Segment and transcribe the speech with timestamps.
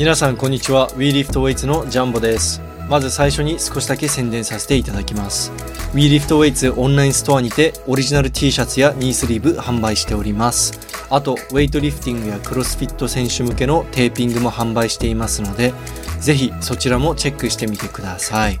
[0.00, 0.88] 皆さんこんにちは。
[0.92, 2.62] WeLiftWeights のジャンボです。
[2.88, 5.52] まず最初に少しだけ宣伝させていただきます。
[5.92, 10.72] WeLiftWeights オンラインストアにてオリジナル T シャツやニースリーブ販売しております。
[11.10, 15.74] あとウェイトリフティングやクロスフィット選手向けのテーピングも販売していますので
[16.18, 18.58] ぜひそちらもチェックしてみてください。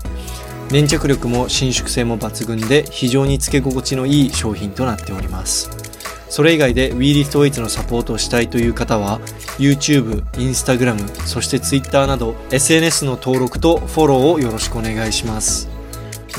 [0.70, 5.89] 粘着力も伸縮性も抜群で非常につけ心地のいい商品となっております。
[6.30, 9.20] それ以外で WeLiftWeights のサポートをしたいという方は
[9.58, 15.68] YouTube、Instagram、そして Twitter など SNS の登録とフォローをよろしくお願いします。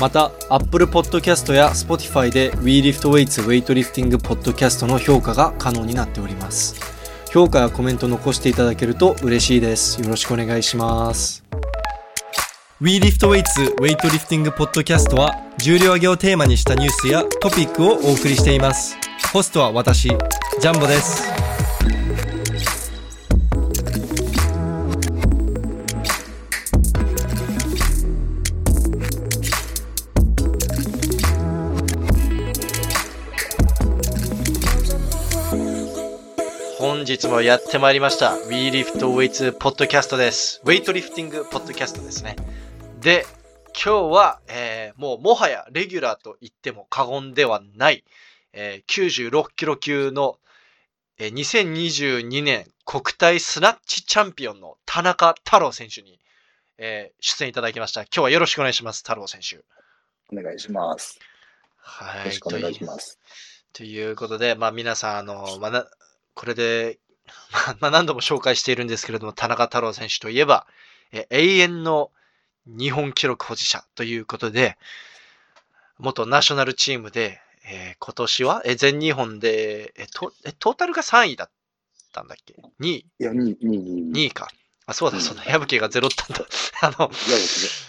[0.00, 6.74] また Apple Podcast や Spotify で WeLiftWeights ウェイトリフティングポッドキャストの評価が可能になっております。
[7.30, 10.00] 評価やコメント残していただけると嬉しいです。
[10.00, 11.44] よろしくお願いします。
[12.80, 19.01] WeLiftWeights ウェイトリフティングポッドキャストは重量挙げをテーマにしたニュースやトピックをお送りしています。
[19.32, 21.32] ホストは私ジャンボです。
[36.78, 38.32] 本日もやってまいりました。
[38.32, 40.60] WeLiftWeights ポッドキャストです。
[40.66, 42.36] ウェイトリフティングポッドキャストですね。
[43.00, 43.24] で
[43.68, 48.04] 今日は、えー、もうもはやレギュラーと言っても過言ではない
[48.52, 50.38] えー、96キロ級の、
[51.18, 56.18] えー、2022年国体スナッチチャンピオンの田中太郎選手に、
[56.78, 58.02] えー、出演いただきました。
[58.02, 59.60] 今日はよろしくお願いします、太郎選手。
[60.36, 61.18] お願いします。
[61.76, 62.18] はい。
[62.20, 63.18] よろしくお願いします。
[63.72, 65.86] ということで、まあ皆さん、あの、まあ、な、
[66.34, 66.98] これで、
[67.80, 70.66] まあ何度も紹介しているんですけれども、田中太郎選手といえば、
[71.12, 72.10] え永遠の
[72.66, 74.78] 日本記録保持者ということで、
[75.98, 81.50] 元ナショナルチームで、えー、今年は、え全日本で、えトえ、トータルが3位だっ
[82.12, 83.74] たんだっけ ?2 位いや、2位、2
[84.10, 84.48] 位、2位か。
[84.86, 85.44] あ、そうだ、そうだ。
[85.44, 86.44] 矢吹がゼロったんだ。
[86.82, 87.10] あの、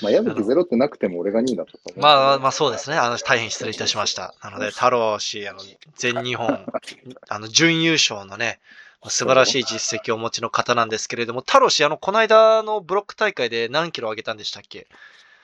[0.02, 2.00] まあ、矢吹ゼロってなくても俺が2位だったと思う。
[2.00, 2.98] まあ、まあ、そうですね。
[2.98, 4.36] あの、大変失礼いたしました。
[4.44, 5.60] なので、太郎氏、あの、
[5.96, 6.66] 全日本、
[7.28, 8.60] あの、準優勝のね、
[9.10, 14.88] 素晴らしい実績をお持ちの方なんですけれども、太郎氏、あの、この間のブロック大会で何キロ上げたんでしたっけ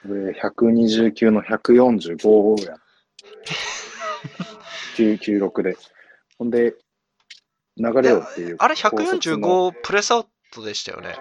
[0.05, 2.77] ？129の145や。
[4.97, 5.77] 996で。
[6.37, 6.75] ほんで、
[7.77, 8.55] 流れよっていう。
[8.59, 11.15] あれ145プレスアウトでしたよね。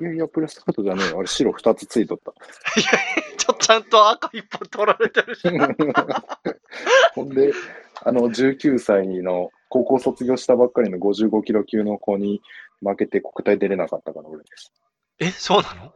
[0.00, 1.18] いやいや、プレスアウトじゃねえよ。
[1.18, 2.32] あれ白2つついとった。
[2.80, 2.90] いや
[3.36, 5.42] ちょ、ちゃんと赤1本取られてるし。
[7.14, 7.52] ほんで、
[8.04, 12.42] あの、19歳の高校卒業したばっかりの55キロ級の子に
[12.80, 14.42] 負けて国体出れなかったから、俺。
[15.18, 15.94] え、そうなの？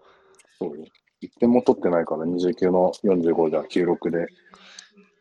[0.58, 0.84] そうよ。
[1.22, 4.26] 1点も取ってないから、29の45じゃ96で。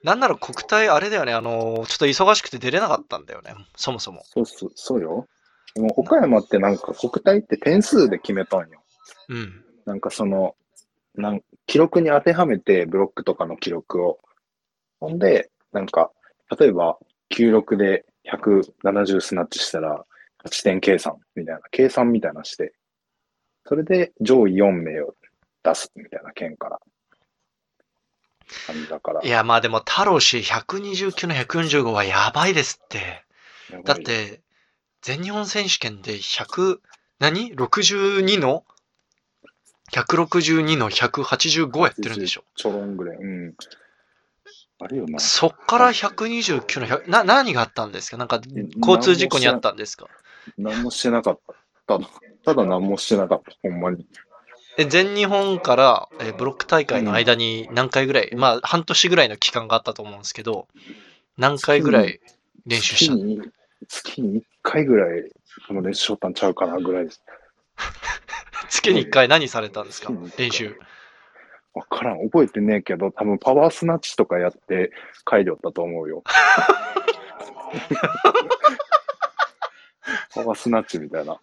[0.05, 4.21] なんなら国体あれだよね、あのちょっと忙しくて出れなかったんだよね、そもそも。
[4.23, 5.27] そうそう、そうよ。
[5.73, 8.83] でも岡山ってなんか国体って点数で決めたんよ。
[9.29, 9.65] うん。
[9.85, 10.55] なんかその、
[11.15, 14.19] なん記録に当てはめてブロックとかの記録を。
[14.99, 16.11] ほんで、なんか、
[16.59, 16.99] 例えば
[17.31, 20.05] 96で170スナッチしたら、
[20.37, 22.73] 勝ち点計算みたいな、計算みたいなして、
[23.65, 25.15] それで上位4名を
[25.63, 26.79] 出すみたいな県から。
[28.67, 29.21] 感じだから。
[29.21, 33.23] いや、まあでも、太郎氏129の145はやばいですって。
[33.83, 34.41] だって、
[35.01, 36.79] 全日本選手権で100、
[37.19, 38.63] 何 ?62 の
[39.91, 42.43] ?162 の185やってるんでしょ。
[42.55, 43.17] ちょろんぐらい。
[43.17, 43.55] うん。
[44.79, 45.19] あれよな。
[45.19, 48.17] そっから129の100、な、何があったんですか？
[48.17, 48.41] なんか、
[48.81, 50.07] 交通事故にあったんですか？
[50.57, 51.53] 何もしてなかった。
[51.87, 52.09] ただ、
[52.43, 53.51] ただ何もしてなかった。
[53.61, 54.05] ほんまに。
[54.77, 60.67] え全日本から、えブロック大会の間に何回ぐらい、うん、まあ半年ぐらいの期間があったと思うんですけど、
[61.37, 62.19] 何回ぐらい
[62.65, 63.41] 練習した月に
[63.87, 65.23] 月に1回ぐらい
[65.69, 67.21] の練習しとったんちゃうかなぐらいです。
[68.69, 70.11] 月に1回何されたんですか？
[70.37, 70.77] 練習。
[71.73, 72.23] わからん。
[72.29, 74.91] 覚えてねえけど、多分パワースナッチとかやって
[75.29, 76.23] 書いておったと思うよ。
[80.33, 81.39] パワースナッチみたいな。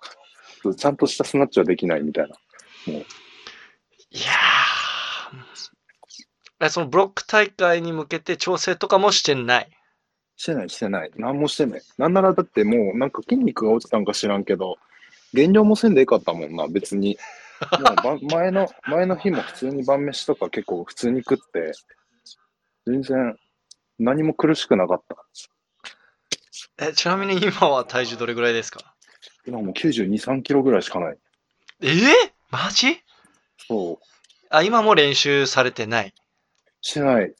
[0.77, 2.37] ちゃんとしたスナッチはできないみたいな。
[2.87, 3.07] もう。
[4.11, 6.71] いやー。
[6.71, 9.69] そのブロック大会に向けて調整とかもしてない
[10.37, 11.11] してない、してない。
[11.17, 11.83] 何もしてない。
[11.99, 14.77] なんならだってもうなんか筋肉が落ちたんか知らんけど、
[15.35, 17.19] 減量もせんでよかったもんな、別に。
[18.05, 21.73] もう前の、前の日も普通に晩飯とか結構普通に食って、
[22.87, 23.39] 全然
[23.99, 25.17] 何も苦しくなかった。
[26.79, 28.95] え、ちなみに今は体重どれぐらいですか？
[29.47, 31.19] 今もう92、3キロぐらいしかない。
[31.83, 31.99] えー、
[32.53, 33.03] マジ？
[33.67, 33.99] そう。
[34.51, 36.13] あ、今も練習されてない？
[36.83, 37.33] してない。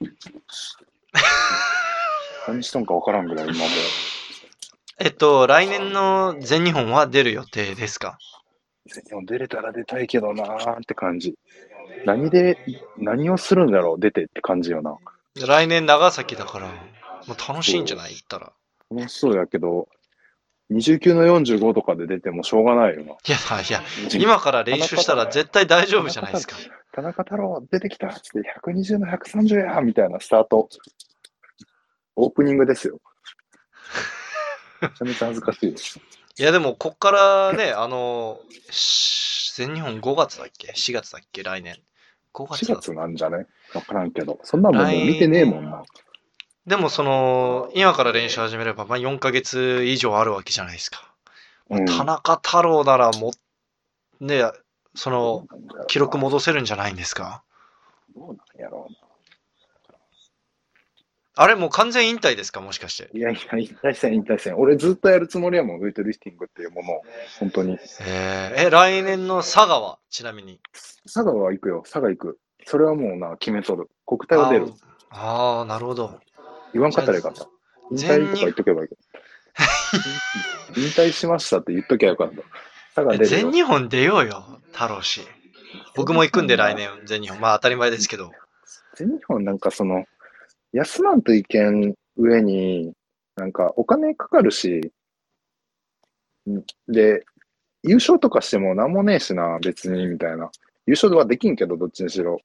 [2.48, 3.64] 何しとんか分からんぐらい、今も。
[4.98, 8.18] えっと、来年の全日本は出る予定ですか？
[8.86, 11.36] 全日本出れたら出たいけどなーって感じ。
[12.04, 12.58] 何で、
[12.98, 14.98] 何をするんだろう、出てって感じよな。
[15.46, 16.72] 来年長崎だから、も
[17.34, 18.14] う楽しいんじゃない？
[18.14, 18.52] 行ったら。
[18.90, 19.88] 楽しそうやけど、
[20.72, 23.12] 29の45とかで出てもしょうがないよな。
[23.12, 23.82] いや、いや、
[24.18, 26.56] 今から練習したら絶対大丈夫じゃないですか。
[26.92, 30.68] 田中太郎出てきたっつって120の130やみたいなスタート。
[32.16, 33.00] オープニングですよ。
[34.82, 35.98] めちゃめちゃ恥ずかしいです。
[36.38, 38.40] いや、でも、こっからね、あの、
[38.70, 41.42] し全日本5月だっけ ?4 月だっけ？
[41.42, 41.76] 来年。
[42.34, 43.46] 5月4だ月なんじゃね？
[43.74, 44.40] わからんけど。
[44.42, 45.82] そんなんもんもう見てねえもんな。
[46.66, 51.12] でも、その、今から練習始めれば、まあ、4ヶ月以上あるわけじゃないですか。
[51.70, 53.32] うん田中太郎ならも、
[54.20, 54.42] ね、
[54.94, 55.46] その、
[55.88, 57.42] 記録戻せるんじゃないんですか？
[58.14, 58.98] どうなんやろうな。
[61.34, 62.60] あれ、もう完全引退ですか？
[62.60, 63.08] もしかして。
[63.16, 64.54] いやいや、引退戦、引退戦。
[64.58, 67.02] 俺ずっとやるつもりやもん、ウェイトリフティングっていうものを。
[67.40, 67.78] 本当に。
[68.02, 70.60] えー、え、来年の佐賀は、ちなみに。
[71.04, 72.38] 佐賀は行くよ、佐賀行く。
[72.66, 73.88] それはもうな、決めとる。
[74.06, 74.66] 国体は出る。
[75.08, 76.20] あーあー、なるほど。
[76.72, 77.48] 言わんかったらよかった。
[77.90, 79.00] 引退とか言っとけばいいけど。
[80.80, 82.36] 引退しましたって言っときゃよかった。
[82.94, 83.52] 佐賀出るよ全。
[83.52, 85.22] 日本出ようよ、太郎氏。
[85.96, 86.74] 僕も行くんで、来。
[86.74, 87.40] 年、全日本。
[87.40, 88.30] まあ、当たり前ですけど。
[88.96, 90.04] 全日本なんかその、
[90.72, 92.92] 休まんといけん上に、
[93.36, 94.92] なんかお金かかるし、
[96.48, 97.24] んで、
[97.82, 100.50] 優勝とかしてもなんもねえしな、別に、みたいな。
[100.86, 102.38] 優勝はできんけど、どっちにしろ。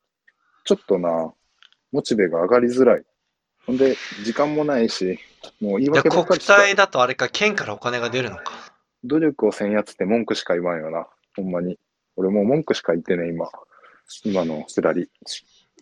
[0.65, 1.33] ちょっとな、
[1.91, 3.03] モチベが上がりづらい。
[3.67, 5.19] ほんで、時間もないし、
[5.59, 8.43] もう言い訳ばっか国りした体だとあれか、県からお金が出るのか。
[9.03, 11.07] 努力をせんやつって文句しか言わんよな。
[11.35, 11.77] ほんまに。
[12.15, 13.49] 俺もう文句しか言ってね、今。
[14.23, 15.09] 今のくだり。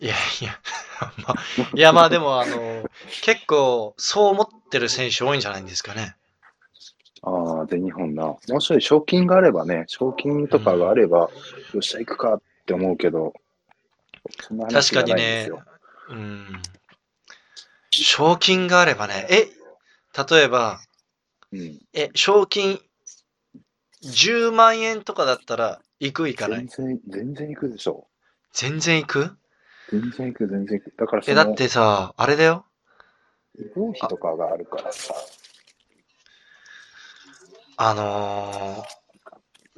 [0.00, 0.58] いやいや、
[1.24, 1.36] まあ、
[1.74, 2.90] いやまあでも、あの、
[3.22, 6.16] 結構、そう思ってる選手多いんじゃないんですかね。
[7.22, 8.24] ああ、全日本な。
[8.24, 11.30] もうちょい賞金があればね、賞金とかがあれば、よ
[11.78, 13.32] っしゃ、行くかって思うけど、
[14.70, 15.48] 確かにね
[16.08, 16.62] うん。
[18.04, 19.48] 賞金があればね、え、
[20.30, 20.80] 例えば、
[21.52, 21.78] うん。
[21.92, 22.80] え、賞金
[24.02, 26.66] 10万円とかだったら、行く行かない？
[26.66, 28.06] 全然、全然行くでしょ。
[28.52, 29.36] 全然行く？
[29.90, 30.96] 全然行く、全然行く。
[30.98, 32.66] だからそえ、の、だってさ、あれだよ。
[33.58, 35.14] 移動費とかがあるからさ。
[37.78, 38.96] あのー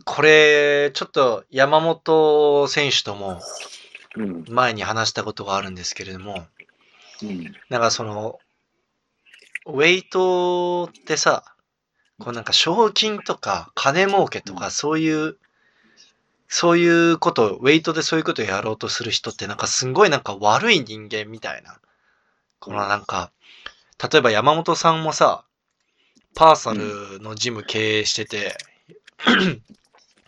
[0.05, 3.43] これ、ちょっと山本選手とも
[4.17, 4.45] うん。
[4.49, 6.47] 前に話したことがあるんですけれども、
[7.23, 7.55] うん。
[7.69, 8.39] なんかその、
[9.67, 11.45] ウェイトってさ、
[12.19, 15.37] こうなんか賞金とか金儲けとかそういう、
[16.49, 21.79] そういうこと、ウェイトでそういうことをやろうとする人ってなんかすんごいなんか悪い人間みたいな。
[22.59, 23.31] このなんか、
[24.11, 25.45] 例えば山本さんもさ、
[26.35, 28.57] パーサルのジム経営してて、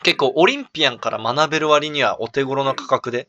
[0.02, 3.28] 結構オリンピアンから学べる割にはお手頃な価格で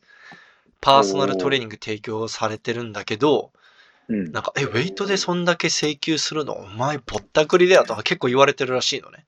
[0.82, 3.52] パーソナルトレーニング提供されてるんだけど、
[4.08, 4.32] うん。
[4.32, 6.54] なんか、え、ウェイトでそんだけ請求するの？
[6.54, 9.24] お前ぼったくりだよとか結構言われてるらしいのね。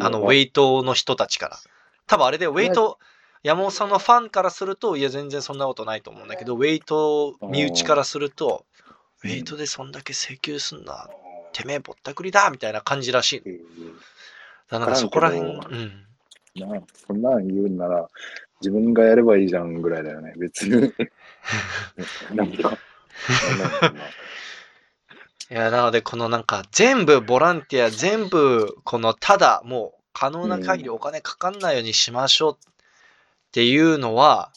[0.00, 1.58] あの、ウェイイトの人たちから。
[2.06, 2.98] 多分あれで、ウェイト、
[3.42, 8.64] 山本さんのファンからすると、いや、全然そんなことないと思うんだけど、ウェイト身内からすると、
[9.22, 11.10] ウうんェイトでそんだけ請求すんだ、
[11.52, 14.80] てめえぼったくりだみたいな感じらしいの。
[14.80, 16.06] だからそこら辺、うん。
[16.56, 18.08] なそんなん言うんなら、
[18.60, 20.32] 自分がやればいいじゃんぐらいだよね。
[20.36, 20.92] 別に。
[22.34, 22.78] なんか。
[25.48, 32.58] いや、なので、このなんか、全部ボランティア、全部、この、ただ、もう、可能な限りお金かかんないようにしましょうっ
[33.52, 34.50] ていうのは、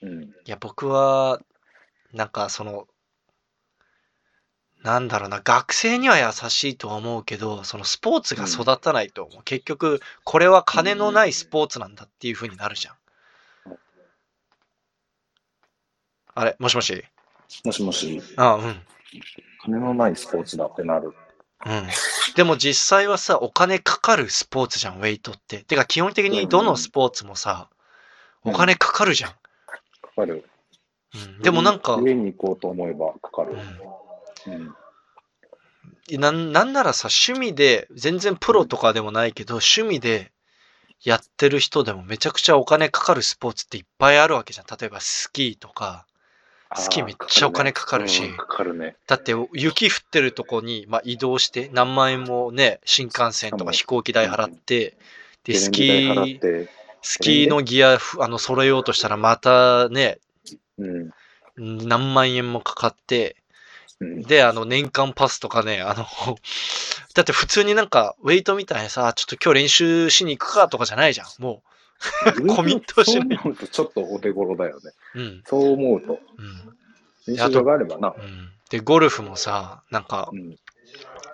[0.00, 0.22] うん。
[0.22, 1.40] いや、僕は、
[2.14, 2.88] なんか、その、
[4.82, 9.42] なんだろうな、学生には優しいとは思うけど、そのスポーツが育たないと思う。
[9.44, 12.94] 結局、これは金のないスポーツなんだっていう風になるじゃん。
[16.40, 17.04] あれ、もしもし？
[17.66, 18.80] もしもし、あうん。
[19.62, 21.12] 金のないスポーツだってなる。
[21.66, 21.86] うん。
[22.34, 25.64] でも実際はさ、お金かかるスポーツじゃん、ウェイトって。
[25.64, 27.68] てか、基本的にどのスポーツもさ、
[28.42, 29.30] お金かかるじゃん。
[29.32, 29.36] か
[30.16, 30.48] かる。
[31.14, 33.58] うん、でもなんか、上に行こうと思えばかかる。
[34.46, 36.20] うんうん。
[36.20, 40.32] なんなんならさ、趣味で、全然プロとかでもないけど、趣味で
[41.04, 44.66] やってる人でもめちゃくちゃお金かかるスポーツっていっぱいあるわけじゃん。
[44.66, 46.06] 例えばスキーとか。
[46.76, 48.96] スキーめっちゃお金かかるしうんかかるね。
[49.06, 54.96] だって雪降ってるとこに、まあ、移動して何万円もね、新幹線とか飛行機代払って、
[55.44, 56.68] で、スキー、て、
[57.02, 60.18] スキーのギアふあの揃えようとしたらまたね、
[60.78, 61.10] うん。
[61.88, 63.36] 何万円もかかって、
[63.98, 64.22] うん。
[64.22, 66.06] で、あの、年間パスとかね、あの、
[67.14, 71.26] だって普通になんか、ウェイトみたいにさ、ちょっと今日練習しに行くかとかじゃないじゃん。
[71.42, 71.69] もう、
[72.54, 74.92] コミットしないそう思うとちょっとお手頃だよね。
[75.14, 75.42] うん。
[75.46, 76.20] そう思うと。
[76.38, 77.34] うん。
[77.34, 78.14] 練習場があればな。
[78.16, 78.50] うん。
[78.70, 80.56] で、ゴルフもさ、なんかう、ん。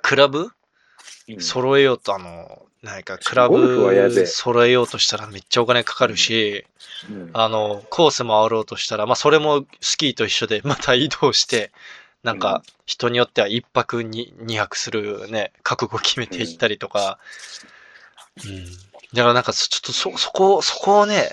[0.02, 0.40] クラブ？
[0.40, 6.64] うん揃えようと、あの、なんか、クラブで揃えようとしたらめっちゃお金かかるし、
[7.10, 11.72] うんあの、コース回ろうとしたら、まあ、それもスキーと一緒で、 また移動して、
[12.22, 17.18] なんか、人によっては一泊に二泊するね、覚悟決めていったりとか、
[18.44, 18.66] うん。
[19.16, 21.30] だからなんか、そちょっとそ、そこ、そこをね、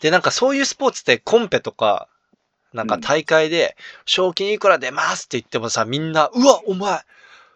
[0.00, 2.08] で、なんかそういうスポーツってコンペとか、
[2.72, 7.00] なんか大会で、賞金いくら出ますって言ってもさ、みんな、うわ、お前、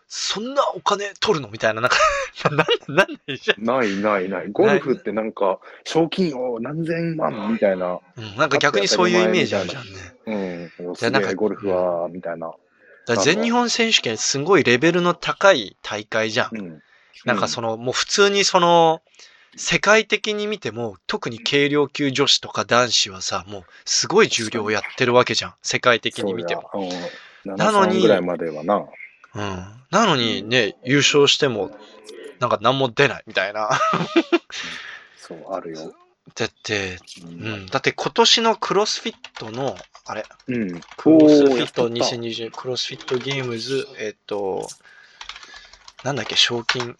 [0.08, 1.98] そんなお金取るのみたいな、なんか、
[2.50, 4.50] なん、なんでじゃ、ないないない。
[4.50, 7.98] ゴルフってなんか、賞金を何千万みたいな。
[8.16, 10.70] うん、なんか逆にそういうイメージあるじゃんね。
[10.78, 10.96] うん。
[10.96, 12.52] すやなんかゴルフは、みたいな。
[13.06, 16.56] だ全日本選手権すごいレベルの高い大会じゃん。
[16.56, 16.82] うん。
[17.24, 19.02] なんかその、もう普通にその、
[19.56, 25.54] 世界的に見ても、特に軽量級女子とか男子はさ、もうすごい重量をやってるわけじゃん。
[25.62, 26.70] 世界的に見ても。
[27.44, 28.84] なのに7ぐらいまではな。
[29.34, 29.66] うん。
[29.90, 31.70] なのにね、優勝しても、
[32.40, 33.70] なんか何も出ないみたいな。
[35.16, 35.94] そう、あるよ。
[36.34, 37.30] だって、うう。
[37.30, 37.66] ん。
[37.66, 40.80] だって今年のクロスフィットの、あれ、うん。
[40.96, 44.68] クロスフィットおーやっとった2020、クロスフィットゲームズ、えっと、
[46.04, 46.96] なんだっけ、賞金。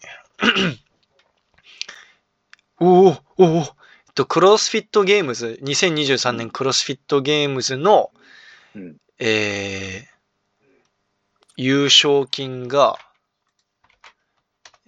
[2.79, 8.11] おおおおえっと、クロスフィットゲームズ、2023年クロスフィットゲームズの、
[8.75, 10.19] うんえー
[11.61, 12.95] 優勝金が、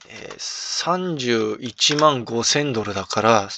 [0.07, 3.49] えー、31万5千ドルだから、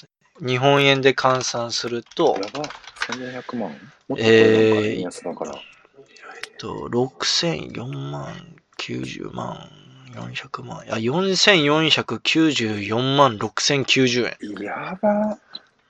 [0.44, 2.64] 日本円で換算すると、やば。
[3.06, 3.70] 1400万
[4.18, 5.00] えー。
[5.00, 9.70] えっと、6004万90万
[10.14, 14.36] 400万、あ、4494万6090円。
[14.64, 15.38] やば。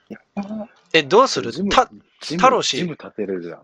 [0.09, 0.69] やば。
[0.93, 1.53] え、どうする？
[1.69, 1.91] た、
[2.39, 2.89] タロシ。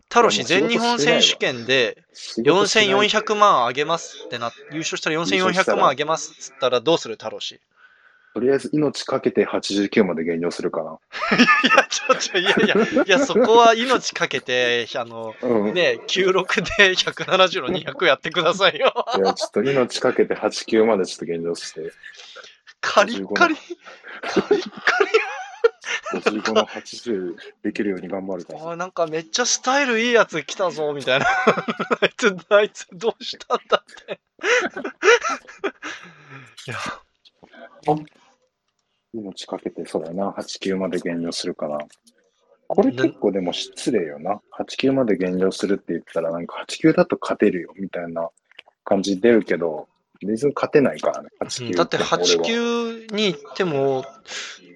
[0.09, 7.17] タロシ全日本選手権で仕事しないわ4400万あげますってな、優勝したら4400万あげますっつったらどうする？
[7.17, 7.61] タロシ。
[8.33, 10.93] とりあえず命かけて89まで減量するかな。
[10.93, 15.75] いや、ちょ、ちょ、いやいや、いや、そこは命かけて、あの、うん。
[15.75, 18.93] ね、96で170の200やってくださいよ。
[19.17, 21.93] いや、ちょっと命かけて89までちょっと減量して、
[22.81, 23.57] カリッカリ。
[23.57, 25.11] カリッカリ。
[26.13, 28.71] 55の80できるように頑張るから。
[28.71, 31.27] あなんかめっちゃスタイルいいやつ来たぞ、みたいな。
[32.01, 34.21] あいつ、あいつどうしたんだって。
[36.67, 36.77] いや、
[39.13, 41.79] 命かけて、そうだな、89まで減量するかな。
[42.69, 44.41] これ結構でも失礼よな。
[44.57, 48.29] 89まで減量するって言ったら、なんか89だと勝てるよ、みたいな
[48.85, 49.89] 感じ出るけど、
[50.25, 54.05] 別に勝てないからね、89だって俺は89に行っても、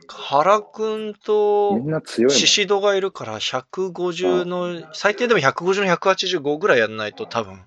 [0.09, 2.37] 原くんとみんな強いもん。
[2.37, 7.61] シシドがいるから150の、最低でも150の185ぐらいやんないと多分。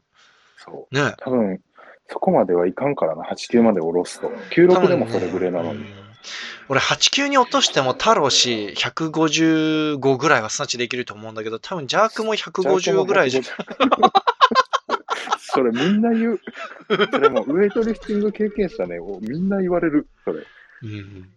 [0.58, 0.96] そう。
[0.96, 1.14] ね。
[1.20, 1.62] 多分、
[2.10, 4.30] そこまではいかんからな、89まで下ろすと。
[4.52, 5.86] 96でもそれぐらいなのに。
[6.27, 13.41] うん俺89に落としても太郎氏155ぐらいはスナッチできると思うんだけど、多分ジャークも150ぐらいじゃ、
[15.39, 16.41] それみんな言う。
[16.89, 20.07] それもうウェイトリフティング経験者ね、みんな言われる。
[20.25, 20.46] それ。
[20.84, 21.29] うん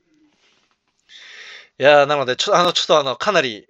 [1.78, 3.66] いやーなので、ちょあの、ちょっとあの、かなり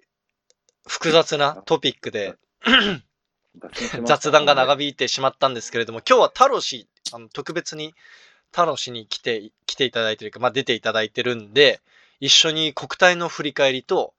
[0.88, 2.34] 複雑なトピックで
[4.04, 7.94] 雑談が長引いてしまったんですけれども、今日は太郎氏、あの特別に
[8.50, 11.80] 太郎氏に来て、来ていただいてるか、まあ出ていただいてるんで、
[12.21, 14.12] 一緒に国体の振り返りと、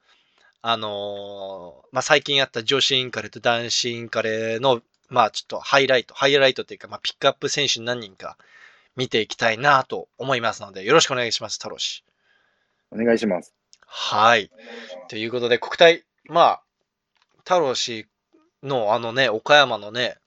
[0.62, 8.38] あのーまあ最近やった女子インカレと男子インカレの、まあちょっとハイライト、ハイライトっていうか、まあピックアップ選手何人か
[8.96, 12.04] 見ていきたいなと思いますので、よろしくお願いします、太郎氏。
[12.92, 13.54] お願いします。
[13.86, 14.50] はい。
[15.10, 16.62] ということで、国体、まあ、
[17.40, 18.08] 太郎氏
[18.64, 20.18] のあのね、岡山のね、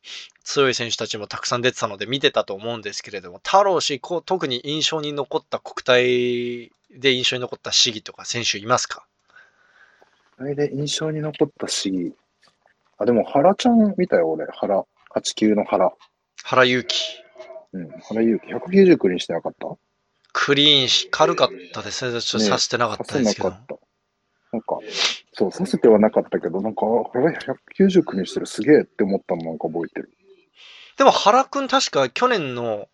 [0.45, 9.07] 強い選手たちもたくさん出てたので見てたと思うんですけれども、太郎氏、こう特に印象に残った国体で印象に残った試技とか選手いますか？
[10.37, 12.15] それで印象に残ったし、
[12.99, 14.47] あ、でも原ちゃん見たよ、俺。
[14.53, 14.85] 原。
[15.15, 15.93] 89の原。
[16.43, 17.25] 原勇輝。
[17.73, 17.89] うん。
[17.89, 18.55] 原勇気。
[18.55, 19.69] 190クリーンしてなかった？
[20.33, 22.21] クリーンし、軽かったですね。
[22.21, 23.51] ちょっと刺してなかったですけど。
[23.51, 23.75] させ
[24.53, 24.79] なんか、
[25.33, 27.33] そう、させてはなかったけど、なんか、あ原
[27.77, 28.47] 190クリーンしてる？
[28.47, 30.11] すげえって思ったのなんか覚えてる。
[30.97, 32.89] でも原くん確か去年の、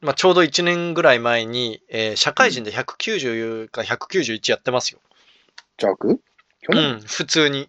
[0.00, 5.00] まあ、ちょうど1年ぐらい前に、えー社会人で190か191やってますよ。
[5.78, 6.20] ジャーク
[6.60, 7.68] 去う年、ん、普通に。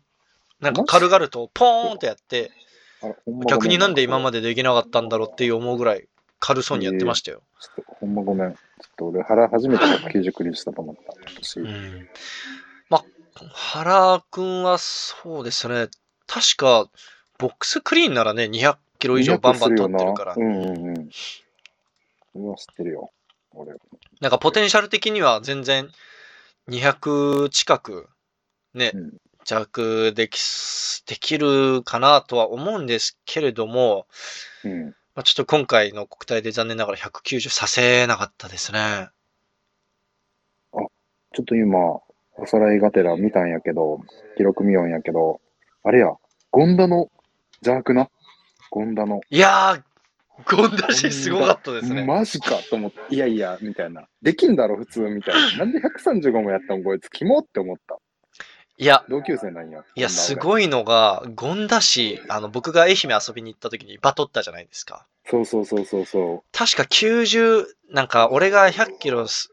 [0.60, 2.52] なんか軽々とポーンとやって、
[3.48, 4.42] 逆になんで今まで。
[4.42, 6.08] でできなかったんだろうっていう思うぐらい
[6.40, 7.42] 軽そうにやってましたよ。
[7.62, 8.50] ちょっとほんまごめん。
[8.52, 8.56] っ
[8.98, 11.14] と俺、原初めて190クリーンしたと思った。
[11.62, 12.10] うん。
[12.90, 13.04] まあ、
[13.54, 15.88] 原くんはそうですね。
[16.28, 16.90] 確か、
[17.40, 20.36] ボックスクリーンならね、200キロ以上バンバン取ってるから。
[20.38, 21.10] うんうんうん。
[21.10, 23.10] それは知ってるよ。
[23.56, 23.74] 俺。
[24.22, 25.90] なんかポテンシャル的には全然
[26.68, 28.10] 200近く
[28.76, 29.14] ね、うん
[29.46, 34.06] 弱できす、できるかなとは思うんですけれども、
[34.64, 34.86] うん。
[35.16, 39.10] まあ、ちょっと今回の国体で残念ながら190させなかったですね。
[41.34, 41.80] ちょっと今、
[42.38, 44.02] おさらいがてら見たんやけど、
[44.38, 45.42] 記録見よんやけど、
[45.84, 46.14] あれや、
[46.52, 47.10] ゴンダの
[47.62, 48.10] 邪悪な。
[48.72, 49.22] ゴンダの。
[49.30, 52.06] いやー、ゴンダシすごかったですね。
[52.06, 54.08] マジかと思って、いやいや、みたいな。
[54.22, 55.58] できんだろ、普通、みたいな。
[55.66, 56.84] なんで135もやったん？
[56.84, 57.98] こいつ、キモって思った。
[58.78, 59.84] いや、同級生なんや。
[59.94, 60.36] いや、すい。
[60.38, 65.06] ごいのが、ゴンダ市、あの、僕が愛媛遊びに行った時にバトったじゃないですか。
[65.26, 69.52] そうそうそうそうそ確か90、なんか、俺が100キロす、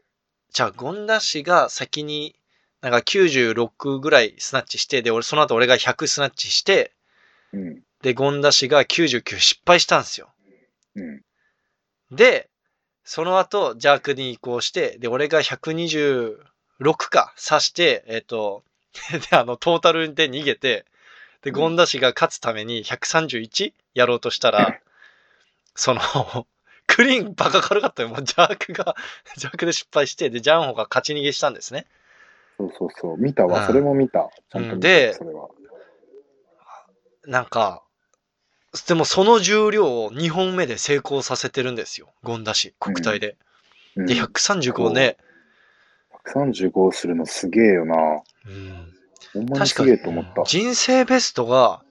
[0.51, 2.35] じゃあ、ゴンダ市が先に、
[2.79, 6.93] なんか96ぐらいスナッチして、で、俺、その後俺が100スナッチして、
[7.51, 7.57] う。
[7.57, 7.83] うん。
[8.01, 10.29] で、ゴンダ市が99失敗したんですよ。
[10.95, 11.21] うん。
[12.11, 12.49] で、
[13.03, 16.37] その後、ジャークに移行して、で、俺が126
[17.09, 18.63] か、刺して、えっ、と、
[19.31, 20.85] で、あの、トータルで逃げて、
[21.41, 23.73] で、ゴンダ氏が勝つために 131?
[23.93, 24.79] やろうとしたら、
[25.75, 26.01] その、
[26.87, 28.09] クリーンバカ軽かったよ。
[28.09, 28.95] もうジャークが、
[29.37, 31.85] ジャークで失敗して、で、ジャンホが勝ち逃げしたんですね。
[32.57, 33.17] そうそうそう。
[33.17, 34.29] 見たわ、うんそれも見た。
[34.51, 35.17] ちゃんと見たで。
[37.25, 37.83] なんか、
[38.85, 42.13] でもその重量を2本目で成功させてるんですよ。
[42.23, 43.37] ゴンダ氏、国体で。
[43.95, 45.17] うん、で、135ね、
[46.33, 47.95] 135するのすげえよな。
[48.45, 48.93] うん
[49.33, 50.43] ほんまにすげえと思った。
[50.45, 51.81] 人生ベストが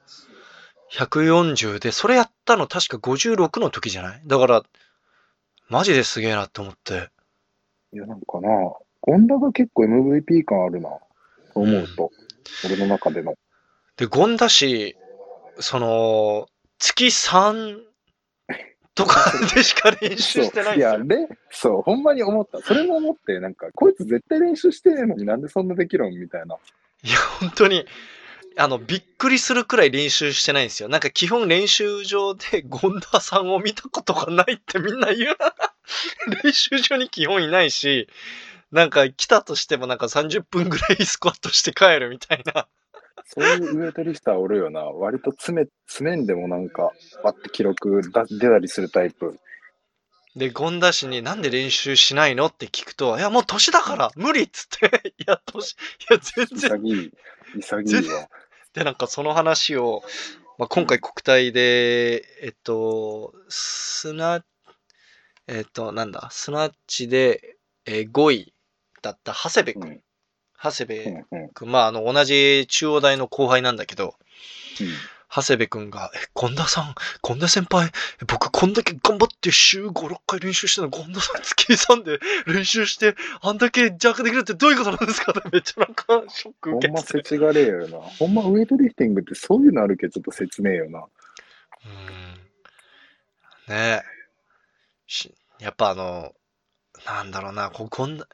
[0.92, 4.22] 140で、それやったの確か56の時じゃない？
[4.26, 4.62] だから、
[5.68, 7.10] マジですげえなって思って。
[7.92, 8.48] いや、なんかな、
[9.00, 10.88] ゴンダが結構 MVP 感あるな。
[11.52, 12.10] そう思うと。
[12.64, 13.34] 俺の中での。
[13.96, 14.96] で、ゴンダ氏、
[15.58, 17.78] その、月3
[18.94, 21.26] とかでしか練習してないんいや、ですよ。
[21.28, 22.60] で、そう、ほんまに思った。
[22.62, 26.56] それも思って、なんか、こいつ絶対練習してねえのになんでそんなできるんみたいな。
[27.02, 27.86] いや、本当に、
[28.58, 30.88] あの、びっくりするくらい練習してないんですよ。
[30.88, 35.54] なんか基本練習場でゴンダさんを見たことがないってみんな言うな。
[36.42, 38.08] 練習場に基本いないし、
[38.72, 42.66] なんか来たとしてもなんか30分ぐらいスクワットして帰るみたいな。
[43.26, 44.84] そういうウエイトリスターおるよな。
[44.84, 46.92] 割と詰め、詰めんでもなんか、
[47.24, 49.38] バッて記録だ出たりするタイプ。
[50.36, 55.76] で、ゴンダ氏になんで練習しないのって聞くと、いや、もう年だから無理っつって、 いや、年、い
[56.10, 56.70] や、全然。
[56.70, 57.12] 潔い。
[57.60, 58.28] 潔いわ。
[58.72, 60.02] で、なんかその話を、
[60.58, 64.44] まあ、今回国体で、えっと、スナ、
[65.48, 68.54] えっと、なんだ、スナッチで、えー5位
[69.02, 70.02] だった長谷部君。
[70.64, 71.50] うん長谷部。
[71.54, 74.14] 君、まあ、あの、同じ中央大の後輩なんだけど、
[74.80, 74.86] うん
[75.28, 77.90] 長谷部君が、え、権田さん、権田先輩、
[78.28, 85.32] 僕こんだけ頑張って週5、6回練習してるの、権田さん月3で練習して、あんだけ弱できるってどういうことなんですか？
[85.32, 87.28] っ てめっちゃなんかショックほんま受けてて。
[87.28, 87.98] せちがれえよな。
[87.98, 91.00] ほんまウエイトリフティングってそういうのあるけどちょっと説明よな。
[91.00, 94.02] うんねえ。
[95.08, 96.34] しやっぱあの、
[97.04, 98.26] なんだろうな、ここんな、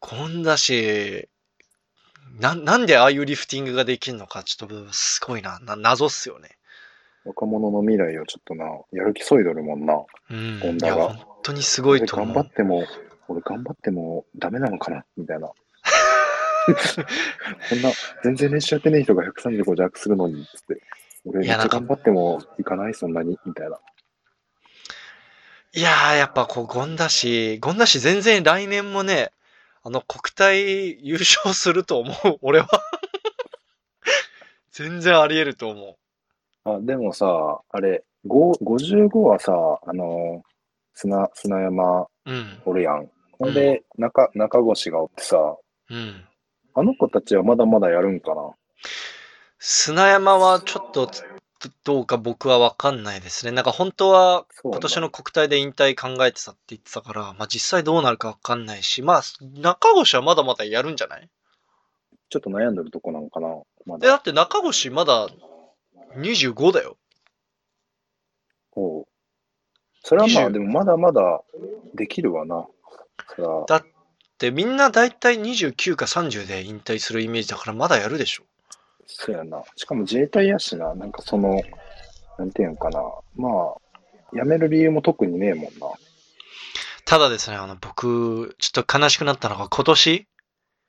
[0.00, 1.28] こんだし、
[2.38, 6.50] な、なんでああいうリフティングができるのか、ちょっとすごいな、な謎っすよね。
[7.24, 9.94] 若者の未来をちょっとな、やる気そいどるもんな。
[10.30, 10.36] うん。
[10.36, 12.34] いや、本田が本当にすごいと思う。
[12.34, 12.84] 張っても、
[13.28, 15.04] 俺頑張ってもダメなのかな？
[15.16, 15.48] みたいな。
[17.68, 17.90] こんな、
[18.24, 20.82] 全然練習やってねえ人が135弱するのに、つって。
[21.24, 23.78] 俺めっちゃ頑張ってもいかない、そんなに、みたいな。
[25.74, 29.32] いやー、やっぱこう、ゴンダ氏、ゴンダ氏全然来年もね、
[29.84, 32.68] あの、国体優勝すると思う、俺は。
[34.70, 35.98] 全然あり得ると思
[36.64, 39.52] あ、でもさ、あれ、5 55はさ、
[39.84, 40.42] あの、
[40.94, 42.08] 砂、砂山う。
[42.26, 42.62] うん。
[42.64, 43.10] おるやん。
[43.32, 45.56] ほんで、中、中越がおってさ、
[45.90, 46.24] うん。
[46.74, 48.54] あの子たちはまだまだやるんかな？
[49.58, 51.10] 砂山はちょっと
[51.84, 53.52] どうか僕は分かんないですね。
[53.52, 59.22] なんか本当は今年の国体で引退考えてたって言ってたから、まあ実際どうなるか分かんないし、まあ
[59.54, 61.28] 中越はまだまだやるんじゃない？
[62.30, 63.48] ちょっと悩んでるとこなんかな
[63.86, 64.14] まえ、だだ。
[64.16, 65.28] って中越まだ
[66.16, 66.96] 25だよ。
[68.70, 69.06] ほう。
[70.02, 71.42] それはまあ、20でもまだまだ
[71.94, 72.66] できるわな。
[73.66, 73.84] だっ
[74.38, 78.44] てみんなだいたい29か30で引退するイメージだからまだやるでしょ。
[79.16, 79.62] そうやな。
[79.76, 81.60] しかも自衛隊やしな、なんかその、
[82.38, 83.00] なんていうんかな。
[83.36, 83.76] まあ、
[84.32, 85.88] 辞める理由も特にねえもんな。
[87.04, 90.26] ただですね、あの、僕、ちょっと悲しくなったのが、今年、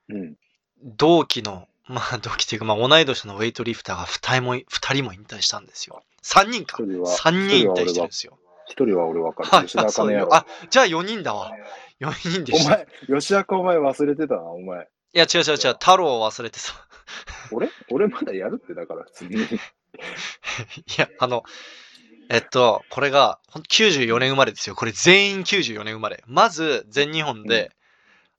[0.09, 0.35] うん。
[0.83, 6.01] 同期の、まあ、同期っていうか、まあ、同い年のウェイトリフターが二人も、二人も引退したんですよ。
[6.21, 6.89] 三人か一。
[6.89, 8.37] 人は、三人引退してるんですよ。
[8.67, 9.67] 一人は俺わかはいる。
[9.67, 10.33] 吉田そう茜やろ。
[10.33, 11.51] あ、じゃあ4人だわ。
[11.99, 12.81] 4人でおした。
[12.81, 14.87] い前、吉田かお前忘れてたな、お前。
[15.19, 16.73] や、違う違う違う、太郎を忘れてさ。
[17.51, 19.35] 俺俺まだやるってだから、普通に。
[19.45, 19.47] い
[20.97, 21.43] や、あの、
[22.29, 24.75] えっと、これが、ほんと94年生まれですよ。
[24.75, 26.23] これ全員94年生まれ。
[26.25, 27.71] まず、全日本で、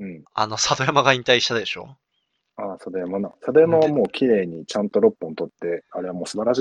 [0.01, 0.25] うん。
[0.35, 1.97] あの、里山が引退したでしょ？
[2.57, 3.31] ああ、佐山な。
[3.45, 6.59] 佐山はもう綺麗にちゃんと6本取って、あれはもう素晴らし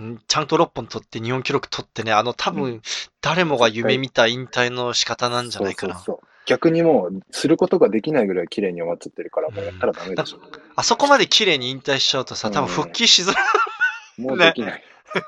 [0.00, 0.02] い。
[0.02, 2.82] んちゃんと6本取って日本記録取ってね、あの、多う分、
[3.20, 5.94] 誰もが夢見た引退の仕方なんじゃないかな。
[5.94, 6.31] そうそうそう。
[6.46, 10.40] 逆にもう、することができないぐらい綺麗に終わっちゃってるから、もうやったらダメでしょ。
[10.74, 14.22] あそこまで綺麗に引退しちゃうとさ、多分復帰しづらい。
[14.22, 14.82] もうできない。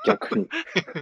[0.05, 0.47] 逆に。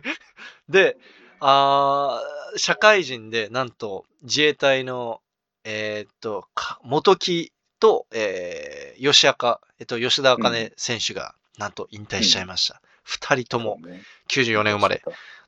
[0.70, 0.98] で、
[1.40, 5.22] あー社会人で、なんと、自衛隊の、
[5.64, 12.82] えーっと、か元木と、えー吉赤、えっと、吉田茜選手が、なんと引退しちゃいました。
[13.04, 15.04] 二、人ともそうね94年生まれ。。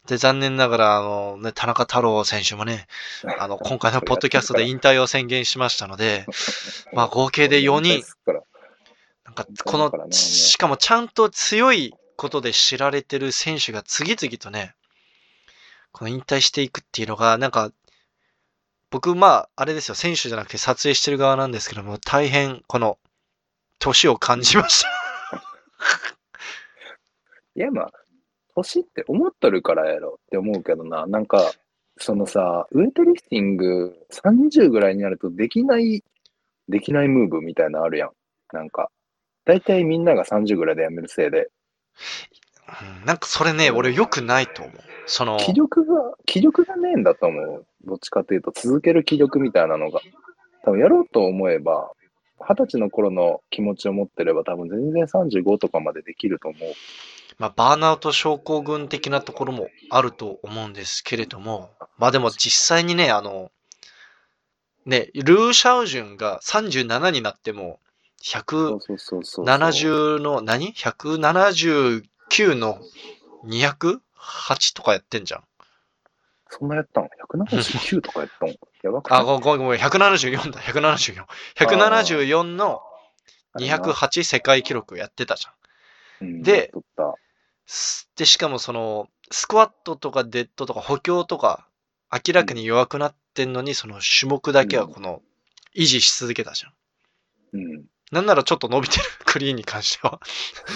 [0.07, 2.87] で、残念ながら、あの、ね、田中太郎選手もね、
[3.39, 6.25] あの、今回のポッドキャストで引退を宣言しましたので、
[6.93, 8.03] まあ合計で4人。
[9.25, 14.75] なんか、このしかもちゃんと強いことで知られてる選手が次々とね、
[15.91, 17.71] この引退していくっていうのが、なんか、
[18.91, 22.99] 僕、まあ、あれですよ、選手じゃなくて撮影してる側なんですけども、大変、この、
[23.79, 24.89] 年を感じました。
[27.55, 27.91] いや、まあ、
[28.55, 31.51] 年って思っとるからやろって思うけどな、なんか、
[31.97, 36.03] そのさ、ウエイトリフティング30ぐらいになるとできない、
[36.67, 38.11] できないムーブみたいなのあるやん。
[38.51, 38.89] なんか、
[39.45, 41.49] 大体みんなが30ぐらいでやめるせいで、
[42.67, 44.75] うんなんかそれね、俺良くないと思う。
[45.05, 47.65] その、気力が、気力がねえんだと思う。
[47.85, 50.01] どっちかというと、続ける気力みたいなのが。
[50.63, 51.91] 多分やろうと思えば、
[52.39, 56.61] 二十歳の頃の気持ちを持ってれば、多分全然35とかまでできると思う。
[57.37, 63.51] まあ、バーンアウト症候群的なところもあると思うんですけれども、まあでも実際にね、あの、
[64.85, 67.79] ね、ルー・シャウジュンが37になっても、
[68.21, 68.43] そう
[68.79, 69.45] そうそうそう。
[69.45, 72.79] 170の何 ?179 の
[73.45, 73.99] 208
[74.75, 75.43] とかやってんじゃん。
[76.49, 79.39] そんなやったん ?179 とかやったんやばくあ、ない？
[79.41, 81.25] ごめんごめん、174だ、174。
[81.55, 82.81] 174の
[83.59, 85.49] 208世界記録やってたじゃ
[86.25, 86.27] ん。
[86.27, 86.71] うんで
[88.15, 91.67] で、しかもその、スクワットとかデッドとか補強とか、
[92.11, 95.21] 明らかに弱くなってんのに、その種目だけはこの、
[95.75, 96.73] 維持し続けたじゃん。
[97.53, 97.85] うん。
[98.11, 100.19] なんならちょっと伸びてる、 クリーンに関しては。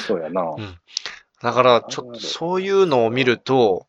[0.07, 0.41] そうやな。
[0.41, 0.79] ん
[1.41, 3.87] だから、ちょっとそういうのを見ると、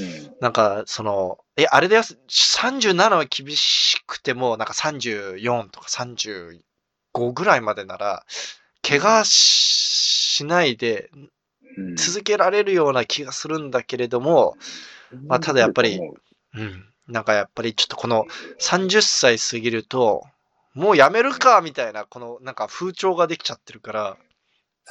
[0.00, 0.36] うん。
[0.40, 8.24] なんか、その、え、あれだよ、37は厳しくても、なんか34とか35ぐらいまでなら、
[8.82, 11.30] 怪我しないでうん
[11.96, 14.56] 続けられるような気がするんだけれども、
[15.26, 16.00] まあただやっぱり
[16.54, 16.84] うん。
[17.08, 18.26] なんかやっぱりちょっとこの
[18.58, 20.24] 30歳過ぎると、
[20.74, 24.16] もうやめるかみたいな、このなんか風潮ができちゃってるから、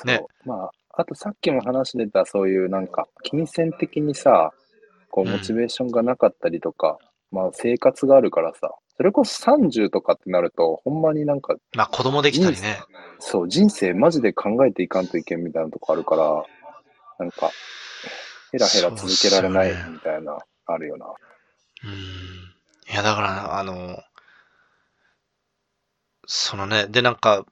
[0.06, 0.26] ね。
[0.46, 0.72] まあ、
[1.02, 4.52] あとさっきも話してた、そういうなんか、金銭的にさ、
[5.10, 5.32] こう、うん。
[5.34, 6.98] モチベーションがなかったりとか、
[7.32, 12.80] まあ、生活があるからさ、それこそ30とかってなると、ほんまになんか、まあ子供できたりね。
[13.20, 16.46] そう、人生マジで考えていかんといけんみたいなとこあるから、
[17.20, 17.52] なんか、
[18.52, 21.08] ヘラヘラ続けられないみたいな、あるよな。
[21.84, 21.92] うん。
[21.92, 24.02] いやだから、あの、
[26.26, 27.46] そのね、でなんか、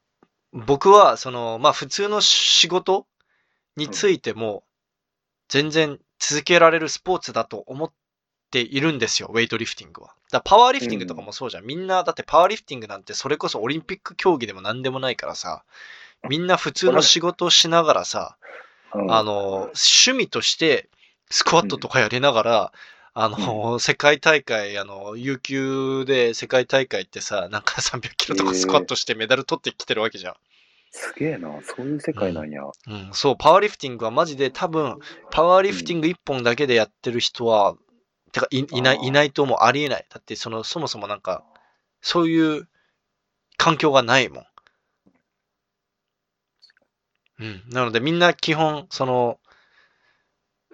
[0.51, 3.07] 僕はその、まあ普通の仕事
[3.75, 4.63] についても、
[5.49, 7.91] 全然続けられるスポーツだと思っ
[8.51, 10.13] ているんですよ、ウェイトリフティングは。
[10.31, 11.65] だパワーリフティングとかもそうじゃん。
[11.65, 15.63] みんな、だってパワーリフティングなんてそれこそオリンピック競技でも何でもないからさ、
[16.27, 18.64] みんな普通の仕事をしながらさ、うん
[19.09, 20.89] あの、趣味として
[21.29, 22.73] スクワットとかやりながら、
[23.13, 30.33] あの、世界大会、あの、有給で世界大会ってさ、なんか300キロとかスクワットしてメダル取ってきてるわけじゃん。
[30.91, 32.63] すげえな、そういう世界なんや。
[32.63, 34.97] うん、そう、パワーリフティングはマジで多分、
[35.31, 37.75] パワーリフティング一本だけでやってる人は、
[38.31, 39.57] てかいいないいないと思う。
[39.61, 40.05] ありえない。
[40.09, 41.43] だって、その、そもそもなんか、
[42.01, 42.67] そういう
[43.57, 44.45] 環境がないもん。
[47.39, 47.63] うん。
[47.69, 49.39] なので、みんな基本、その、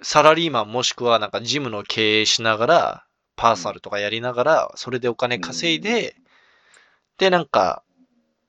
[0.03, 6.15] サラリーマンもしくはなんかジムの経営しながら、パーソナルとかやりながら、それでお金稼いで、
[7.17, 7.83] で、なんか、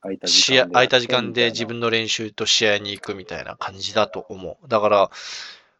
[0.00, 0.72] 空いた時間で。
[0.72, 4.68] 空いた時間で自分の練習と試合に行くみたいな感じだと思う。
[4.68, 5.10] だから、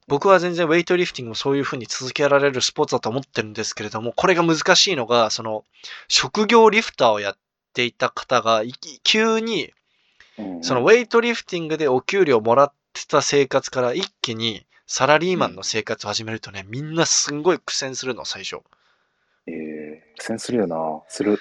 [0.09, 5.65] 僕は全然ウェイトリフティングもそういう風に続けられるスポーツだと思ってるんですけれども、これが難しいのが、その、
[6.09, 7.37] 職業リフターをやっ
[7.73, 8.63] ていた方が、
[9.03, 9.73] 急に、うん
[10.63, 18.61] そのウェイトリフティングでお給料もらってた生活から一気にサラリーマンの生活を始めるとね、みんなすんごい苦戦するの、最初。
[19.47, 20.77] えー、苦戦するよな。
[21.09, 21.41] する。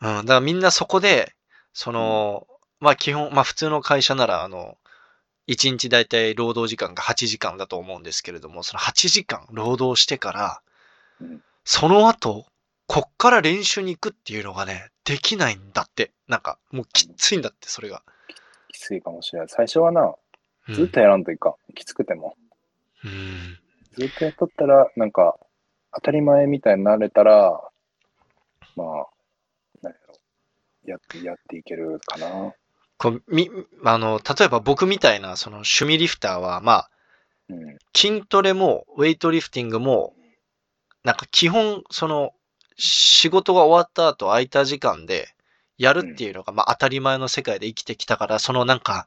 [0.00, 1.34] うん、だからみんなそこで、
[1.72, 2.46] その、
[2.80, 4.76] まあ基本、まあ普通の会社なら、あの、
[5.48, 10.60] 1日だいたい労働時間が8時間だと思うんですけれども、その8時間労働してから
[11.20, 12.46] うん、その後、
[12.86, 16.12] こっから練習に行くっていうのがね、できないんだって。
[16.28, 18.02] なんか、もうきついんだって、それが。
[18.74, 19.48] きついかもしれない。
[19.48, 20.02] 最初はな、
[20.68, 21.74] うんずっとやらんといかん。
[21.74, 22.36] きつくても。
[23.04, 23.58] うん。
[23.92, 25.38] ずっとやっとったら、なんか、
[25.94, 27.60] 当たり前みたいになれたら、
[28.74, 29.06] まあ、
[29.82, 30.14] なんやろ。
[30.86, 32.54] やって、やっていけるかな。
[32.96, 33.50] こうみ、
[33.84, 36.90] あの、例えば僕みたいな、その趣味リフターは、まあ、
[37.50, 37.78] うん。
[37.94, 40.14] 筋トレも、ウェイトリフティングも、
[41.04, 42.32] なんか基本、その、
[42.76, 45.33] 仕事が終わった後空いた時間で
[45.78, 49.06] やるっていうのが、まあ当たり前の世界で生きてきたから、そのなんか、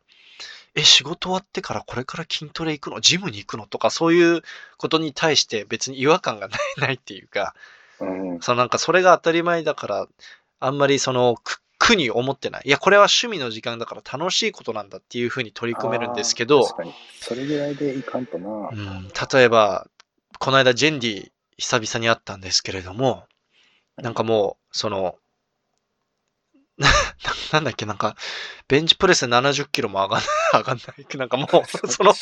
[0.76, 3.02] え、仕事終わってからこれから筋トレ行くの？
[3.02, 3.66] ジムに行くの？
[3.66, 4.42] とか、そういう
[4.78, 7.56] ことに対して別に違和感がないないっていうか、
[8.00, 8.40] うん。
[8.42, 10.08] そのなんかそれが当たり前だから、
[10.60, 12.64] あんまりその苦苦に思ってない。
[12.66, 16.94] いや、これは趣味の時間だから楽しいことなんだっていうふうに取り組めるんですけど、あー確かに。
[17.20, 18.70] それぐらいでいかんとな。
[18.72, 19.88] うん、例えば、
[20.40, 23.26] この間ジェンディ久々に会ったんですけれども、
[23.96, 25.16] なんかもう、その、
[26.78, 26.88] な
[27.54, 28.16] なんだっけ、なんか、
[28.68, 30.28] ベンチプレス70キロも上がんない、
[30.60, 31.18] 上がんない。
[31.18, 31.48] なんかもう、
[31.90, 32.14] その、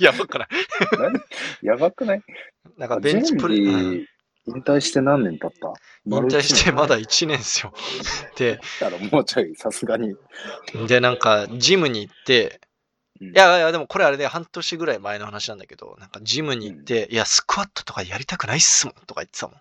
[0.00, 0.48] やばくない？
[0.98, 1.20] 何？
[1.62, 2.22] やばくない？
[2.76, 4.06] なんかベンチプレス、引
[4.62, 5.72] 退して何年経った？
[6.06, 7.74] 引退してまだい1年ですよ。
[8.36, 8.60] で、
[9.10, 10.14] もうちょい、さすがに。
[10.86, 12.60] で、なんか、ジムに行って、
[13.20, 19.56] いいやいや、でもこれあれで半年ぐらい前の話なんだけど、なんかジムに行って、いや、スクワットとかやりたくないっすもんとか言ってたもん。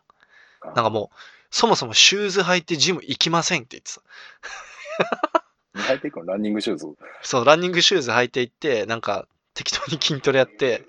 [0.64, 1.18] なんかもう、
[1.50, 5.48] そもそもシューズ履いてジム行きませんって言ってた。
[5.94, 6.88] 履いていくのランニングシューズ。
[7.22, 10.86] そう、ランニングシューズ履いて行って、なんか適当に筋トレやって、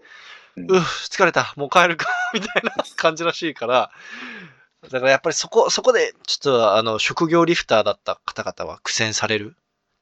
[0.56, 3.90] ううんっ、疲れた、もう帰るか、みたいな 感じらしいから、
[4.82, 9.56] だからやっぱりそこ、そこで、ちょっとあの、職業リフターだった方々は苦戦される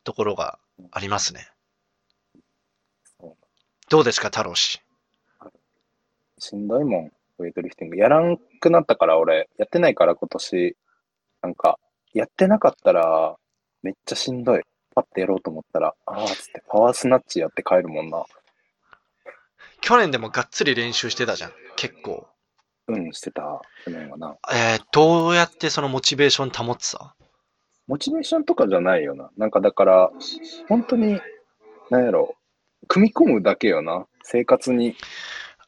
[0.05, 0.59] ところが
[0.91, 1.51] ありますね。
[3.89, 4.81] どうですか、太郎氏？
[6.39, 7.97] しんどいもん、ウェイトリフティング。
[7.97, 10.77] やらんくなったから、俺、やってないから今年、
[11.43, 11.79] なんか、
[12.13, 13.37] やってなかったら、
[13.83, 14.63] めっちゃしんどい。
[14.95, 18.25] パッてやろうと思ったら、あーっつって、パワースナッチやって帰るもんな。
[19.83, 22.27] 去年でもがっつり練習してたじゃん、結構。
[22.89, 24.37] うん、してた、去年はな。
[24.51, 27.15] えー、どうやってそのモチベーション保ってた
[27.87, 29.31] モチベーションとかじゃないよな。
[29.37, 30.11] なんかだから、
[30.69, 31.21] 本当に、
[31.91, 32.35] なんやろ、
[32.89, 34.07] 組み込むだけよな。
[34.23, 34.97] 生活に。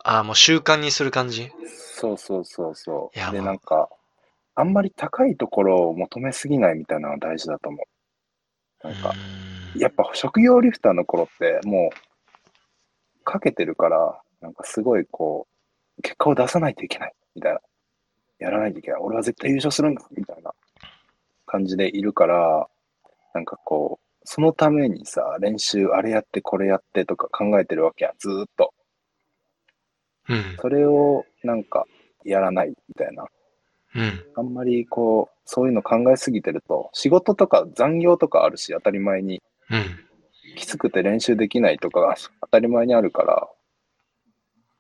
[0.05, 1.51] ああ、もう習慣にする感じ？
[1.67, 3.15] そうそうそうそう。
[3.15, 3.89] で、いやもうなんか、
[4.55, 7.85] あんまり高いところを求めすぎないみたいなのが大事だと思
[8.83, 8.87] う。
[8.87, 15.47] なんか、んやっぱ職業リフターの頃ってもう、かけてるから、なんかすごいこ
[15.99, 17.61] う、結果を出さないといけない、みたいな。
[18.39, 19.01] やらないといけない。
[19.01, 20.53] 俺は絶対優勝するんだ、みたいな
[21.45, 22.69] 感じでいるから、
[23.35, 28.73] なんかこう、そのためにさ、練習、あれやって、これやってとか考えてるわけやん、ずーっと。
[30.29, 30.57] うん。
[30.61, 31.87] それを、なんか、
[32.25, 33.27] やらない、みたいな。
[33.95, 34.25] うん。
[34.35, 39.43] あんまりこう、そういうの考えすぎてると、仕事とか残業とかあるし、当たり前に。
[39.71, 40.05] うん。
[40.57, 43.49] きつくて練習できないとかが当たり前にあるから、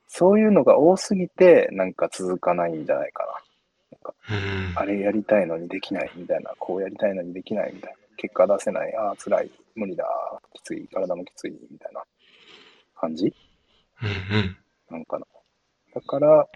[0.08, 3.42] そういうのが多すぎて、なんか続かないんじゃないか
[4.30, 4.80] うんな。
[4.80, 7.98] あれやりたいのにできないみたいな、こうやりたいのにできないみたいな。
[8.16, 10.04] 結果出せない、ああ、辛い、無理だ、
[10.52, 12.02] きつい、体もきつい、みたいな
[12.96, 13.32] 感じ？
[14.02, 14.56] うん。
[14.90, 15.26] なんかな。
[15.94, 16.48] だから、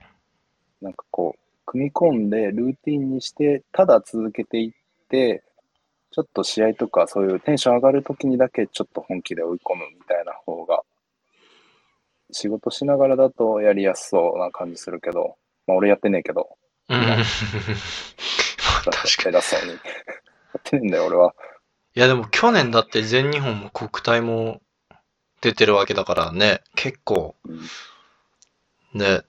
[0.80, 4.72] なんかこう、組み込んでルーティンにして、ただ続けていっ
[5.08, 5.44] て、
[6.10, 10.82] ちょっと試合とかそういうテンション上がるときにだけちょっと本気で追い込むみたいな方が、
[12.30, 16.56] 仕事しながらだとやりやすそうな感じするけど、まあ俺やってねえけど、
[16.88, 16.98] うん。
[16.98, 17.16] 確
[19.22, 19.36] かに。
[19.36, 19.72] 偉そうに。
[19.72, 19.80] やっ
[20.64, 21.34] てねえんだよ俺は。
[21.94, 24.60] いやでも去年だって全日本も国体も
[25.42, 27.36] 出てるわけだからね、結構、
[28.94, 29.22] うんね、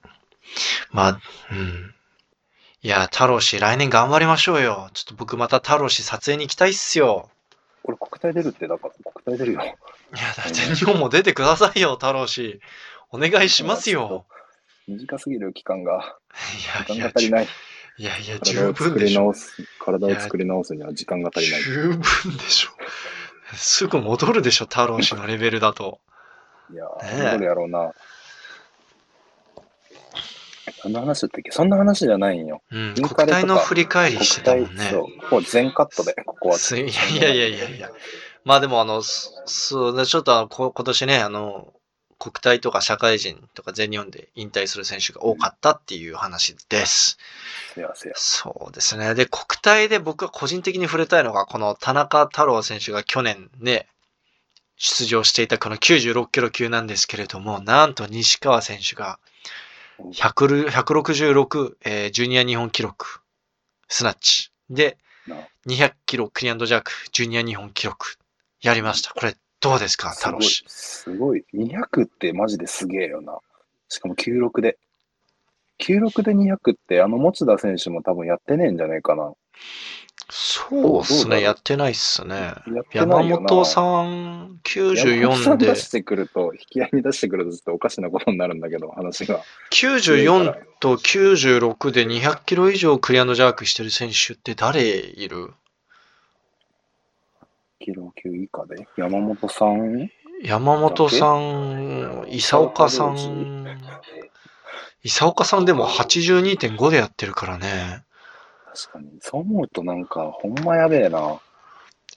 [0.90, 1.94] まあ、うん。
[2.82, 4.90] いや、太郎氏、来年頑張りましょうよ。
[4.92, 7.30] ちょっと僕また太郎氏撮影に行きたいっすよ。
[7.82, 9.62] 俺国体出るって、だから国体出るよ。
[9.62, 9.74] いや、
[10.36, 12.60] だ全日本も出てくださいよ、太郎氏。
[13.10, 14.26] お願いしますよ。
[14.86, 16.18] 短すぎる期間が、
[16.86, 17.48] 時いやいや間が、足りない。
[17.96, 19.32] いやいや、体十分でしょ。
[19.78, 21.62] 体を作り直すには時間が足りない。
[21.62, 22.70] 十分でしょ。
[23.56, 26.00] すぐ戻るでしょ、太郎氏のレベルだと。
[26.72, 27.92] いやねえー、戻るやろうな。
[30.84, 31.50] そんな話だったっけ？
[31.50, 32.60] そんな話じゃないんよ。
[32.70, 34.90] うん、国体の振り返りしてたもんね。
[34.90, 35.30] そう。
[35.32, 36.58] もう全カットで、ここは。
[36.58, 37.90] すいや いやいやいやいや。
[38.44, 41.72] まあでもあの、そそうでちょっとあのこ今年ね、あの、
[42.18, 47.16] 国体とか社会人とか全日本で引退する選手が多かったっていう話です。
[47.74, 48.14] せやせや。
[48.16, 49.14] そうですね。
[49.14, 53.88] で、国体で僕が個人的に触れたいのが、この田中太郎選手が去年ね、
[54.76, 59.33] 出場していたこの96キロ級なんですけれども、なんと西川選手が100
[59.98, 63.20] 166、えージュニア日本記録、
[63.88, 64.50] スナッチ。
[64.70, 68.16] でな、200キロクリアンドジャーク、ジュニア日本記録、
[68.60, 69.12] やりました。
[69.14, 70.64] これ、どうですか、すごい太郎氏。。
[70.68, 71.44] すごい。
[71.54, 73.38] 200ってマジですげえよな。
[73.88, 74.78] しかも96で。
[75.80, 79.32] 96で200って、あの持田選手も多分やってねえんじゃねえかな。
[80.30, 82.54] そうっすね、やってないっすね。
[82.92, 83.22] 山。
[83.22, 89.42] 本さん、山本さ94でん出、してくると、引き合いに出してくるとちょっとおかしなことになるんだけど、話が。
[89.70, 95.52] 94と96で200キロ以上クリアンドジャークしてる選手って誰いる？
[97.80, 98.88] キロ級以下で？
[98.96, 100.10] 山本さん？
[100.42, 103.78] 山本さん、伊佐岡さん、
[105.02, 108.04] 伊佐岡さんでも82.5でやってるからね。
[108.74, 109.08] 確かに。
[109.20, 111.40] そう思うとなんか、ほんまやべえな。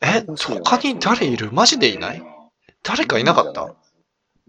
[0.01, 1.51] え他に誰いる？
[1.51, 2.23] マジでいない？
[2.83, 3.73] 誰かいなかった？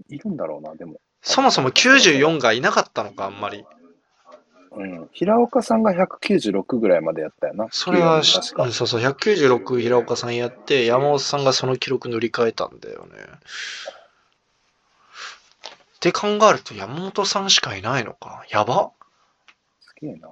[0.09, 1.01] いるんだろうな、でも。
[1.21, 3.67] そもそも94がいなかったのか、あんまり。
[4.73, 5.09] うん。
[5.13, 7.69] 平岡さんが196ぐらいまでやったよな。
[7.71, 8.23] それは。
[8.23, 13.11] そうそう、196平岡さんやって、山本さんがその記録塗り替えたんだよね。
[15.97, 18.45] って考えると山本さんしかいないのか。
[18.51, 18.93] やば
[19.81, 20.29] すげえな。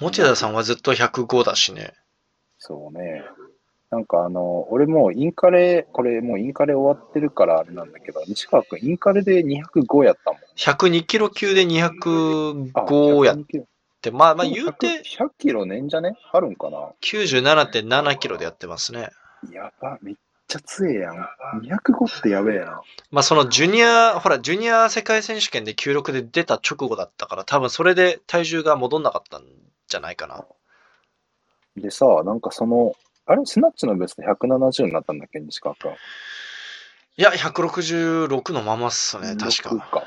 [0.00, 1.94] 持田さんはずっと105だしね。
[2.58, 3.24] そうね。
[3.90, 10.40] なんかあの、俺もうインカレ、これもうインカレ終わってるからあれなんだけど、西川くんインカレで205やったもん。
[10.56, 13.66] 102キロ級であ205やっ102キロ
[14.00, 16.16] て、まあまあ言うて100 100キロねんじゃね？
[16.32, 19.10] あるんかな？97.7キロでやってますね。
[19.52, 20.14] やば、めっ
[20.46, 21.14] ちゃ強えやん。
[21.14, 22.82] 205ってやべえな。
[23.10, 29.42] まあそのジュニア、ほら、ジュニア世界選手権で96で出た直後だったから、多分それで体重が戻んなかったん
[29.90, 30.46] じゃないかな。
[31.76, 32.94] でさ、なんかその、
[33.26, 33.44] あれ？
[33.44, 35.40] スナッチのベスト170になったんだっけ？
[35.40, 35.90] 西川くん。
[35.90, 35.94] い
[37.16, 40.04] や、166のままっすね、確6か。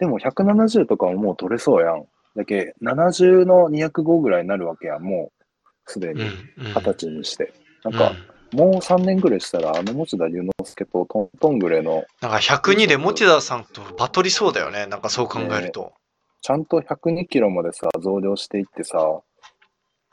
[0.00, 2.04] でも170とかももう取れそうやん。
[2.34, 5.02] だけ70の205ぐらいになるわけやん。
[5.02, 5.44] もう
[5.86, 6.28] すでにうん。
[6.66, 7.52] うん二十歳にして。
[7.84, 8.16] なんか、うん
[8.50, 14.86] もう3年ぐらいしたら、あの持田龍之介とトントンぐらいの、なんか102で持田さんとバトりそうだよね。
[14.86, 15.92] なんかそう考えると。
[16.40, 19.20] ちゃんと102キロまでさ、増量していってさ、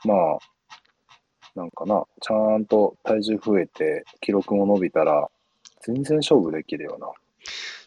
[0.04, 0.38] まあ、
[1.54, 5.28] なんかな、ちゃんと体重増えて、記録も伸びたら、
[5.82, 7.08] 全然勝負できるよな。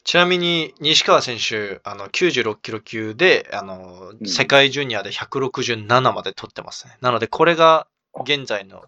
[0.04, 6.98] ちなみに、西川選手、あの、96キロ級で、あの、うん世界ジュニアで167まで取ってますね。
[7.02, 7.88] なので、これが
[8.24, 8.86] 現在の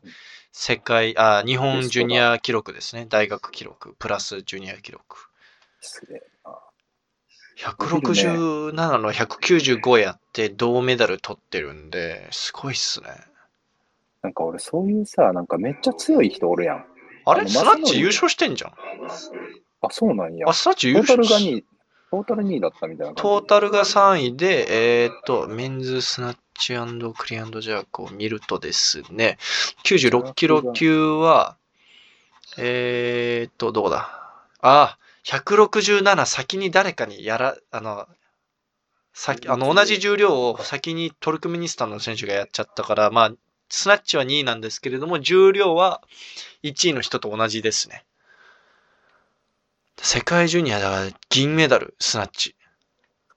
[0.51, 3.05] 世界、あ、日本ジュニア記録ですね。
[3.07, 5.29] 大学記録、プラスジュニア記録。
[5.79, 6.30] 失礼な。
[7.63, 13.09] 167の195やって銅メダル取ってるんで、すごいっすね。
[14.23, 16.85] なんか俺そういうさ、なんかめっちゃ強い人おるやん。
[17.25, 17.47] あれ？
[17.47, 18.71] スナッチ優勝してんじゃん。
[18.71, 20.47] あ、そうなんや。
[20.49, 21.65] あ、スナッチ優トータルが勝し2位、
[22.11, 23.13] トータル2位だったみたいな。
[23.13, 29.37] トータルが3位で、えーっと、メンズスナッチクリアンドジャークを見るとですね、
[29.83, 31.57] 96キロ級は、
[32.57, 34.09] えーっと、どこだ？
[34.61, 38.07] あ、167先に誰かにやら、あの、
[39.13, 43.31] 先、あの、同じ重量を先にトルクメニスタンの選手がやっちゃったから、まあ、
[43.69, 46.01] スナッチは2位なんですけれども、重量は
[46.63, 48.05] 1位の人と同じですね。
[49.97, 52.55] 世界ジュニアだから銀メダル、スナッチ。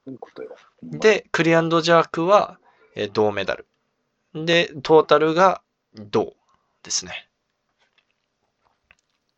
[0.04, 0.56] そういうことよ。
[0.82, 2.58] で、クリアンドジャークは、
[2.96, 3.66] えー銅メダル。
[4.34, 5.62] で、トータルが
[5.94, 6.34] 銅
[6.82, 7.28] ですね。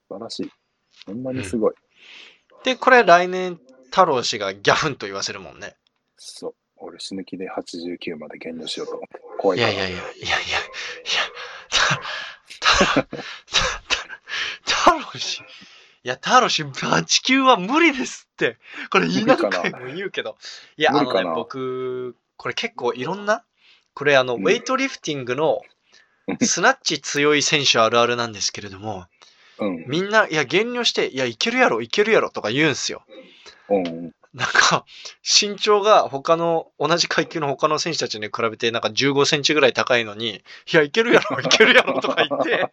[0.08, 0.50] 素晴らしい。
[1.06, 1.74] ほんまにすごい。
[2.66, 3.60] で、これ来年、
[3.92, 5.76] 太郎氏がギャフンと言わせるもんね。
[6.16, 6.54] そう。
[6.78, 9.20] 俺死ぬ気で89まで減量しようと思って。
[9.38, 9.58] 怖い。
[9.58, 10.36] いやいやいや、いやいや、いや、
[11.70, 13.18] た、た、た、
[14.64, 15.42] 太郎氏。
[15.42, 15.44] い
[16.02, 18.58] や、太郎氏、8級は無理ですって。
[18.90, 20.36] これ言いながらも言うけど。
[20.76, 23.44] いや、あのね、僕、これ結構いろんな、
[23.94, 25.62] これあの、うんウェイトリフティングの
[26.42, 29.06] スナッチ強い選手あるあるなんですけれども、
[29.58, 29.84] うん。
[29.86, 33.04] みんな、いや、減量して、いや、いけるやろ、いけるやろとか言うんすよ。
[33.68, 34.12] うん。
[34.36, 34.84] なんか、
[35.22, 42.68] 身長が他の、同じ階級の他の選手たちに比べて、なんか15センチぐらい高いのに、いや、いけるやろ、 いけるやろとか言って、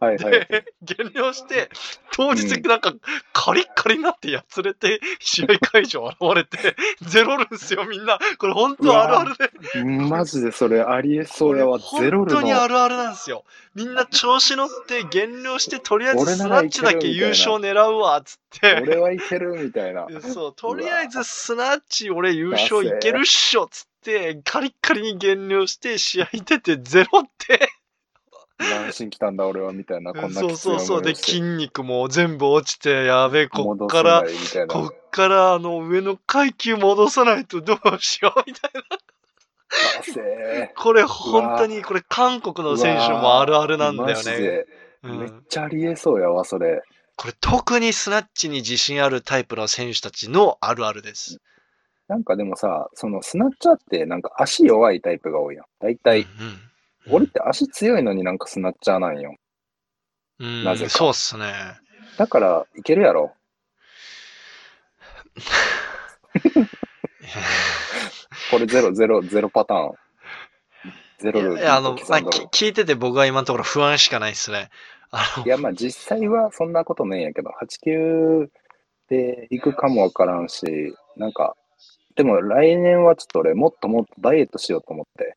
[0.00, 0.30] はいはい。
[0.30, 1.68] で、減量して、
[2.12, 2.94] 当日なんか
[3.34, 8.18] カリッカリになってやつれて、試合会場現れて、ゼロるんすよ、みんな。
[8.38, 9.84] これ本当あるあるで。
[9.84, 11.78] マジでそれありえそうやわ。
[11.78, 12.68] ゼロル本当にあの。
[12.68, 13.44] るあるなんですよ。
[13.74, 18.80] みんな調子乗って減量して、とりあえず俺スナッチだけ優勝狙うわ、つって。
[18.82, 20.08] 俺はいけるみたいな。
[20.20, 27.68] そう、とりあえずスナッチ俺優勝いけるっしょ、つって、カリッカリに減量して、試合出てゼロって。
[28.58, 30.12] 何しに来たんだ俺はみたいな。
[30.12, 31.02] こんなそうそうそう。
[31.02, 34.24] で、筋肉も全部落ちて、やべえ、こっから。
[34.68, 38.82] こっからあの上の階級戻さないとどうしようみたいな。
[40.76, 44.66] これ本当に、これ韓国の選手もあるあるーなんだよね。
[45.02, 46.82] めっうん、ちゃありえそうやわ、それ。
[47.20, 51.38] これ特にスナッチに自信あるタイプの選手たちのあるあるです。
[52.08, 55.66] なんかでもさ、そのスナッチャーってなんか足弱いタイプが多いやん。
[55.80, 56.28] 大体、うん
[57.12, 59.36] 俺って足強いのになんかスナッチャーなんよ。
[60.38, 61.52] うん、なぜかそうっすね。
[62.16, 63.34] だから、いけるやろ。
[68.50, 69.94] これゼロ、ゼロ、ゼロパターン。
[71.18, 74.70] ゼロルいや、あの、まあ、聞いてて僕は今のところ不安しかないっすね。
[75.44, 78.48] いや、まあ実際はそんなことねえんやけど、8、9
[79.08, 81.56] で行くかもわからんし、なんか、
[82.14, 85.36] でも来年はちょっと俺もっともっとダイエットしようと思って、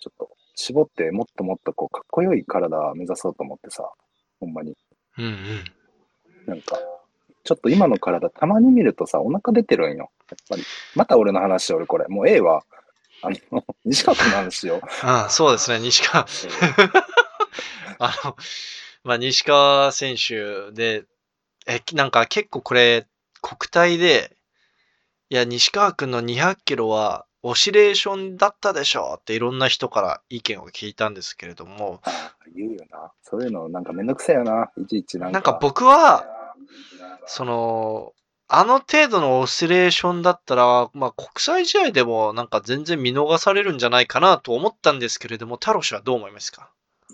[0.00, 3.88] ちょっと絞ってもっともっとこうかっこよい体目指そうと思ってさ、
[4.40, 4.76] ほんまに。
[5.18, 5.64] うんうん。
[6.46, 6.78] なんか、
[7.44, 10.10] ちょっと今の体たまに見るとさ、お腹出てるんよ。
[10.30, 10.62] やっぱり。
[10.94, 12.06] また俺の話俺これ。
[12.08, 12.62] もうええわ。
[13.22, 14.80] あの、西川君の話よ。
[15.02, 16.26] あそうですね、西川。
[18.00, 18.36] あの、
[19.04, 21.04] まあ、西川選手で、
[21.66, 23.06] え、なんか結構これ、
[23.42, 24.36] 国体で、
[25.30, 32.00] いや、西川君の200キロは、オシレーションだったでしょっていろんな人から意見を聞いたんですけれども、
[32.56, 33.12] 言うよな。
[33.22, 34.70] そういうのなんかめんどくさいよな。
[34.76, 35.32] いちいちなんか。
[35.32, 36.26] なんか僕は、
[37.26, 38.14] その、
[38.48, 46.70] あの程度のオシレーションだったら、まあ国際試合でもなんか全然見逃されるんじゃないかなと思ったんですけれども、太郎氏はどう思いますか？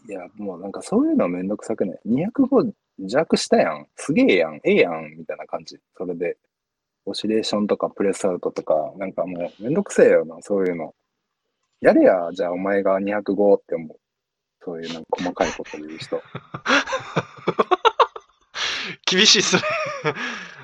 [0.08, 3.86] いや、もうなんかそういうのめんどくさくない？205弱したやん。
[3.96, 4.56] すげえやん。
[4.64, 5.14] ええやん。
[5.16, 5.78] みたいな感じ。
[5.96, 6.36] それで、
[7.04, 10.94] オシレーションとかプレスアウトとか、なんかもうめんどくせえよな、そういうの。
[11.80, 13.98] やれや、じゃあお前が205って思う。
[14.64, 16.22] そういうなんか細かいこと言う人。
[19.06, 19.62] 厳しいっすね。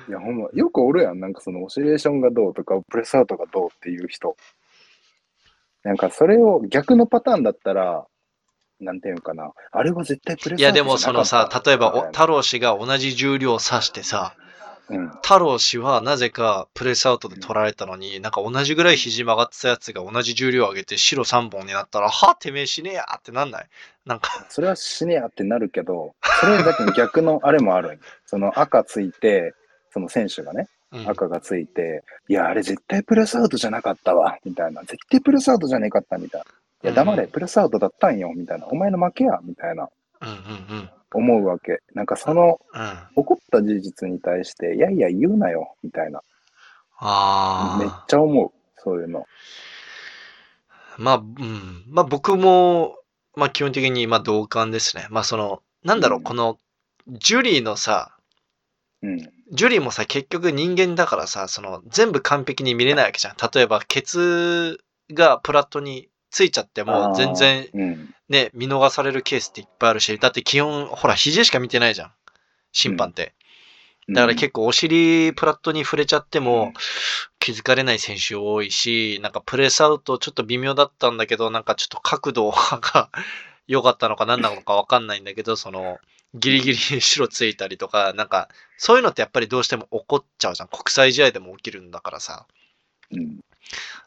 [0.07, 1.19] いや、ほんま、よくおるやん。
[1.19, 4.37] なんかそのオシレーションがどうとか、プレスアウトがどうっていう人。
[5.83, 8.07] なんかそれを逆のパターンだったら、
[8.79, 9.51] なんていうのかな。
[9.71, 14.33] あれは絶対プレスいやでもそのさ例えばお太郎氏が同じ重量を指してさ、
[14.89, 15.09] うん。
[15.09, 23.67] 太郎氏はなぜかプレスアウトで取られたのに、なんか同じぐらい肘曲がってたやつが同じ重量上げて白3本になったら、はてめえしねえやってなんない？
[24.05, 29.53] なんか、それは死ねやってなるけど、それだけ逆のあれもある その赤ついて、
[29.91, 34.81] その選手がね、うん赤がついて、いや、あれ絶対プレスアウトじゃなかったわ、みたいな。
[34.81, 36.47] 絶対プレスアウトじゃねえかった、みたいな。
[36.83, 38.67] いや、黙れ、うんプレスアウトだったんよ、みたいな。
[38.67, 39.89] お前の負けや、みたいな。
[41.13, 41.79] 思うわけ。
[41.93, 42.81] なんかその、うん。
[42.81, 42.87] うん。
[43.15, 46.11] 起こった事実に対して、いやいや言うなよ、みたいな。
[46.11, 46.21] めっ
[46.99, 48.05] ああ。
[48.07, 48.51] ちゃ思う。
[48.77, 49.25] そういうの。
[50.97, 51.83] まあ、うん。
[51.87, 52.97] まあ僕も、
[53.35, 55.07] まあ基本的にまあ同感ですね。
[55.09, 56.57] まあその、なんだろう、うんこの、
[57.07, 58.15] ジュリーのさ、
[59.01, 59.17] うん。
[59.51, 63.35] ジュリーもさ、結局人間だからさ、その、全部完璧に見れないわけじゃん。
[63.53, 67.67] 例えば、ケツがプラットについちゃっても、全然。
[68.29, 72.11] ね、見逃されるケースっていっぱいあるし、だって基本、ほら、肘しか見てないじゃん。
[72.71, 73.33] 審判って。
[74.09, 76.73] だから結構お尻プラットに触れちゃっても
[77.37, 83.09] 気づかれない選手多いし、なんかプレスアウトちょっと微妙だったんだけど、なんかちょっと角度が
[83.67, 85.99] 良かったのか何なのかわかんないんだけど、その、
[86.33, 90.69] ギリギリ白ついたりとか、なんか、そういうのってやっぱりどうしても起こっちゃうじゃん。
[90.69, 92.45] 国際試合でも起きるんだからさ。
[93.11, 93.37] うん。
[93.37, 93.43] だか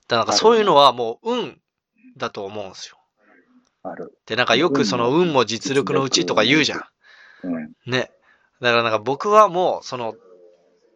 [0.09, 1.61] らなんかそういうのはもう運
[2.17, 2.99] だと思うんですよ。
[3.83, 4.17] ある。
[4.27, 6.81] で、なんかよくその運も実力のうちとか言うじゃん。
[7.45, 7.73] うん。
[7.87, 8.11] ね。
[8.61, 10.15] だからなんか僕はもう、その、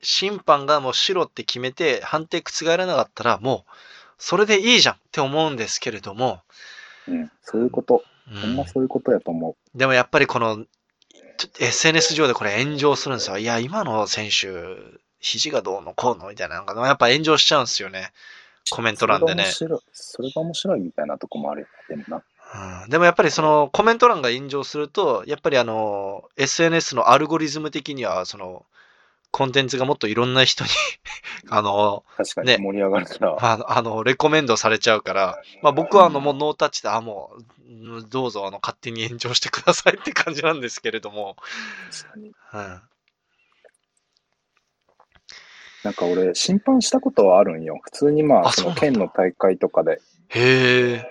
[0.03, 3.71] 審判がもう白って決めて判定覆らなかったらもう、
[4.19, 6.43] それでいいじゃんって思うんですけれども、
[7.09, 7.31] うん。
[7.43, 8.05] そういうこと。
[8.31, 10.65] うんほんまそういうことやと思でもやっぱりこの、
[11.61, 13.39] SNS 上でこれ炎上するんですよ。
[13.39, 14.49] いや、今の選手、
[15.21, 18.13] 肘がどうのこうのみたいな、なんかやっぱ炎上しちゃうんですよね。
[18.71, 18.97] コメンう。
[18.97, 19.45] ト欄でね。
[19.45, 19.81] それが面白い。
[19.93, 21.67] それが面白いみたいなとこもあるよ。
[21.89, 22.17] でもな。
[22.17, 28.65] うんでもやっぱりそのコメント欄が炎上すると、やっぱりあの、SNS のアルゴリズム的には、その、
[29.33, 30.71] コンテンツがもっといろんな人に
[31.51, 32.05] あの、
[32.45, 33.37] ね盛り上がるから。
[33.39, 41.37] あの、あのレコメンドされちゃうから、まあ僕はあの、もうノータッチで、あ、もう、どうぞあの、勝手に炎上してくださいって感じなんですけれども、
[42.55, 42.83] うん。
[45.87, 47.79] なんか俺、審判したことはあるんよ。
[47.85, 50.01] 普通にまあ、あそうなんだ県の大会とかで。
[50.31, 51.07] へえ、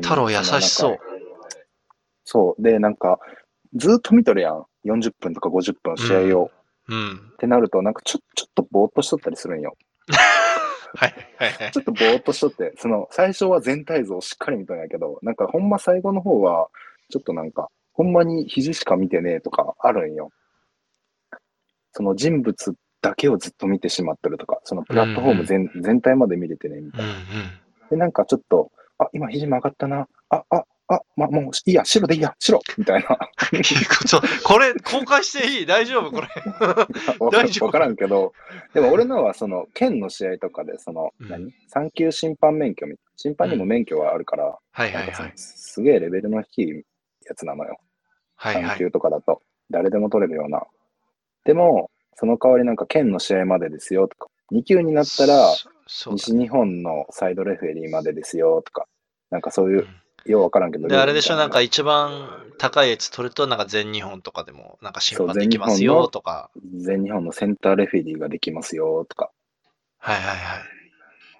[0.00, 0.98] 太郎優しそう。
[2.24, 2.62] そう。
[2.62, 3.18] で、なんか、
[3.76, 4.64] ずーっと見とるやん。
[4.86, 6.50] 40分とか50分試合を。
[6.88, 7.30] うん。
[7.34, 9.76] ってなると、なんかちょ、ちょっとぼーっとしとったりするんよ。
[10.96, 11.82] はい、はい、はいちょ。
[11.82, 16.70] っとぼーっとしとって、その、最初は全体像をしっかり見たんやけど、なんかほんま最後の方は、
[17.10, 20.30] ちょっとなんか、ほんまに肘しか見てねえとかあるんよ。
[21.92, 22.74] その人物
[23.04, 27.06] だけをずっと見てしまってるとか、そのプラットフォーム全,、全体まで見れてねみたいな。
[27.06, 27.24] うんうん。
[27.90, 30.08] で、なんかちょっと、あ、今肘曲がったな。
[30.30, 33.18] あ、あ、あ、ま、もういいや、白でいいや、白みたいな。
[33.62, 35.66] ち ょこれ、公開していい？
[35.66, 36.10] 大丈夫？
[36.12, 36.28] これ。
[37.30, 37.66] 大丈夫？
[37.66, 38.32] わからんけど、
[38.72, 41.52] でも俺のはその、県の試合とかで、その、うん何？
[41.68, 45.38] 三級審判免許み審判にも免許はあるから、はいはいなんかそのはい。
[45.38, 46.84] すげえレベルの低い
[47.26, 47.78] やつなのよ。
[48.40, 48.78] 3はいはい。
[48.78, 50.62] 級とかだと、誰でも取れるような。
[51.44, 55.54] でも、その代わりなんか県の試合までですよとか、2級になったら、
[55.86, 58.86] 西日本のサイドレフェリーまでですよとか、
[59.30, 59.86] なんかそういうう、ん
[60.26, 60.88] ようわからんけど。
[60.88, 66.50] で、あれでしょ、なんか一番高いやつ取ると、なんか全日本とかでも、なんか審判できますよとか。
[66.76, 69.30] 全日本のセンターレフェリーができますよとか、
[69.98, 70.34] はいはいは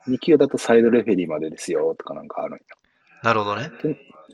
[0.08, 0.10] い。
[0.10, 2.60] 2級だとサイドレフェリーまでですよとかなんかあるんよ。
[3.22, 3.70] なるほどね。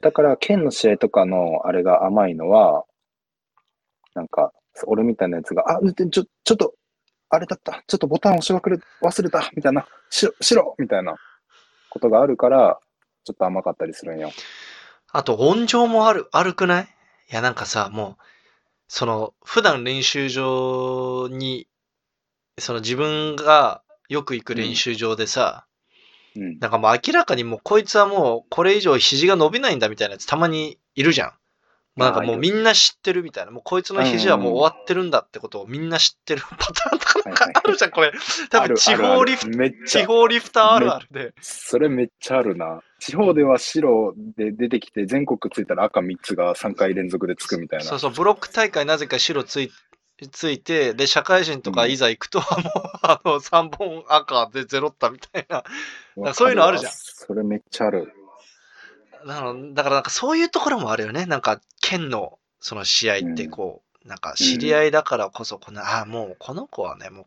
[0.03, 2.85] だから、県の試合とかのあれが甘いのは、
[4.15, 4.53] なんか、
[4.87, 6.75] 俺みたいなやつが、あ、ちょ、ちょちょっと、
[7.29, 11.17] あれだった、ちょっとボタン押し忘れ忘れた、みたいな、白、白みたいな
[11.91, 12.79] ことがあるから、
[13.25, 14.33] ちょっと甘かったりするんよ。
[15.13, 16.89] あと音情もある、悪くない？
[17.31, 18.23] いや、なんかさ、もう、
[18.89, 21.69] その、普段練習場に、
[22.59, 25.67] その自分がよく行く練習場でさ、
[26.37, 26.59] うん。
[26.61, 31.33] なんかもう明らかにもうこいつはもうこれ以上肘が伸びないんだみたいなやつたまにいるじゃん。
[31.97, 33.51] もうなんかもうみんな知ってるみたいな。
[33.51, 38.13] もうこいつの肘はもう終わってるんだってことをみんな知ってるパターンとかなんかあるじゃん、これ。
[38.49, 41.35] 多分地方リフト、めっち地ゃ、方リフターあるあるで。
[41.41, 42.81] それめっちゃあるな。
[43.01, 47.85] 地方では白で出てきて、全国ついたら赤3つが3回連続でつくみたいな。
[47.85, 49.71] そうそう、ブロック大会なぜか白つい
[50.29, 52.49] ついて、で、社会人とかいざ行くと、もう、
[53.03, 55.65] あの、3本赤でゼロったみたいな。
[56.35, 58.13] そういうのあるじゃんそれめっちゃある。
[59.25, 61.27] なのだからなんかそういうところもあるよね。
[61.27, 67.27] なんか、県のその試合ってこう、なんか知り合いだからこそ、この、ああ、もうこの子はね、もう、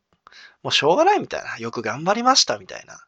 [0.64, 1.58] もうしょうがないみたいな。
[1.58, 3.00] よく頑張りましたみたいな。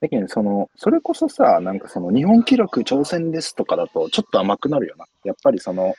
[0.00, 5.06] だけど、その、それこそさ、なんかその日本記録挑戦ですとかだと、ちょっと甘くなるよな。
[5.24, 5.94] やっぱりその、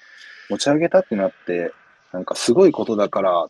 [0.49, 1.71] 持ち上げたってなって、
[2.11, 3.47] なんかすごいことだから、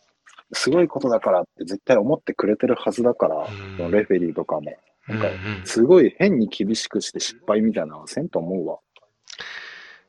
[0.52, 3.46] すごいことだからって絶対思ってくれてるはずだから、
[3.78, 8.78] うんレフェリーとかも、うなんんかうん、すごい変に厳しくして失敗みたいなのはせんと思うわ。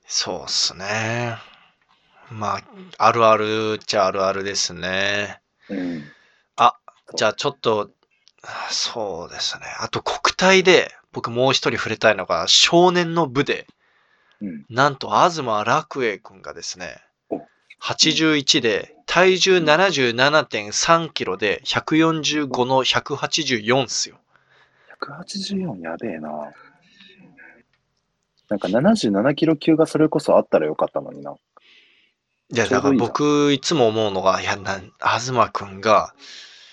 [0.05, 1.37] そうっすね。
[2.31, 2.63] まあ、
[2.97, 5.41] あるあるっちゃあるあるですね。
[5.69, 6.03] うん。
[6.55, 6.75] あ、
[7.15, 7.91] じゃあちょっと、
[8.43, 9.65] あそうですね。
[9.79, 13.67] あと国体で、僕もう一人触れたいのが、少年の部で、
[14.41, 14.65] うん。
[14.69, 17.41] なんと東楽栄くんがですねお、
[17.81, 24.20] 81で、体重77.3キロで、145の184っすよ。
[25.01, 26.51] 184やべえな。
[28.49, 31.35] なんか77キロ級がそれこそあったらよかったのにな。
[32.53, 36.13] いや、だから僕、いつも思うのが、いや、な、東くんが、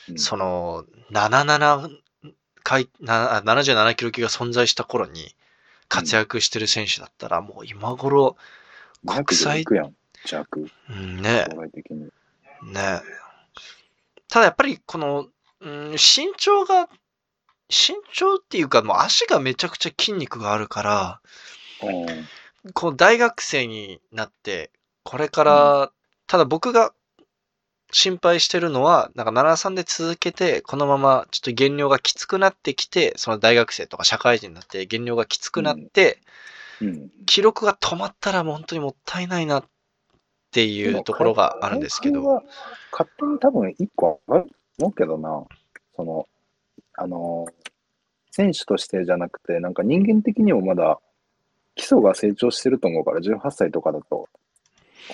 [0.09, 1.91] うんその、77
[2.65, 5.35] 回、なあ77キロ級が存在した頃に
[5.89, 8.37] 活躍してる選手だったら、もう今頃、
[9.07, 9.95] 国200で際やん。
[10.25, 11.47] 弱、うんね。
[12.63, 13.01] ね。
[14.29, 15.29] ただやっぱりこの、
[15.61, 16.89] うん、身長が、
[17.69, 21.21] 身長っていうか、もう足がめちゃくちゃ筋肉があるから、
[21.83, 22.73] うん。
[22.73, 24.71] こう大学生になって、
[25.05, 25.93] これから、
[26.27, 26.93] ただ僕が
[27.93, 36.19] 心配してるのは、なんか73で続けて、このままちょっと減量がきつくなってきて、その大学生とか社会人になって減量がきつくなって、
[36.81, 37.11] うん。
[37.27, 39.65] 記録が止まったら本当にもったいないなっ
[40.51, 42.43] ていうところがあるんですけど。
[42.93, 44.49] 勝手に多分1個あると
[44.81, 45.45] 思うけどな。
[45.97, 46.27] その、
[46.99, 47.47] あの、
[48.31, 50.99] 選手としてじゃなくて、なんか人間的にもまだ
[51.77, 54.29] 基礎が成長してると思うから、18歳とかだと、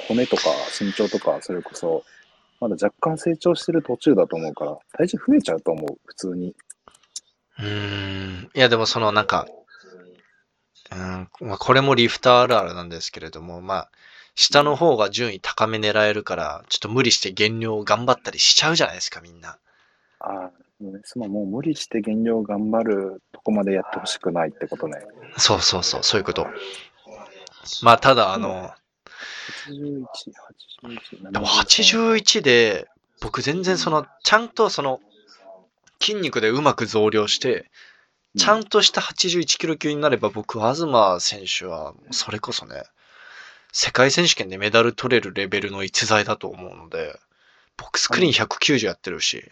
[0.09, 0.43] 骨とか
[0.81, 2.05] 身長とか、それこそ、
[2.61, 6.57] まだ若干成長してる途中だと思うから、体重増えちゃうと思う、普通に。
[7.59, 8.51] うーん。
[8.55, 9.47] いやでもそのなんか、
[10.91, 13.91] うんまあ、これもリフターあるあるなんですけれども、まあ、
[14.35, 19.59] 下の方が順位高め狙えるから、ちょっと無理して減量頑張ったりしちゃうじゃないですか、みんな。
[20.21, 20.51] ああ、
[20.91, 21.01] ね。
[21.05, 24.99] そのもう無理して減量頑張るとこまでやってほしくないってことね。
[25.37, 26.47] そうそうそう、そういうこと。
[27.83, 28.71] まあ、ただ、あの、
[29.69, 30.05] 81、
[30.83, 32.89] 81、でも81で、
[33.21, 35.01] 僕全然その、ちゃんとその、
[36.01, 37.71] 筋肉でうまく増量して、
[38.37, 40.85] ちゃんとした81キロ級になれば僕、東
[41.23, 42.83] 選手は、それこそね、
[43.73, 47.19] 世界選手権でメダル取れるレベルの逸材だと思うので、
[47.77, 49.51] 僕スクリーン190やってるし、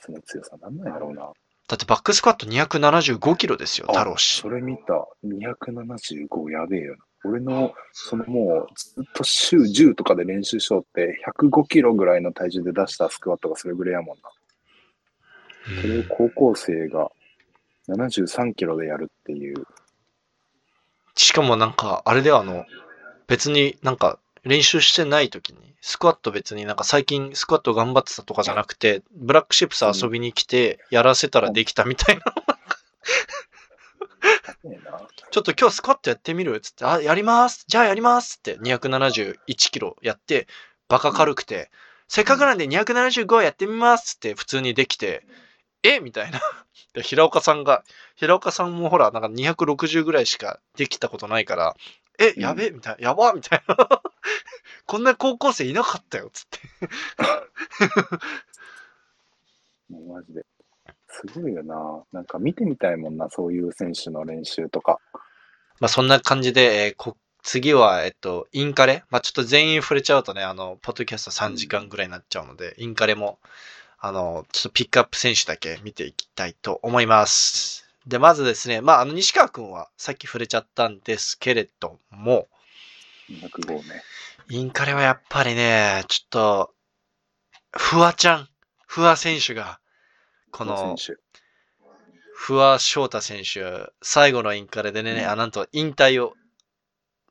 [0.00, 1.30] その強さなんなんやろうな。
[1.68, 4.48] だってバックスクワット275キロですよ、あ太郎氏そ。
[4.48, 5.06] れ見た。
[5.24, 7.04] 275やべえよな。
[7.24, 14.22] 俺の、そのもう、ずっと週10とかで練習しようって、105キロぐらいの体重で出したスクワットがそれぐらいやもんな。
[15.82, 17.10] それを高校生が
[17.88, 19.66] 73キロでやるっていう。
[21.14, 22.64] しかもなんか、あれではあの、
[23.26, 32.24] 別になんか練習してない時に、スクワット別になんか最近スクワット頑張ってたとかじゃなくて、ブラックシップス遊びに来て、やらせたらできたみたいな。
[35.30, 36.60] ちょっと今日スクワットやってみる？
[36.60, 37.64] つって、あ、やります。
[37.68, 38.38] じゃあやります。
[38.38, 40.48] って271キロやって、
[40.88, 41.70] バカ軽くて、
[42.08, 44.16] せっかくなんで275やってみます。
[44.16, 45.24] って普通にできて、
[45.82, 46.00] え？
[46.00, 46.40] みたいな。
[46.92, 47.84] で平岡さんが、
[48.16, 51.76] 平岡さんもほら、なんか260ぐらいしかできたことないから、
[52.20, 53.76] え、やべみたいな、やばみたいな。
[54.86, 56.58] こんな高校生いなかったよ、つって。
[59.88, 60.44] もうマジで。
[61.08, 62.04] すごいよな。
[62.12, 65.00] なんか見てみたいもんな、そういう選手の練習とか。
[65.80, 69.02] まあそんな感じで、えーこ次は、えっと、インカレ？
[69.08, 73.38] まあちょっと全員触れちゃうとね、あの、ポッドキャスト3時間ぐらいになっちゃうので、インカレも、
[73.98, 77.89] あの、ちょっとピックアップ選手だけ見ていきたいと思います。
[78.10, 82.48] で、まずですね、まああの、西川くんはさっき触れちゃったんですけれども、
[83.30, 84.02] 205ね。
[84.48, 86.74] インカレはやっぱりね、ちょっと、
[87.70, 88.48] フワちゃん、
[88.86, 89.78] フワ選手が、
[90.50, 91.22] この、選手。
[92.34, 96.34] 不破翔太選手、最後のインカレでね、うんあなんと引退を、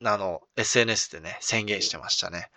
[0.05, 2.49] あの、SNS でね、宣言してましたね。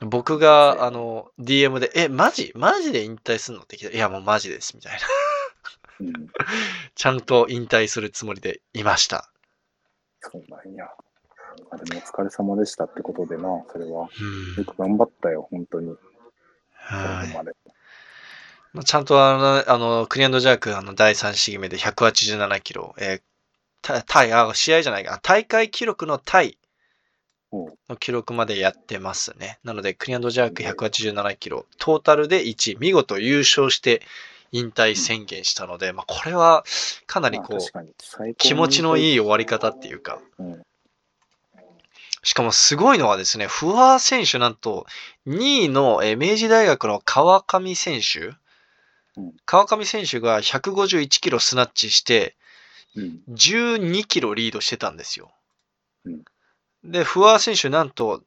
[0.00, 2.52] 僕が、あの、DM で、え、マジ？
[2.54, 3.62] マジで引退すんの？
[3.62, 4.98] って聞いたらいや、もうマジです、みたいな。
[6.00, 6.12] うん。
[6.94, 9.30] ちゃんと引退するつもりでいました。
[10.20, 10.86] そうなんや。
[11.70, 14.08] あでもお疲れ様でしたってことでな、それは。
[14.20, 15.94] うんよく頑張ったよ、本当に。
[16.74, 17.32] はい
[18.72, 19.36] まあちゃんとあ
[19.66, 23.22] の、あの、クリアンドジャーク、あの、第3試技目で187キロ、えー
[23.80, 26.58] タタイ、あ、試合じゃないか、あ大会記録のタイ
[27.52, 29.58] の記録までやってますね。
[29.64, 34.02] なので、クリアンドジャーク187キロ、トータルで1位、見事優勝して
[34.52, 36.64] 引退宣言したので、まあ、これは
[37.06, 39.14] かなりこう気持ちのいい。
[39.14, 40.62] い終わり方っていうか、うん。
[42.22, 44.86] しかもすごいのはですね、フワー選手なんと
[45.26, 48.34] 2位のえー明治大学の川上選手
[49.16, 52.36] うん、川上選手が151キロスナッチして、
[52.94, 53.20] うん。
[53.30, 55.30] 12キロリードしてたんですよ。
[56.04, 56.22] うん
[56.84, 58.22] で、フワー選手なんと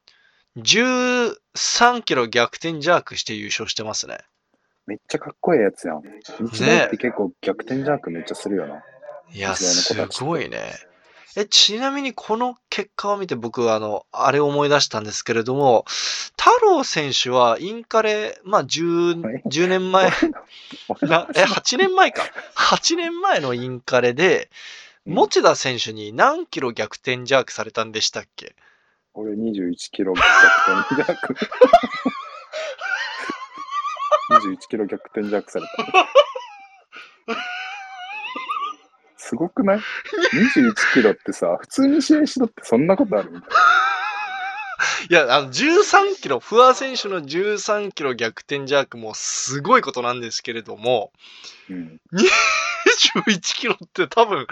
[0.57, 4.19] 13キロ逆転ジャークして優勝してますね。
[4.87, 6.01] めっちゃかっこいいやつやん。
[6.01, 8.83] 日大って結構逆転ジャークめっちゃするよな。
[9.33, 10.73] いや、すごいね。
[11.37, 20.09] え、ちなみにこの結果を見て僕、あの、あれを思い出したんですけれども、太郎選手はインカレ、まあ10、え10年前、
[20.89, 22.23] 俺 なえ、8年前か。
[22.55, 24.49] 8年前のインカレで、
[25.05, 28.55] うん持田選手に何キロ逆転ジャークされたんでしたっけ？
[29.15, 31.35] 俺21キロ逆転ジャーク。
[34.39, 35.73] 21キロ逆転ジャークされた。
[39.17, 43.49] すごくない ?21 キロってさ、普通に試合しろってそんなことあるみたい
[45.09, 51.11] いや、あの、13キロ、フワ選手の13キロ逆転ジャークもすごいことなんですけれども、
[51.69, 51.75] な。
[51.75, 51.99] うん。
[52.15, 54.47] 21キロって多分、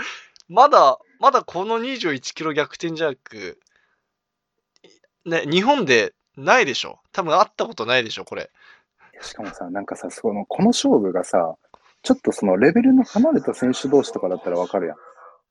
[0.47, 3.59] まだ、まだこの21キロ逆転ジャーク、
[5.25, 6.99] ね、日本でないでしょ？
[7.11, 8.49] 多分会ったことないでしょこれ。
[9.21, 11.55] しかもさ、なんかさ、その、この勝負がさ、
[12.01, 14.97] ちょっとそのレベルの離れた選手同士とかだったらわかるやん。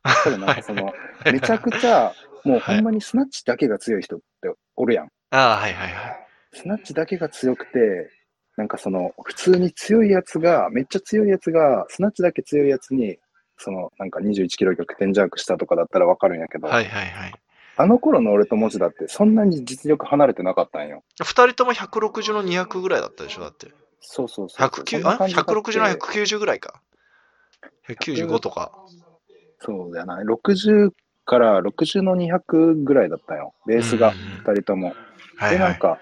[0.03, 0.93] ただなんかその、
[1.25, 2.13] めちゃくちゃ、
[2.45, 5.09] もうほんまにスナッチだけが強い人っておるやん。
[5.31, 6.29] ああ、はいはいはい。
[6.53, 8.11] スナッチだけが強くて、
[8.57, 13.19] なんかその、普通に強いやつが、めっちゃ強いやつが、スナッチだけ強いやつに、
[13.59, 17.35] その、なんか21キロ逆転ジャークしたとかだったらわかるんやけど、はいはいはい。
[17.79, 21.05] あの頃の俺と文字だってそんなに実力離れてなかったんよ。
[21.23, 23.69] 二人とも160の200ぐらいだったでしょだって。
[24.01, 24.69] そうそうそうそう。
[24.69, 26.83] 109そんなあ感じだって ?160 の190ぐらいか。
[27.89, 28.73] 195とか。
[29.61, 30.21] そうだな。
[30.23, 30.91] 60
[31.25, 33.55] から60の200ぐらいだったよ。
[33.67, 34.91] ベースがうんうんうん2人とも。
[34.91, 34.97] で、
[35.37, 35.79] はいはないん。
[35.79, 36.01] か、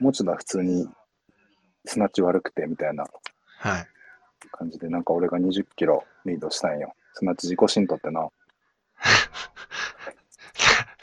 [0.00, 0.88] 持田普通に
[1.86, 3.06] スナッチ悪くてみたいな
[3.58, 3.86] はい。
[4.52, 6.92] 感じで、なんか俺が20キロリードしたんよ。
[7.14, 8.28] スナッチ自己申とってな。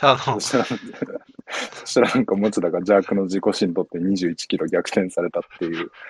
[0.02, 5.92] あの、そしたら、そしたらなんか持田がジャークの自己申とって21キロ逆転されたっていう。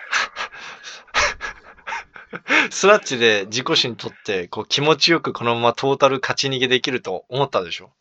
[2.70, 7.92] スナッチで自己心取って、こう気持ちよくこのままトータル勝ち逃げできると思ったでしょ？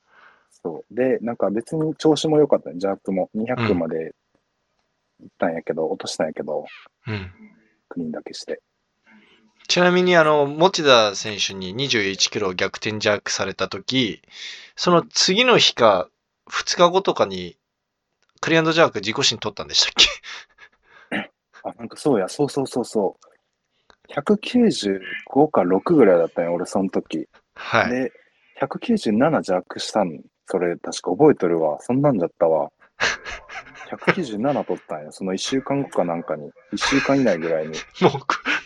[0.51, 0.95] そう。
[0.95, 3.31] で、なんか別に調子も良かったね、ジャークも。
[3.37, 4.15] 200まで
[5.21, 6.65] 行ったんやけど、落としたんやけど、
[7.07, 7.31] うん。
[7.89, 8.61] クリーンだけして。
[9.69, 14.23] ちなみに、あの、持田選手に21キロ逆転ジャークされたとき、
[14.77, 16.09] その次の日か
[16.51, 17.57] 2日後とかに、
[18.41, 20.07] クリアンドジャーク自己心取ったんでしたっけ？
[21.65, 24.13] あ、なんかそうや、そうそうそうそう。
[24.13, 27.27] 195か6ぐらいだったんよ、俺その時。
[27.55, 27.91] はい。
[27.91, 28.13] で、
[28.61, 30.21] 197ジャークしたん。
[30.47, 31.81] それ確か覚えとるわ。
[31.81, 32.71] そんなんじゃったわ。
[33.91, 35.13] 197取ったんよ。
[35.13, 36.51] その1週間後かなんかに。
[36.73, 37.73] 1週間以内ぐらいに。
[38.01, 38.13] もう、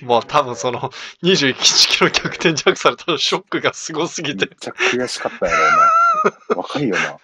[0.03, 0.90] もう多分その
[1.22, 1.55] 21
[1.96, 4.34] キロ逆転ジャークされたショックがすごすぎ。
[4.34, 6.57] めってちゃ悔しかったんやろうな。
[6.57, 7.18] 若いよな。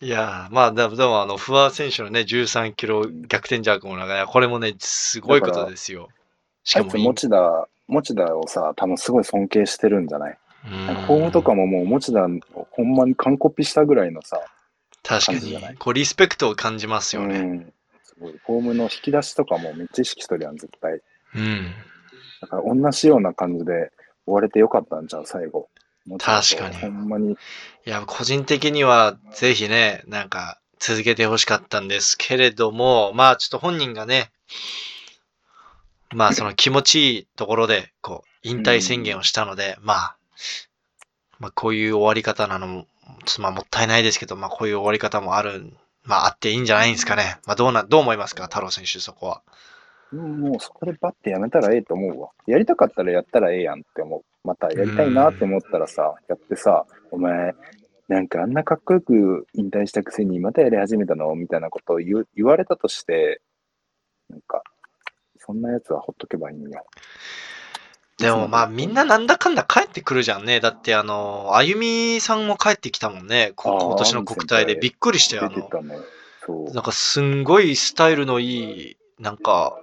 [0.00, 6.08] いやー、まあ、でも、でもあの、不破選手のね、13キロ逆転ジャークもなんか、これもね、すごいことですよ。
[6.62, 10.38] しかも持田、持田をさ、多分すごい尊敬してるんじゃない？
[10.64, 12.24] フォームとかももう持田
[12.54, 14.40] をほんまに完コピしたぐらいのさ、
[15.02, 17.66] 確かに、こう、リスペクトを感じますよね。
[18.18, 18.32] ごい。
[18.44, 21.00] フォームの引き出しとかもめっちゃ意識しとるやん、絶対。
[21.34, 21.72] うん。
[22.40, 23.90] だから同じような感じで
[24.26, 25.68] 終われてよかったんじゃん、最後。
[26.18, 27.32] 確かにほんまに。
[27.32, 27.36] い
[27.84, 34.30] や、個人的には、ぜひね、なんか、続けてほしかったんですけれども、まあ、ちょっと本人がね、
[36.14, 40.16] まあ、その気持ちいいところで、こう、引退宣言をしたので、まあ、
[41.38, 42.86] まあ、こういう終わり方なのも、
[43.38, 45.72] まあ、もったいないですけど、まあ、こういう終わり方もある、
[46.08, 47.38] まあ、あっていいんじゃないんですかね。
[47.46, 49.42] まあ、どうな、どう思いますか、太郎選手、そこは。
[50.10, 52.30] うんもうそこでバッてやめたらええと思うわ。
[52.46, 54.22] やりたかったらやったらええやんって思う。
[54.42, 57.54] またやりたいなって思ったらさ、やってさ、お前、
[58.08, 61.34] なんかあんなかっこよく引退したくせにまたやり始めたの？
[61.34, 63.42] みたいなことを言う言われたとして、
[64.30, 64.62] なんか、
[65.36, 66.86] そんなやつはほっとけばいいんよ。
[68.18, 70.58] でもまあみんななんだかんだ帰ってくるじゃんね。
[70.60, 73.52] だってあの、あゆみさんも帰ってきたもんね。
[73.54, 75.96] 今年の国体でびっくりして、あの、ね。
[76.72, 79.78] なんかすんごいスタイルのいい、なんか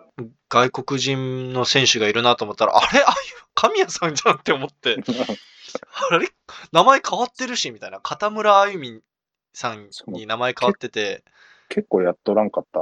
[0.50, 3.00] 外国人の選手がいるなと思ったら、あれ？
[3.00, 4.98] あゆ、神谷さんじゃんって思って、
[6.12, 6.28] あれ？
[6.72, 8.00] 名前変わってるし、みたいな。
[8.02, 9.02] 片村あゆみ
[9.54, 11.24] さんに名前変わってて、
[11.70, 12.80] 結構やっとらんかった？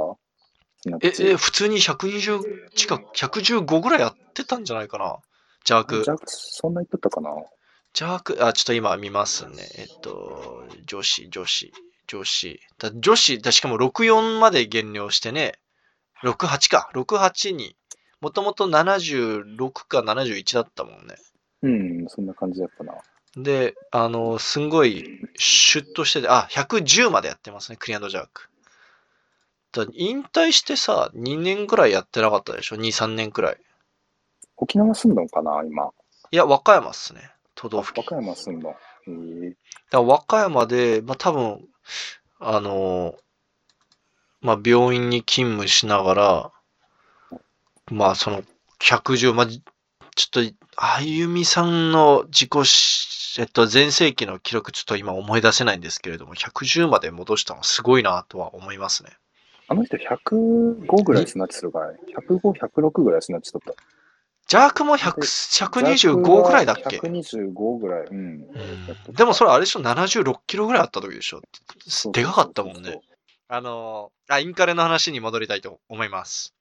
[1.00, 5.18] え、チえ、普通に120近く、115ぐらいやってたんじゃないかな。
[5.64, 6.10] ジャークじ。
[6.10, 7.30] ゃあ、そんな言っとったかな？
[7.94, 9.68] ジャーク、あ、ちょっと今見ますね。
[9.78, 11.72] えっと、女子、女子、
[12.06, 12.60] 女子。
[12.78, 15.54] だ女子、だしかも64まで減量してね、
[16.22, 17.76] 68か、68に、
[18.20, 21.14] もともと76か71だったもんね。
[21.62, 22.94] うん、そんな感じだったな。
[23.36, 28.48] で、あの、すんごい、シュッとしてて、あ、110までやってますね、クリアンドジャーク。
[29.72, 33.56] だ引退してさ、2年ぐらいやってなかったでしょ ?2、3年くらい。
[34.56, 35.90] 沖縄住んどんかな、今？
[36.30, 37.30] いや、和歌山っすね。
[37.54, 38.04] 都道府県。
[38.10, 38.72] 和歌山住んどん。
[38.72, 38.76] へ
[39.48, 39.56] えだか
[39.90, 41.68] ら和歌山で、まあ多分、
[42.40, 43.14] あの、
[44.40, 46.52] まあ病院に勤務しながら、
[47.90, 48.42] まあその
[48.80, 49.62] 110、まあちょっ
[50.30, 50.40] と、
[50.76, 59.10] あゆみさんの自己し、えっと、前世紀の記録ちょっと今思い出せないんですけれども、110まで戻したのすごいなとは思いますね。
[59.66, 61.98] あの人105ぐらいスナッチするからね。
[62.28, 63.74] 105、106ぐらいスナッチ取った。
[64.46, 68.06] ジャークも100 125ぐらいだっけ、125ぐらい。
[68.06, 68.16] うん。
[68.16, 71.40] うん、でもそれあれでしょ ?76 キロぐらいあった時でしょ？
[72.12, 73.00] でかかったもんね。。
[73.48, 76.54] あのーあ、インカレの話に戻りたいと思います。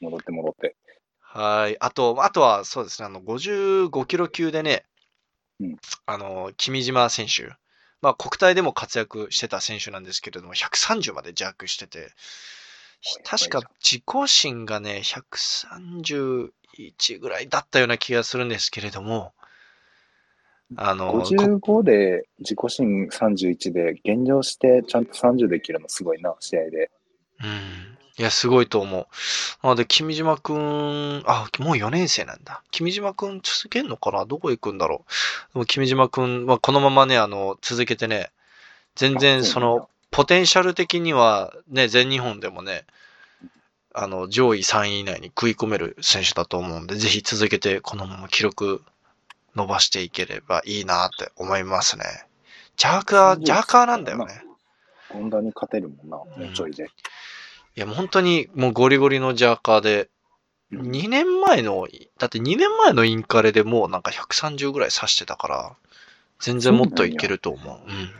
[0.00, 0.76] 戻って戻って。
[1.20, 1.76] はい。
[1.80, 4.84] あと、あとはそうですね、あの、55キロ級でね、
[5.60, 7.54] うんあの、君島選手。
[8.02, 12.10] まあ、国体でも活躍してた選手なんですけれども、130までジャークしてて、
[13.24, 15.00] 確か自己新がね、
[16.78, 19.32] 131ぐらいだったような気がするんですけれども、
[20.76, 26.90] あの、こ55で自己新31で現状してちゃんと30できるのすごいな、試合で。
[27.42, 27.98] うん。
[28.16, 29.06] いや、すごいと思う。
[29.62, 32.62] なので、君島くん、あ、もう4年生なんだ。
[32.70, 34.24] 君島くん続けんのかな？
[34.24, 35.04] どこ行くんだろ
[35.50, 35.54] う？
[35.54, 38.30] でも、君島くん、まあ、このままね、あの、続けてね、
[38.94, 42.84] 全然その、ポテンシャル的にはね、全日本でもね、
[43.94, 48.82] あの、上位3位以内に食い込める選手だと思うんで、ぜひ続けて、このまま記録
[49.54, 52.04] 伸ばしていければいいなって思いますね。
[52.76, 54.42] ジャーカー、ジャーカーなんだよね。
[55.10, 56.84] ホンダに勝てるもんな、もうちょいで。
[56.84, 56.88] い
[57.80, 60.08] や、もう本当にもうゴリゴリのジャーカーで、うん
[60.72, 61.86] 2年前の、
[62.18, 65.76] だって2年前のインカレでもうなんか130ぐらい指してたから、
[66.40, 67.78] 全然もっといけると思う。
[67.88, 68.10] うん。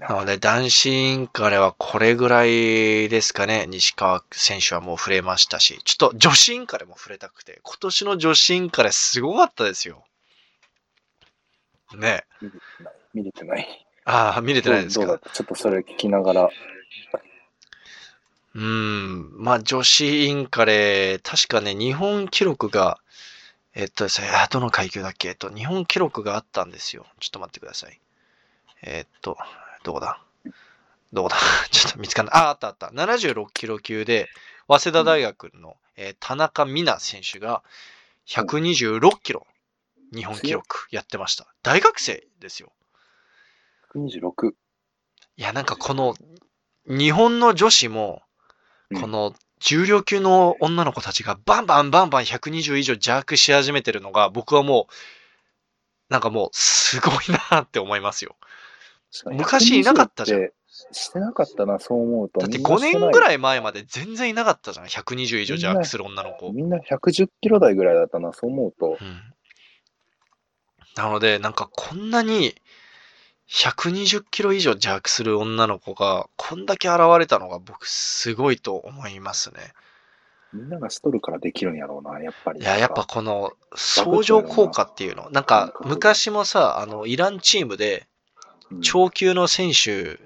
[0.00, 3.66] なので、男子インカレはこれぐらいですかね。
[3.68, 10.04] 西川選手はもう触れましたし、ちょっと女子インカレも触れたくて、今年の女子インカレすごかったですよ。
[11.94, 12.94] ね見れてない。
[13.14, 13.86] 見れてない。
[14.04, 16.48] ああ、見れてないですかちょっとそれ聞きながら。
[18.54, 19.42] うん。
[19.42, 22.98] まあ、女子インカレ、確かね、日本記録が、
[23.74, 25.28] えっとですね、あどの階級だっけ？
[25.28, 27.06] えっと、日本記録があったんですよ。
[27.20, 28.00] ちょっと待ってください。
[28.82, 29.36] えっと、
[29.84, 30.22] どこだ？
[31.12, 31.36] どこだ？
[31.70, 32.34] ちょっと見つかんない。
[32.34, 32.88] あ、あったあった。
[32.88, 34.28] 76キロ級で、
[34.68, 37.62] 早稲田大学の、えー田中美奈選手が
[38.26, 39.46] 126キロ、
[40.14, 41.46] 日本記録やってました。
[41.62, 42.72] 大学生ですよ。
[43.94, 44.50] 126。
[44.50, 44.54] い
[45.36, 46.14] や、なんかこの、
[46.86, 48.22] 日本の女子も、
[48.90, 54.92] うんこの重量級の女の子たちがバンバンバンバン120以上弱し始めてるのが、僕はもう、
[56.08, 57.16] なんかもう、すごい
[57.52, 58.36] なって思いますよ。
[59.32, 60.54] 昔いなかったじゃん120って
[60.92, 62.40] してなかったな、そう思うと。
[62.40, 63.20] だって5年ぐい。
[63.20, 64.86] らい前まで全然いなかったじゃん。
[64.86, 66.52] 120以上弱する女の子。
[66.52, 68.98] みんな110キロ台ぐらいだったな、そう思うと。
[69.00, 69.22] うん。
[70.96, 72.54] なので、なんかこんなに
[73.48, 79.72] 120キロ以上弱する女の子がこんだけ現れたのが僕すごいと思いますね。
[80.52, 82.60] みんながしとるからできるんやろうな、やっぱり。
[82.60, 85.30] いや、やっぱこの相乗効果っていうの。
[85.30, 88.09] なんか昔もさ、あの、イランチームでうん、
[88.82, 90.18] 超級の選手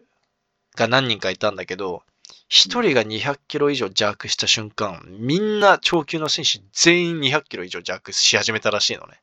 [0.76, 2.03] が何人かいたんだけど、
[2.49, 9.20] 一人が200キロ以上弱した瞬間、みんな超級の選手全員200キロ以上弱し始めたらしいのね。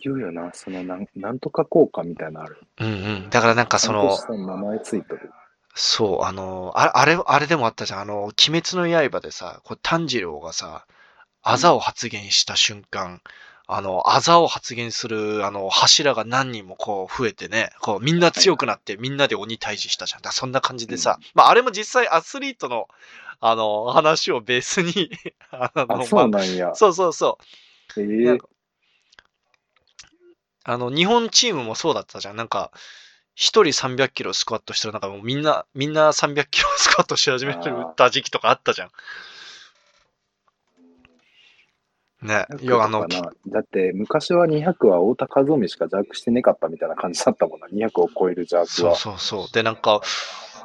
[0.00, 2.58] 言うよな、そのなん、なんとか効果みたいなのある。
[2.80, 2.90] うんう
[3.26, 3.30] ん。
[3.30, 5.30] だからなんかその名前ついとる。
[5.74, 8.00] そう、あの、ああれ、あれでもあったじゃん。
[8.00, 10.86] あの、鬼滅の刃でさ、こう炭治郎がさ、
[11.42, 13.20] あざを発言した瞬間、
[13.68, 20.22] あの、あざを発言する、あの、柱が何人もこう増えてね、こう、みんな強くなって、みんなで鬼退治したじゃん。
[20.22, 22.88] だそんな感じでさ、まあ、あれも実際アスリートの、
[23.40, 25.10] あの、話をベースに、
[25.50, 26.74] あの、あ、そうまなんやあ。
[26.76, 27.38] そうそうそ
[27.96, 28.00] う。
[28.00, 28.48] ええなんか
[30.68, 32.36] あの、日本チームもそうだったじゃん。
[32.36, 32.72] なんか、
[33.36, 37.54] 一人300キロスクワットしたら、なんかもうみんな、みんな300キロスクワットし始め
[37.94, 38.90] た時期とかあったじゃん。
[42.22, 47.66] ね、いや、あの、だって昔は200は太田和臣しかジャークしてねかったみたいな感じだったもんな。
[47.68, 48.96] 200を超えるジャークそうは。
[48.96, 49.52] そうそう。
[49.52, 50.00] で、なんか、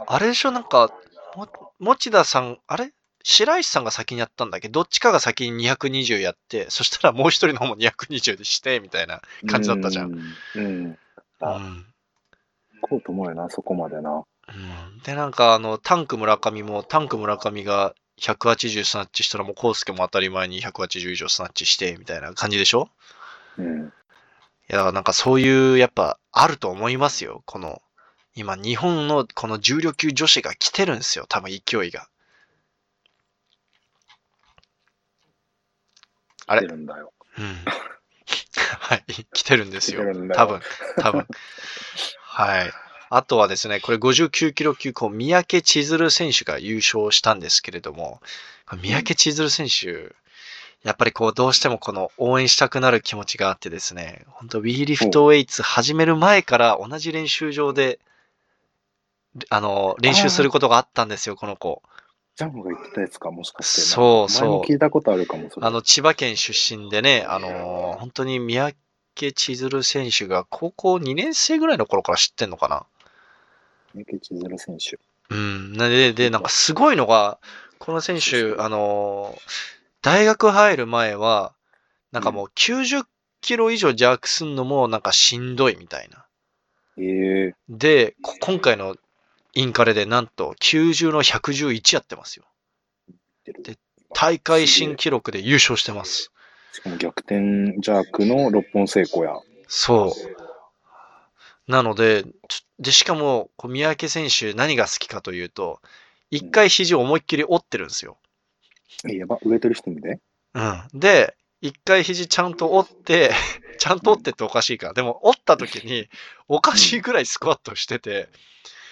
[0.07, 0.91] あれでしょ、なんか、
[1.35, 1.47] も
[1.79, 2.91] 持田さん、あれ？
[3.23, 4.67] 白石さんが先にやったんだっけ？
[4.69, 10.11] どどっちかが先に220やって、そしたらもう一人の方も220でして、みたいな感じだったじゃん。
[10.55, 10.65] うん。
[10.65, 10.97] うん。
[11.41, 11.85] あうん
[12.81, 14.23] こうと思うよな、そこまでな。
[14.47, 22.89] うんで、なんかあの、タンク村上も、タンク村上が180スナッチしたらもう、コウスケも当たり前に180以上スナッチして、みたいな感じでしょ？
[23.57, 23.87] うん。
[23.87, 23.91] い
[24.67, 27.41] や、だからなんかそういう、やっぱ、あると思いますよ。
[27.45, 27.81] この、
[28.35, 31.25] 今、日本のこの重量級女子が来てるんですよ。
[31.27, 32.07] 多分勢いが。
[36.47, 36.61] あれ？
[36.61, 37.13] 来てるんだよ。
[37.37, 37.65] うん。
[38.79, 39.03] はい、
[39.33, 40.01] 来てるんですよ
[40.33, 40.61] 多分、
[40.97, 41.27] 多分。
[42.23, 42.71] はい。
[43.13, 48.21] あとはですね、これ59キロ級、こう、三宅千鶴選手が優勝したんですけれども、
[48.81, 50.15] 三宅千鶴選手、
[50.83, 57.99] やっぱりこう、どうしてもこの応援したくなる気持ちがあってですね、本当 We Lift Weights 始める前から同じ練習場で、
[59.49, 61.83] あの、練習することがあったんですよ、この子。
[62.37, 63.81] ジャンボが言ってたやつか、もしかして。
[63.81, 65.49] そうそう聞いたことあるかも。
[65.59, 72.85] あの、千葉県出身でね、あの、本当に三宅千鶴選手が高校2年生ぐらいの頃から知ってんのかな
[73.93, 74.99] 三宅千鶴選手。
[75.29, 75.73] うん。
[75.73, 77.39] なで、で、なんかすごいのが、
[77.79, 79.37] この選手、あの、
[80.01, 81.53] 大学入る前は、
[82.11, 83.05] なんかもう90
[83.41, 86.25] キロ以上ジャークすんのもなんかしんどいみたいな。
[86.97, 88.95] ええで、こ今回の
[89.53, 92.45] インカレでなんと90の111やってますよ。
[93.45, 93.77] で
[94.13, 96.31] 大会新記録で優勝してます。
[96.73, 99.33] しかも逆転ジャークの6本成功や。
[99.67, 100.40] そう。
[101.67, 102.25] なので、
[102.79, 105.81] で、しかも、こう三宅選手何が好きかというと、
[106.29, 108.17] 一回肘を思いっきり折ってるんですよ。
[109.07, 110.19] え、やば、ウエイトリフティングで
[110.53, 110.99] うん。
[110.99, 113.31] で、一回肘ちゃんと折って、
[113.77, 114.93] ちゃんと折ってっておかしいか。
[114.93, 116.09] でも、折った時に、
[116.47, 118.29] おかしいぐらいスクワットしてて、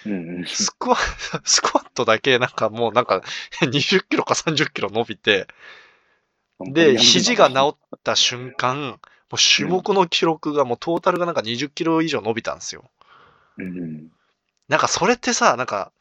[0.06, 0.46] うんうん。
[0.46, 0.96] スクワ、
[1.44, 3.22] スクワットだけなんかもうなんか
[3.62, 5.48] 20キロか30キロ伸びて、
[6.60, 9.00] で、肘が治った瞬間、
[9.32, 12.84] もう種目の記録がもうトータルがなんか20キロ以上伸びたんですよ。
[13.58, 14.08] うん。
[14.68, 15.92] なんかそれってさ、なんか、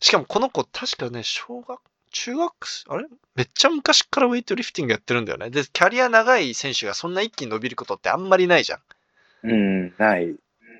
[0.00, 2.54] しかもこの子確かね、小学、中学、
[2.88, 3.06] あれ？
[3.34, 5.50] めっちゃ昔からウェイトリフティングやってるんだよね。
[5.50, 8.80] で、キャリア長い選手がそんな一気に伸びることってあんまりないじゃん。
[9.44, 10.34] うん、ない。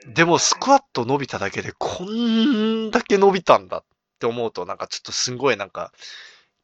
[0.06, 3.84] でもスクワット伸びただけでこんだけ伸びたんだっ
[4.18, 5.92] て思うとなんかちょっとすごいなんか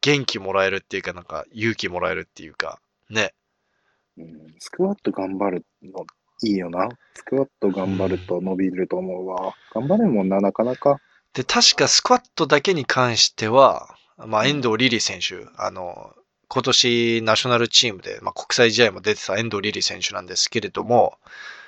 [0.01, 3.33] 元気もらえるっていうかなんか勇気もらえるっていうかね。
[4.17, 6.05] うん、スクワット頑張るの
[6.43, 6.89] いいよな。
[7.15, 9.53] スクワット頑張ると伸びると思うわ。
[9.73, 10.99] 頑張れんもんな、なかなか。
[11.33, 16.13] で、確かスクワットだけに関しては、まあ遠藤リリー選手、あの、
[16.47, 21.17] 今年ナショナルチームで、まあ、国際試合も出てた遠藤リリー選手なんですけれども、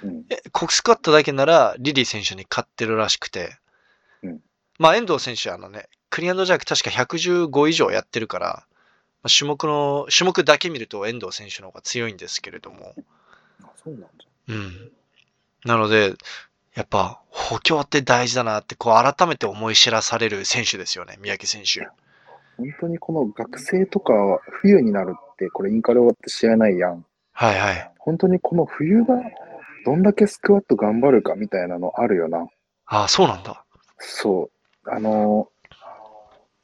[0.04, 0.26] うん。
[0.30, 3.58] え国スクワットだけならリリー選手に勝ってるらしくて、
[4.24, 4.40] うん
[4.80, 8.66] まあ遠藤選手はあのね、クリアンドジャーク確か115以上やってるから、
[9.24, 12.94] まあ種目の、種目だけ見ると遠藤選手の方が強いんですけれども、
[13.64, 14.08] あそうなんだ。
[14.50, 14.92] うん。
[15.66, 16.14] なので、
[16.76, 21.88] やっぱ補強って大事だなって、こう改めて思い知らされる選手ですよね、三宅選手。
[22.58, 24.14] 本当にこの学生とか
[24.62, 27.06] 冬になるって、これインカレ終わって試合ないやん。
[27.32, 27.92] はいはい。
[28.00, 29.16] 本当にこの冬が
[29.86, 32.48] どんだけスクワット頑張るかみたいなのあるよな。
[32.86, 33.64] ああ、そうなんだ。
[33.98, 34.50] そ
[34.86, 34.90] う。
[34.92, 35.48] あの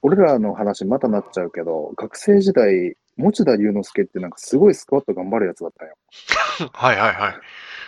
[0.01, 5.95] 俺らの話またなっちゃうけど、学生時代、持田龍之介ってなんかすごいスクワット頑張るやつだったよ。
[6.71, 7.33] はいはいはい。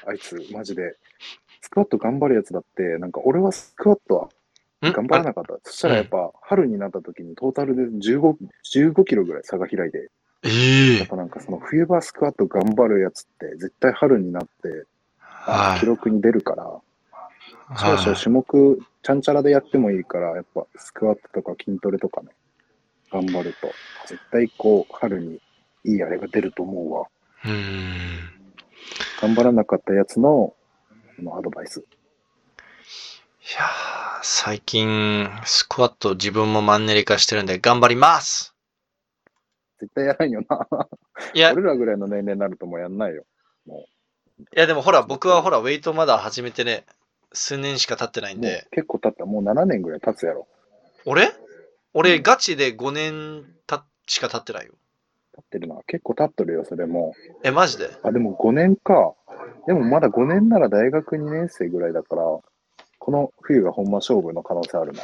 [0.08, 0.96] あいつ、マジで。
[1.62, 4.30] スクワット頑張るやつだって、なんか俺はスクワットは
[4.90, 4.92] ん？
[4.92, 5.58] 頑張らなかった。
[5.64, 8.36] そしたらやっぱ春になった時にトータルで15、
[8.76, 10.10] 15キロぐらい差が開いて、
[10.44, 14.86] ええやっぱなんかその冬場スクワット頑張るやつって絶対春になって、
[15.80, 16.64] 記録に出るから、
[17.78, 22.30] 少々種目ちゃんちゃらでやってもいいから、やっぱスクワットとか筋トレとかね、
[23.12, 23.72] 頑張ると、
[24.08, 25.40] 絶対こう春に
[25.84, 27.08] いいあれが出ると思うわ。
[27.46, 28.32] うーん。
[29.22, 30.54] 頑張らなかったやつの
[31.20, 31.80] あのアドバイス。
[31.80, 31.84] い
[33.58, 38.56] やー最近、スクワット自分もマンネリ化してるんで頑張ります
[39.80, 40.68] 絶対やらんよな。
[41.34, 43.26] いや、い俺らぐらいの年齢になるともうやんないよ。
[44.54, 46.86] やでもほら、僕はほら、ウェイトまだ始めてね、
[47.34, 49.26] 数年しか経ってないんで、結構経った。
[49.26, 50.48] もう7年ぐらい経つやろ。
[51.06, 51.32] 俺？
[51.94, 54.74] 俺、うんガチで5年たしか経ってないよ。
[55.36, 55.76] 経ってるな。
[55.88, 57.16] 結構経っとるよ、それも。
[57.44, 57.90] え、マジで？
[58.04, 59.14] あ、でも5年か。
[59.68, 62.24] でもまだ5年なら大学2年生ぐらいだから、
[63.00, 65.04] この冬がほんま勝負の可能性あるな。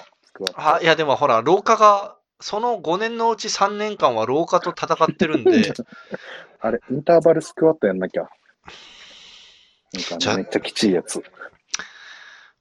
[0.56, 5.74] あ、いやでもほら、廊下が、その5年のうち3年間は廊下と戦ってるんで、
[6.60, 8.30] あれ、インターバルスクワットやんなきゃ。
[9.94, 11.24] なんかめっちゃきちいやつ。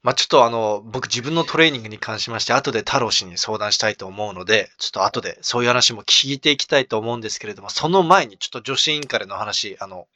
[0.03, 10.07] まあちょっとあの、僕自分のトレーニングに関しまして、後で太郎氏に相談したいと思うので、ちょっと後でそういう話も聞いていきたいと思うんですけれども、その前にちょっと女子インカレの話、あの、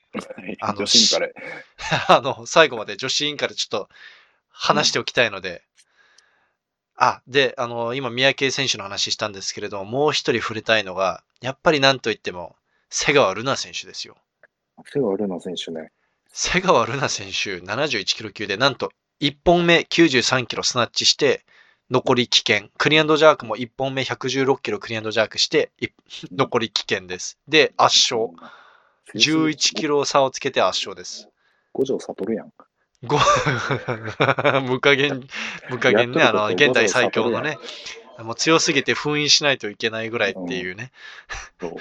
[0.62, 1.34] あの女子インカレ。
[2.08, 3.90] あの、最後まで女子インカレちょっと
[4.50, 5.64] 話しておきたいので、
[6.96, 12.56] あ、で、あの、今、宮系選手の話したんですけれども、もう一人触れたいのが、やっぱりなんといっても、
[12.92, 14.18] 瀬川ルナ選手ですよ。
[14.86, 15.92] 瀬川ルナ選手ね。
[16.32, 21.46] 瀬川ルナ選手、71キロ級で、なんと、1本目93キロスナッチして、
[21.92, 22.70] 残り危険。
[22.80, 25.90] クリアンドジャークも1本目116キロクリアンドジャークして、い
[26.34, 27.38] 残り危険です。
[27.48, 28.32] で、圧勝。
[29.14, 29.86] 11キ。
[29.88, 31.30] ロ差をつけて圧勝です。
[31.74, 32.52] 五条悟やん。
[33.04, 33.20] ご
[34.62, 35.28] 無加減、
[35.70, 37.60] 無加減ね、あの、現代最強のね、
[38.20, 40.92] もう強すぎて封印しないといけないぐらいっていうね。
[41.60, 41.76] そう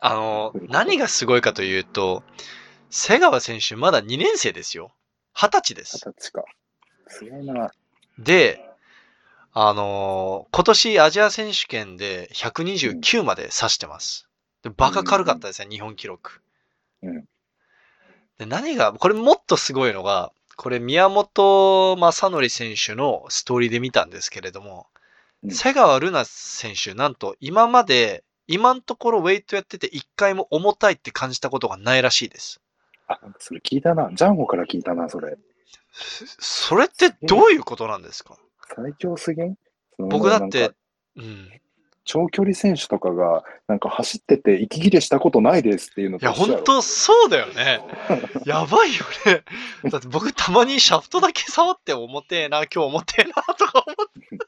[0.00, 2.22] あの、何がすごいかというと、
[2.90, 4.92] 瀬川選手まだ2年生ですよ。
[5.36, 5.96] 20歳です。
[5.96, 6.44] 二十歳か。
[7.08, 7.70] すごいな。
[8.18, 8.64] で、
[9.52, 14.28] あの今年アジア選手権で129まで指してます。
[14.62, 16.40] でバカ軽かったですね、日本記録。
[17.02, 17.24] うん
[18.38, 24.88] で何が、これもっとすごいのが、これ宮本正則選手のストーリーで見たんですけれども、
[25.44, 32.62] うん瀬川ルナ選手、なんと今まで、今のところウェイトやってて一回も重たいって感じたことがないらしいです。
[33.06, 34.10] あ、なんかそれ聞いたな。
[34.12, 35.36] ジャンゴから聞いたな、それ。
[35.92, 38.36] そそれってどういうことなんですか？
[38.74, 39.56] 最強すぎん？
[39.98, 40.72] 僕だって
[41.16, 41.50] うん。
[42.06, 47.80] 長距離選手とかが、なんか走ってて息切れしたことないですっていうのいや、本当そうだよね。
[48.44, 49.42] やばいよね。
[49.90, 54.38] だって僕たまにシャフトだけ触って重てえな、今日重てえな、とか思って。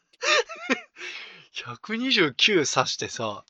[1.55, 3.45] 129刺してさ、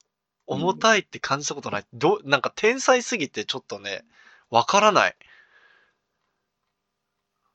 [0.46, 1.84] 重たいって感じたことない。
[1.92, 4.04] どなんか天才すぎてちょっとね、
[4.50, 5.16] わからない。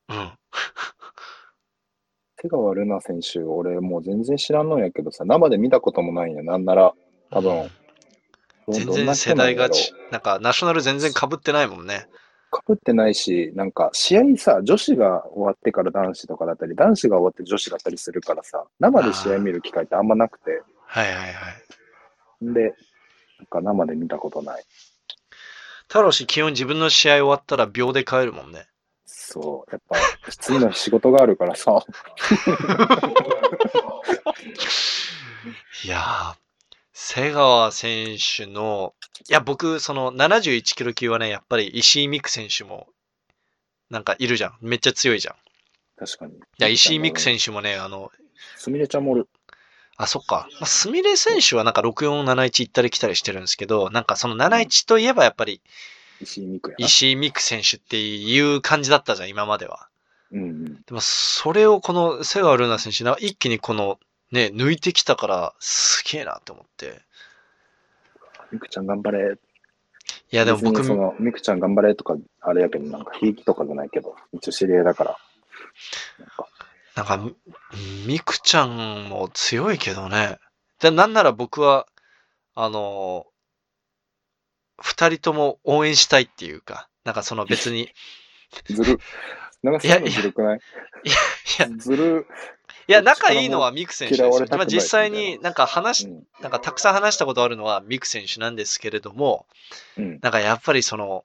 [0.10, 0.32] うん。
[2.42, 6.44] 瀬川ルナ選手、俺もう全然知らんのやけどさ、生で見たこともないんや。
[6.44, 6.94] なんなら、
[7.30, 7.70] 多分、
[8.68, 12.08] ど全どんな然世代がち、なんかナショナル全然被ってないもんね。
[12.52, 21.30] かぶってないし、なんか試合さ、女子が終わってから男子とかだったり、男子が終わって女子だったりするからさ、生で試合見る機会ってあんまなくて、はいはいは
[22.42, 22.46] い。
[22.46, 22.76] んで、
[23.40, 24.64] なんか生で見たことない。
[25.92, 28.66] 太郎氏、基本自分の試合終わったら秒で帰るもんね。
[29.04, 29.98] そう、やっぱ、
[30.40, 31.84] 次の日仕事があるからさ、
[35.84, 36.36] いやー、
[36.94, 38.94] 瀬川選手の、
[39.30, 42.88] いや、僕、その71キロ級はね、やっぱり石井美空選手も、
[43.90, 44.58] なんかいるじゃん。
[44.62, 45.36] めっちゃ強いじゃん。
[45.36, 45.38] い
[45.98, 46.40] 確かに。
[46.58, 48.14] や、石井美空選手もね、あの、
[48.56, 49.28] すみれちゃんもおる。
[50.02, 50.48] あ、そっか。
[50.60, 55.62] まあ、すみれ選手はなんか6471行ったり来たりしてるんですけど、なんかその71といえばやっぱり
[56.22, 56.86] 石井美空やな。
[56.86, 59.88] 石井美空選手っていう感じだったじゃん、今までは。
[60.32, 60.66] うんうん。
[60.76, 64.00] でもそれをこの瀬川ルナ選手な、一気にこの
[64.32, 67.02] ね、抜いてきたから、すげえなって思って。
[68.52, 69.38] みくちゃん頑張れ。
[70.32, 75.18] いや、でも僕別にその、みくちゃん頑張れとか、あれやけど、なんか、ひいきとかじゃないけど、一応知り合いだから。
[76.20, 76.48] なんか、
[76.96, 77.36] なんか、み
[78.06, 80.38] みくちゃんも強いけどね。
[80.80, 81.88] で、なんなら僕は、
[82.56, 83.26] あの、
[84.82, 87.90] 二人とも応援したいっていうか、なんかその別に、
[88.66, 89.00] ずる。
[89.64, 90.60] 長瀬さんのずるくない？
[91.06, 91.12] い
[91.60, 92.28] や、ずる。
[92.88, 94.48] いや、仲いいのはミク選手ですよ。
[94.50, 96.24] まあ実際になんか話し、うん。
[96.42, 99.46] なんかたくさん話したことあるのはミク選手なんですけれども、
[99.98, 100.20] うん。
[100.22, 101.24] なんかやっぱりその、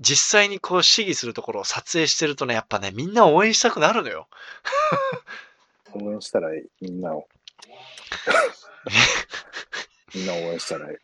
[0.00, 4.28] 実際にこう試技するところを撮影してるとね、やっぱね、みんな応援したくなるのよ。
[5.94, 6.62] 応援したらいい。
[6.80, 7.28] みんなを。
[10.14, 10.96] みんなを応援したらいい。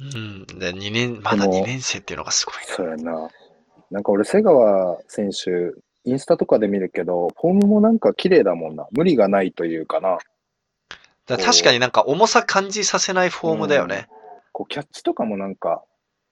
[0.00, 0.46] うん。
[0.46, 2.74] で、2年、まだでも2年生っていうのがすごいな。
[2.74, 3.28] そうやな。
[3.90, 5.72] なんか俺、瀬川選手、
[6.04, 8.86] インスタとかで見るけど、フォームもなんか綺麗だもんな。
[8.92, 10.18] 無理がないというかな。
[11.26, 14.08] だから確かになんか重さ感じさせないフォームだよね。
[14.52, 15.82] こう、キャッチとかもなんか、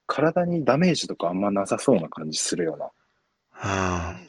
[0.07, 4.13] 体にダメージとかあんまなさそうな感じするよな。
[4.13, 4.27] うん。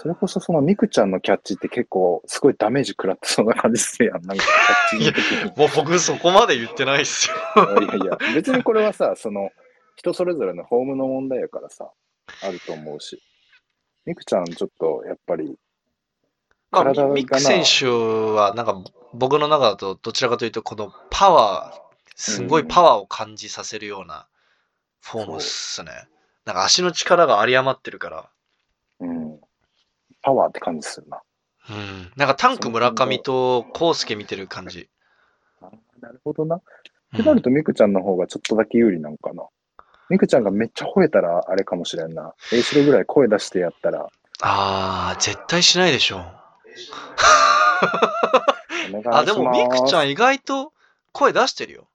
[0.00, 4.22] それこそそのミクちゃんのキャッチって結構すごいダメージ食らってそうな感じするやん。
[4.26, 4.44] なんか
[4.90, 5.44] キャッチの時に。
[5.56, 7.34] もう僕そこまで言ってないっすよ。
[7.80, 9.50] いやいや、別にこれはさ、その、
[9.96, 11.90] 人それぞれのフォームの問題やからさ、
[12.42, 13.20] あると思うし。
[14.06, 15.56] ミクちゃん、ちょっと、やっぱり、
[16.70, 18.80] まあ、体がなミック選手は、なんか
[19.12, 21.80] 僕の中だとどちらかというと、このパワー、
[22.14, 24.28] すごいパワーを感じさせるような
[25.00, 25.90] フォームっすね。
[26.44, 28.30] なんか足の力が有り余ってるから。
[29.00, 29.40] うん、
[30.22, 31.20] パワーって感じするな。
[31.70, 32.12] うん。
[32.16, 34.88] なんかタンク村上とコウスケ見てる感じ。
[35.60, 35.70] あ
[36.00, 36.56] なるほどな。
[36.56, 36.62] っ
[37.12, 39.44] うんてなると、ミクちゃんの方がちょっとだけ有利なんかな。
[40.10, 42.34] ミクちゃんがめっちゃ吠えたらあれかもしれんな。
[42.52, 44.08] A シロぐらい声出してやったら、
[44.40, 46.20] あー、絶対しないでしょ。
[49.10, 50.72] あ、でもミクちゃん意外と
[51.12, 51.88] 声出してるよ。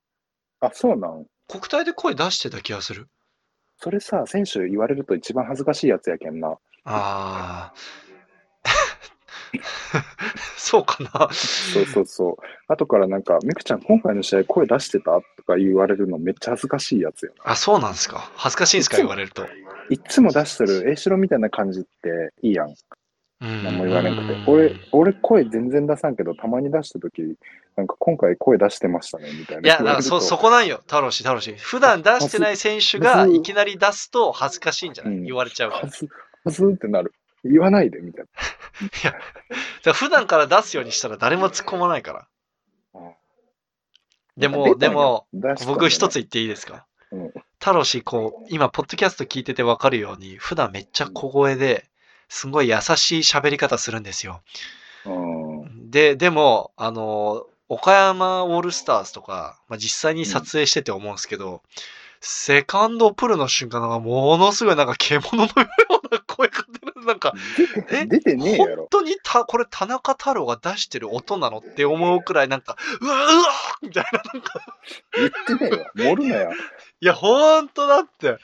[0.60, 1.26] あ、そうなん？
[1.48, 3.08] 国体で声出してた気がする。
[3.78, 6.58] それさ、選手言われると一番恥ずかしいやつやけんな。
[6.86, 8.14] あー。
[10.58, 11.30] そうかな。
[11.32, 12.36] そうそうそう。
[12.68, 17.52] 後からなんか、ミクちゃん今回の試合声出してたとか言われるのめっちゃ恥ずかしいやつよな。
[17.52, 18.32] あ、そうなんですか。
[18.36, 19.46] 恥ずかしいんですか、言われると。
[19.90, 22.74] いっつも出してる A シロみたいな感じっていいやん。
[23.44, 24.44] 何何も言われなくて。
[24.48, 27.22] 俺、俺声全然出さんけど、たまに出したとき、
[27.76, 29.64] なんか今回声出してましたね、みたいな。
[29.64, 30.78] いや、だからそ、そこなんよ。
[30.84, 31.54] 太郎氏、太郎氏。
[31.56, 35.82] 普段出してない選手がいきなり出すと恥ずかしいんじゃない、うん言われちゃうから。
[35.84, 36.10] はず、
[36.46, 37.14] はずってなる。
[37.44, 38.26] 言わないで、みたい
[39.04, 39.18] だか
[39.86, 42.28] ら普段から出すようにしたら誰も突っ込まないから。
[43.02, 43.12] な。
[44.38, 45.28] でも、でも、、
[45.68, 46.16] 僕一つつ。
[46.16, 46.86] 言っていいですか？
[47.12, 51.86] うん太郎氏、こう、今、ポッドキャスト聞いててわかるように、普段めっちゃ小声で、
[52.34, 54.42] すごい優しい喋り方するんですよ。
[55.06, 55.12] う
[55.68, 55.92] ん。
[55.92, 61.62] で、でも、あの、岡山オールスターズとか、まあ、実際に撮影してて思うんですけど、
[62.22, 66.94] セカンドプルの瞬間なんかものすごいなんか獣のような声が出る。
[67.06, 67.34] なんか、
[67.90, 68.06] え？
[68.06, 68.84] 出てねえやろ。
[68.84, 73.44] 本当にた、これ田中太郎が出してる音なのって思うくらいなんか、うわうわ
[73.82, 74.66] みたいな、なんか、
[75.18, 76.16] 言ってねえよ。
[76.16, 76.54] 盛るなよ。
[77.02, 78.38] いや、ほんとだって、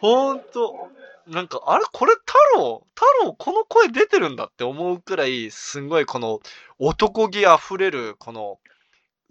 [0.00, 0.88] ほんと、
[1.26, 1.84] なんか、あれ？
[1.92, 2.86] これ太郎？
[2.94, 6.40] 太郎この声出てるんだって思うくらい、すんごいこの
[6.78, 8.58] 男気あふれる、この、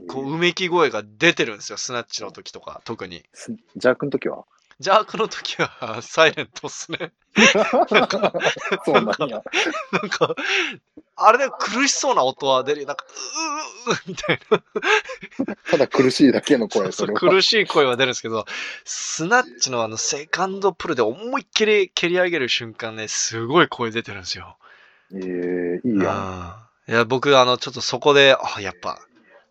[0.09, 3.23] こう、うめき声が出てるんですよ、スナッチの時とか、特に。
[3.33, 4.43] すジャークの時は？
[4.79, 7.13] ジャークの時は、 サイレントっすね。
[8.85, 9.41] そうなんや。
[9.91, 10.35] なんか、
[11.15, 12.87] あれで苦しそうな音は出るよ。
[12.87, 13.05] なんか、
[13.87, 15.55] うーみたいな。
[15.71, 17.19] ただ苦しいだけの声、それは。
[17.19, 18.45] 苦しい声は出るんですけど、
[18.83, 24.57] スナッチのあのセカンドプルで思いっきり蹴り上げる瞬間ね、すごい声出てるんですよ。
[25.13, 26.57] ええいいや
[26.87, 28.99] いや、僕、あの、ちょっとそこで、あ、やっぱ、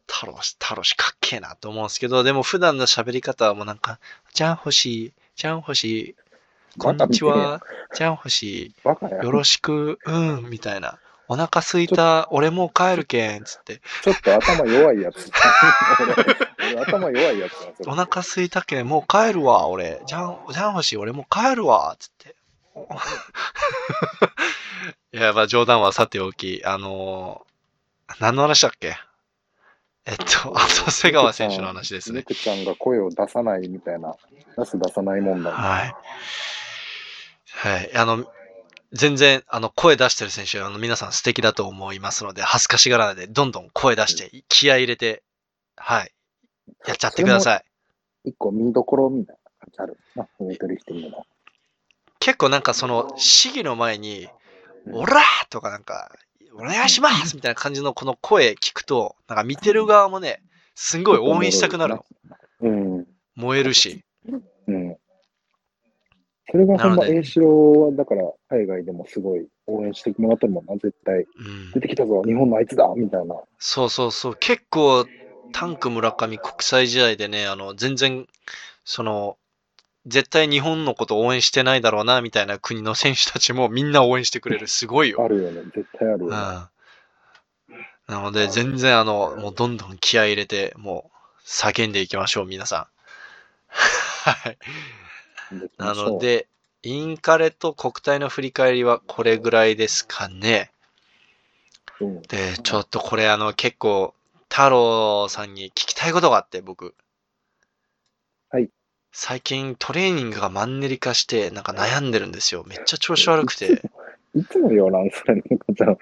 [0.07, 3.99] 太郎氏、太郎氏かっけえなと思うんですけど、でも普段の喋り方はもうなんか、
[4.33, 6.15] じゃん欲しい、じゃん欲しい、
[6.79, 7.63] こんにちは。
[7.95, 9.23] ジャンホシバカや。
[9.23, 10.99] よろしく、うん、みたいな。
[11.29, 13.81] お腹すいた、俺もう帰るけん、つって。
[14.03, 15.31] ちょっと頭弱いやつ。
[16.61, 17.55] 俺俺頭弱いやつ
[17.89, 20.03] お腹すいたけん、もう帰るわ、俺。
[20.07, 22.35] ジャン、ジャンホシ俺もう帰るわ、つって。
[25.13, 27.55] いや、まあ冗談はさておき、あのー
[28.21, 28.97] 何の話だっけ？
[30.07, 30.25] えっと、
[30.59, 32.19] あと、瀬川選手の話ですね。
[32.19, 34.15] 猫ちゃんが声を出さないみたいな、
[34.57, 35.53] 出す出さない問題。
[35.53, 35.95] はい。
[37.47, 37.97] はい。
[37.97, 38.27] あの、
[38.93, 45.23] 全然、あの、声出してる選手、あの、皆さん素敵だと思いますので、恥ずかしがらないで、どんどん声出して、気合い入れて、
[45.77, 46.13] はい。
[46.87, 47.65] やっちゃってください。
[48.25, 51.27] 一個見どころみたいな感じあるな、ウェイトリフティングの。
[52.21, 54.31] 結構なんかその、試技の前に、うん
[54.93, 56.15] オラーとかなんか、
[56.55, 60.43] お願いしますみたいな感じのこの声聞くと、なんか見てる側もね、
[60.75, 62.05] すんごい応援したくなるの。
[62.61, 63.07] うん。
[63.37, 64.05] 燃えるし。
[64.69, 64.97] うん。
[66.51, 71.21] それがほんま、なので A 城は、だから、海外でもすごい応援してもらってるもんな、絶対。
[71.21, 71.81] うん出。
[71.81, 73.35] てきたぞ、日本のあいつだみたいな。
[73.59, 74.37] そうそうそう。
[74.39, 75.07] 結構、
[75.53, 78.27] タンク村上国際試合でね、あの、全然、
[78.85, 79.37] その、
[80.07, 84.67] 絶対日本のこと応援してないだろうな、みたいな国の選手たちもみんな応援してくれる。
[84.69, 85.23] すごいよ。
[85.25, 86.31] あるよね、絶対あるようん。
[86.31, 87.87] ね。
[88.07, 92.87] なので、全然あの、もうどんどん気合い入れて、もう、叫んでいきましょう、皆さん。
[94.31, 94.59] はい。
[95.79, 96.49] なの、で、
[96.83, 100.71] インカレと国体の振り返りはこれぐらいですかね。
[102.01, 104.15] うん、で、ちょっとこれあの結構、
[104.51, 106.95] 太郎さんに聞きたいことがあって、僕。
[109.15, 109.39] はい。
[109.39, 112.65] 最近トレーニングがマンネリ化して、なんか悩んでるんですよ。
[112.67, 113.81] めっちゃ調子悪くて。
[114.35, 115.99] いつもよなん、それ、猫ちゃんを。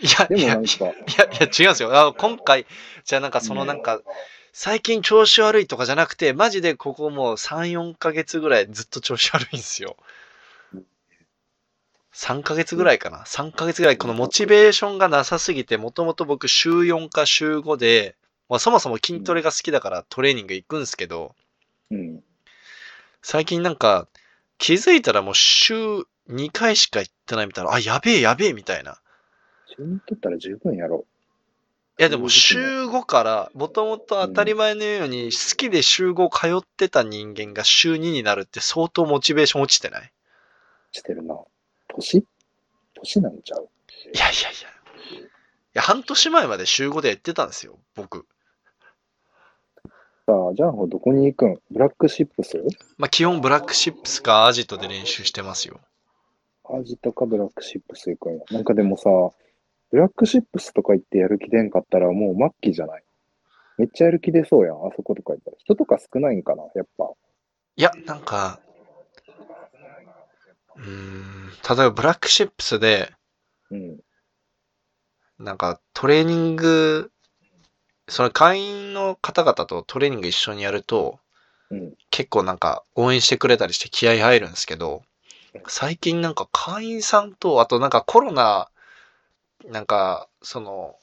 [0.00, 1.94] いや、いや、でもないんか、や、いや、違うんですよ。
[1.94, 2.66] あ今回、
[3.04, 4.00] じゃあなんかそのなんか、
[4.52, 9.96] 最近調子悪いとかじゃなくて、マジでここもう3、4ヶ月ぐらいずっと調子悪いんですよ。
[12.14, 18.14] 3ヶ月ぐらいかな ?3 ヶ月ぐらいこのモチベーションがなさすぎて、もともと僕週4か週5で、
[18.48, 21.34] まあ、そもそも筋トレが好きだからトレーニング行くんですけど、
[21.94, 22.24] うん。
[23.22, 24.08] 最近なんか
[24.58, 25.74] 気づいたらもう週
[26.28, 28.98] 2回しか行ってないみたいな、あ、やべえやべえみたいな。
[29.68, 31.04] 自分取ったら十分やろ。
[31.98, 40.12] いやでも週5から、もともと当たり前のように好きで週5通ってた人間が週2になるって相当モチベーション落ちてない？
[40.90, 41.38] してるな。
[41.88, 42.24] 年？
[42.94, 43.68] 年なんちゃう？
[44.12, 44.68] いやいやいや。
[45.20, 45.28] い
[45.74, 48.26] や、半年前まで週5でやってたんですよ、僕。
[50.26, 51.58] さあ、じゃあ、どこに行くん？
[51.70, 52.56] ブラックシップス？
[52.96, 55.80] まあ基本ブラックシップスかアジトで練習してますよ。
[56.64, 58.40] アジトかブラックシップス行くんや。
[58.50, 59.10] なんかでもさ、
[59.90, 63.04] ブラックシップスとか行ってやる気出んかったらもう末期じゃない？
[63.76, 65.56] めっちゃやる気出そうやん、あそことか行ったら。
[65.58, 67.10] 人とか少ないんかな、やっぱ。
[67.76, 68.60] いや、なんか、
[70.76, 73.12] うーん、例えばブラックシップスで、
[73.70, 74.00] うん。
[75.38, 77.10] なんかトレーニング、
[78.08, 81.18] その会員の方々とトレーニング一緒にやると、
[81.70, 81.94] うん。
[82.10, 85.02] 結構なんか応援してくれたりして気合入るんですけど、
[85.66, 88.68] 最近なんか会員さんと、あとなんかコロナ、
[89.66, 90.96] なんかその、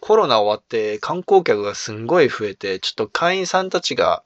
[0.00, 4.22] コロナ終わって観光客がすんごい増えて、ちょっと会員さんたちが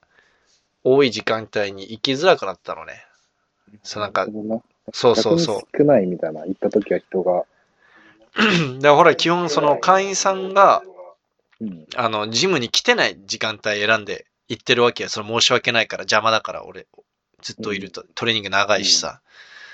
[0.83, 3.05] 多い時間帯に行きづらくなったのね。
[3.83, 4.27] そうなんか
[4.93, 5.77] そうそうそう。
[5.77, 6.45] 少ないみたいな。
[6.45, 7.45] 行った時は人が。
[8.79, 10.83] で、ほら、基本その会員さんが、
[11.61, 11.85] うん。
[11.95, 15.09] あの、ジムに来てない時間帯選んで行ってるわけよ。
[15.09, 16.87] それ申し訳ないから、邪魔だから、俺、
[17.41, 19.21] ずっといると、トレーニング長いしさ。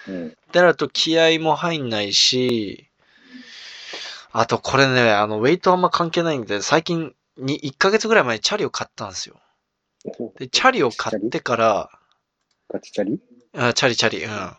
[0.07, 0.27] うん。
[0.27, 2.89] ってなると気合も入んないし、
[4.31, 9.39] あとこれね、あの、ウェイトあんま関係ないんで、最近に1ヶ月ぐらい前にチャリを買ったんですよ。
[10.37, 11.89] で、チャリを買ってから、
[12.69, 13.19] ガチチャリ？
[13.55, 14.57] あチャリチャリ、うん。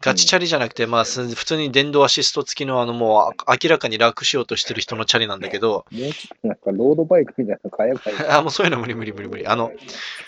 [0.00, 8.18] ガチチャリじゃなくて、まあ、す普通に電動アシスト付きの、あの、もう、あ明らかに楽しようとしてる人のチャリなんだけど、もうちょっとなんかロードバイクみたいなの買えばいい。
[8.30, 9.46] あ、もうそういうの無理無理無理無理。
[9.46, 9.72] あの、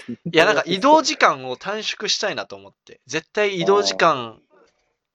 [0.09, 3.01] いや、なんか移動時間を短縮したいなと思って。
[3.06, 4.40] 絶対移動時間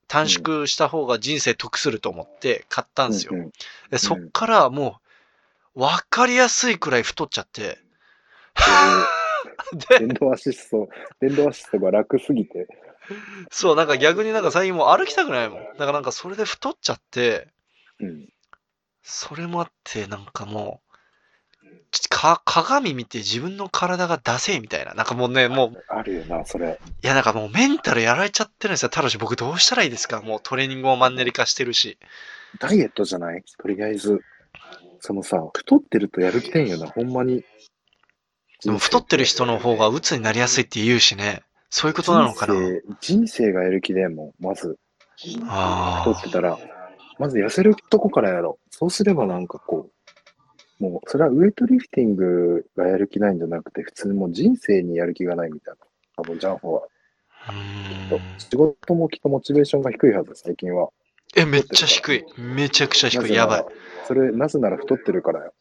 [0.07, 3.34] 短縮した方が人生得すると思って買ったんですよ。
[3.90, 4.99] でそっからも
[5.76, 7.80] う、わかりやすいくらい太っちゃって。
[9.90, 12.68] で、電動アシスト、電動アシストが楽すぎて。
[13.52, 15.64] そう、なんか逆になんか最近もう歩きたくないもん。
[15.77, 17.48] だからなんかそれで太っちゃって、
[17.99, 18.27] うん。
[19.03, 20.95] それもあって、なんかもう、
[21.91, 24.94] ちか鏡見て自分の体がダセえみたいな。
[24.94, 26.80] なんかもうね、もう、あるよな、それ。
[27.03, 28.90] いや、なんかもうメンタルやられちゃってるんですよ。
[28.90, 30.22] ただし僕どうしたらいいですか？
[30.22, 31.98] もうトレーニングもマンネリ化してるし。
[32.60, 33.44] ダイエットじゃない？
[33.60, 34.23] とりあえず。
[34.99, 37.44] そのさ、太ってるとやる気出んよな、ほんまに。
[38.64, 41.44] でも太ってる人の方が鬱になりやすいって言うしね。
[41.77, 42.56] そういうことなのかな？
[43.02, 44.80] 人生がやる気でもん、まず、
[45.49, 46.57] あ太ってたら、
[47.19, 48.68] まず痩せるとこからやろう。
[48.73, 49.89] そうすればなんかこ
[50.80, 55.85] う、もう、それはウエイトリフティングがやる気ないんじゃなくて、普通にもう人生にやる気がないみたいな。
[56.15, 56.84] 多分、ジャンホは。
[58.38, 60.88] 仕事もきっとモチベーションが低いはず、最近は。
[61.35, 62.23] え、めっちゃ低い。
[62.38, 63.34] めちゃくちゃ低い。
[63.34, 63.65] やばい。。
[64.07, 65.53] それ、なぜなら太ってるからよ。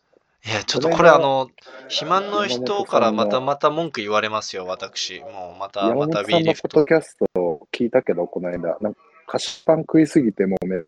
[0.47, 1.49] いや、ちょっとこれあの、
[1.89, 5.21] 肥満の人からまたまた文句言われますよ、私。
[5.21, 6.87] もうまた、山また本さ B リフトんのポッド。
[6.87, 10.83] キャストを聞いたけど、この間、なんか菓子パン食いすぎてもうめ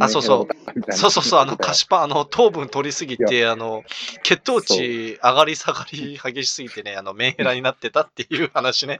[0.00, 3.84] あそうそうそうそうそう、あの、菓子パン、あの、糖分取りすぎいて、あの、
[4.24, 8.98] 血糖値上がり下がり激しすぎてね、あの、メンヘラになってたっていう話ね。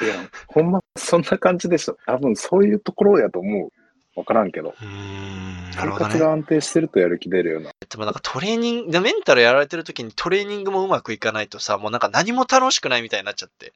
[0.00, 0.14] いや、
[0.46, 1.98] ほんま、そんな感じでしょ。
[2.06, 3.81] 多分そういうところやと思う。
[4.14, 4.70] わからんけど。
[4.70, 6.12] うーん、な生るほどね。
[6.12, 7.70] 活が安定してるとやる気出るような。
[7.88, 13.72] でもなんかトレーニング、でメンタルやられてる時にトレーニングもうまくいかないとさ、もうなんか何も楽しくないみたいになっちゃって。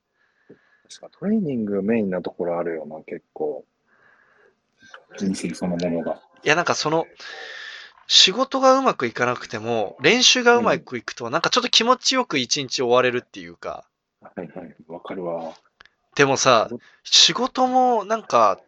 [0.88, 3.64] 確かトレーニングメインなところあるよな、結構。
[5.18, 6.20] 人生そのものが。
[6.44, 7.06] いや、なんかその、
[8.06, 13.84] 仕事がうまくいかなくても、練習がうまくいくと、なんかちょっと気持ちよく一日終われるっていうか。
[14.20, 15.54] はいはい、わかるわ。
[16.14, 16.70] でもさ、
[17.02, 18.60] 仕事もなんか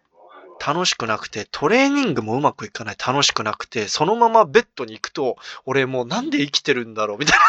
[0.65, 5.37] 楽しくなくて、トレーニングもうまくいかない、楽しくなくて、そのままベッドに行くと、
[5.67, 7.45] 俺もうなんで生きてるんだろうみたいな。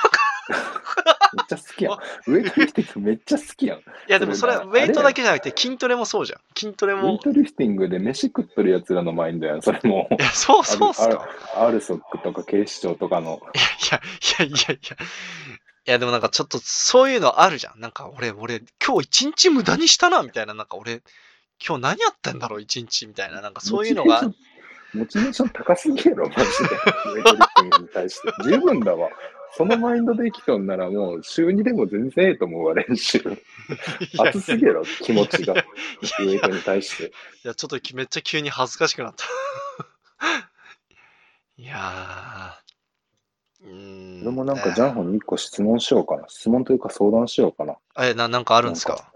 [1.31, 1.99] めっちゃ好きやん。
[2.27, 3.77] ウエイトリフティングめっちゃ好きやん。
[3.79, 6.39] いやでもそれはウェイトだけじゃなくて筋トレもそうじゃん。
[6.57, 7.17] 筋トレウェイも。
[7.19, 10.07] トリフティングで飯食っとるやつらのマインドやん、それも。
[10.11, 11.27] いや、そうそうっすあるか。
[11.55, 13.39] アルソックとか警視庁とかの。
[13.53, 13.57] い
[13.91, 14.01] や、い
[14.39, 14.97] や、いや、いや、いや。
[15.85, 17.79] いや、でもなんかちょっとそういうのあるじゃん。
[17.79, 20.53] なんか俺、俺、今日一日無駄にしたな、みたいな。
[20.53, 21.01] なんか俺、
[21.65, 23.41] 今日何やってんだろう、一日、みたいな。
[23.41, 24.21] なんかそういうのが。
[24.93, 26.43] モチベーション高すぎやろ、マジで。
[26.45, 28.33] ウェイトリフティングに対して。
[28.43, 29.09] 十分だわ。
[29.55, 33.19] そのマインドで生きとんならもう週2でも全然ええと思うわ、練習。
[34.23, 35.53] 熱すぎやろ、気持ちが。
[35.53, 35.63] いや
[36.19, 37.05] ウェイトに対して。
[37.43, 39.25] いや、ちょっとめっちゃ急に恥ずかしくなった。
[41.57, 43.65] いやー。
[43.65, 44.21] うーん。
[44.21, 46.25] 俺もなんかジャンホに一個質問しようかな。
[46.29, 47.75] 質問というか相談しようかな。
[47.99, 49.08] え、な、なんかあるんですか？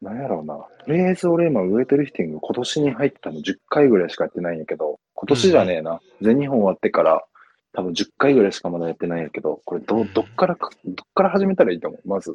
[0.00, 0.56] なんやろうな。
[0.86, 6.00] とりあえず俺今ウエイトリフティング今年に入ったの10回ぐらいしかやってないんやけど、今年じゃねえな。
[6.22, 7.24] 全日本終わってから
[7.72, 12.08] 多分10回ぐらいしかまだやってないんやけど、これど、どっからか、どっから始めたらいいと思う？
[12.08, 12.34] まず。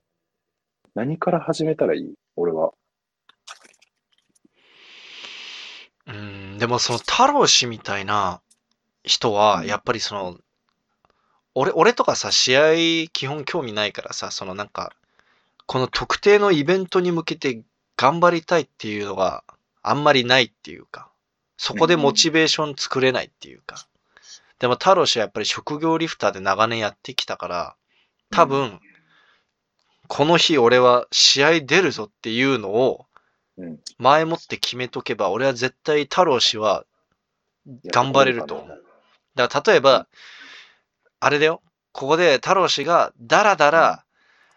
[0.94, 2.14] 何から始めたらいい？
[2.36, 2.72] 俺は。
[6.08, 8.42] うーん、でもその太郎氏みたいな
[9.04, 10.38] 人は、やっぱりその、
[11.56, 14.94] 俺、俺とかさ、試合基本興味ないからさ、そのなんか、
[15.66, 17.64] この特定のイベントに向けて
[17.98, 19.44] 頑張りたいっていうのが
[19.82, 21.10] あんまりないっていうか、
[21.58, 23.88] そこでモチベーション作れないっていうか。
[24.60, 27.76] でも太郎氏はやっぱり職業リフターで長年やってきたから、
[28.32, 28.80] 多分、
[30.08, 33.06] この日俺は試合出るぞっていうのを
[33.58, 33.80] うん。
[33.98, 36.86] 前もって決めとけば、俺は絶対太郎氏は
[37.92, 38.84] 頑張れると思う。
[39.36, 40.08] だから例えば、
[41.20, 41.62] あれだよ。
[41.92, 44.05] ここで太郎氏がダラダラ、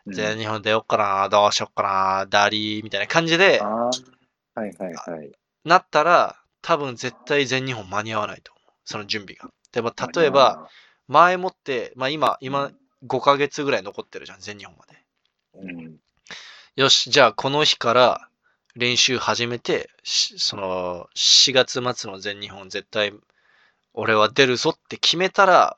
[0.09, 3.85] うん全日本出よっかな、どうしよっかな、ダリーみたいな感じでああ。
[4.55, 5.33] はいはいはい。
[5.65, 8.73] なったら、多分絶対全日本間に合わないと思う。
[8.85, 9.49] その準備が。
[9.73, 10.69] でも例えば、、
[11.07, 12.71] 前もって、まあ今、今
[13.07, 14.99] 5ヶ月ぐらい残ってるじゃん、全日本まで。
[15.55, 15.97] うん。
[16.75, 18.29] よし、じゃあこの日から
[18.75, 23.13] 練習始めて、しその4月末の全日本絶対
[23.95, 25.77] 俺は出るぞって決めたら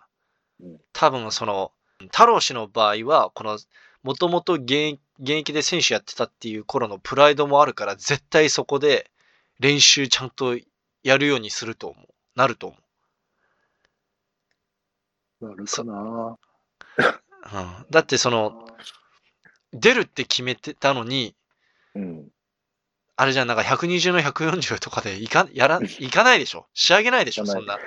[0.62, 1.72] うん、多分その、
[2.12, 3.58] 太郎氏の場合は、この、
[4.02, 9.10] もともと現現役で選手やってたっていう頃のプライドもあるから、絶対そこで
[9.58, 10.56] 練習ちゃんと
[11.02, 12.06] やるようにすると思う。
[12.36, 12.76] なると思
[15.40, 16.38] なるかな。
[16.98, 17.02] う。
[17.52, 18.66] うん、だってその、
[19.72, 21.34] 出るって決めてたのに、
[21.94, 22.28] うん。
[23.16, 26.66] あれじゃん、なんか120の140とかでいか、やら、 いかないでしょ？
[26.74, 27.46] 仕上げないでしょ？
[27.46, 27.78] そんな。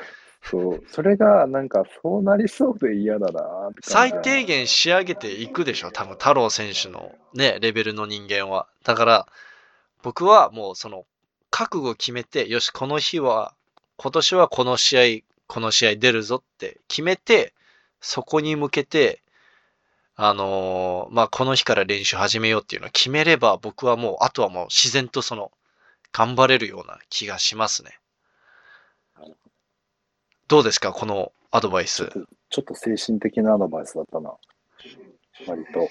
[0.43, 0.83] そう。
[0.87, 8.67] それが、なんか、そうなりそうで嫌だな最低限仕上げていくでしょ多分、太郎選手のね、レベルの人間は。
[8.83, 9.27] だから、
[10.01, 11.05] 僕はもうその、
[11.49, 13.53] 覚悟決めて、よし、この日は、
[13.95, 17.53] 今年はこの試合、この試合出るぞって決めて、
[18.01, 19.21] そこに向けて、
[20.15, 25.51] あのーまあ、この日から練習始めようっていうのを決めれば、僕はもう、あとはもう自然とその、
[26.11, 27.97] 頑張れるような気がしますね。
[30.47, 32.09] どうですかこのアドバイス？
[32.49, 34.33] ちょっと精神的なアドバイスだったな。
[35.47, 35.87] 割と。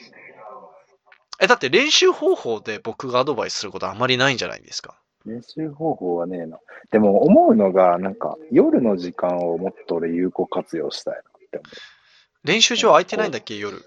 [1.40, 4.98] え、だって練習方法で僕がアドバイスすることあんまりないんじゃないですか？
[5.24, 6.58] 練習方法はねえな。
[6.90, 12.46] でも思うのが、なんか、夜の時間をもっと俺有効活用したいなって思う。
[12.46, 13.84] 練習場空いてないんだっけ、夜？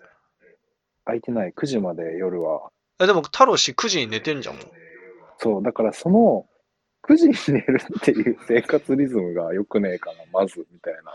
[1.04, 1.52] 空いてない。
[1.56, 2.70] 9時まで夜は
[3.00, 4.66] え、でも太郎氏9時に寝てんじゃんもう。
[5.38, 6.46] そう、だからその、
[7.07, 11.14] 9時に寝るっていう生活リズムが良くねえかな、まず、みたいな。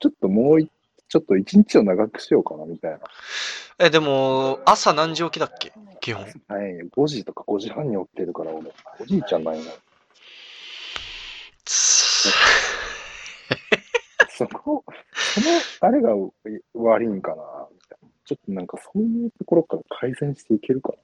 [0.00, 0.70] ちょっともうい、
[1.08, 2.98] ちょっと一日を長くしようかな、みたいな。
[3.78, 5.72] え、でも、朝何時起きだっけ？
[6.00, 6.24] 基本。
[6.24, 6.32] はい、
[6.88, 8.72] 5時とか5時半に起きてるから、俺。
[9.00, 9.70] おじいちゃんないな。
[11.64, 12.32] つ
[14.30, 14.84] そこ、
[15.14, 15.46] その、
[15.80, 16.14] あれが
[16.74, 18.08] 悪いんかな、みたいな。
[18.24, 20.96] ちょっとなんかそういうところから改善していけるかな。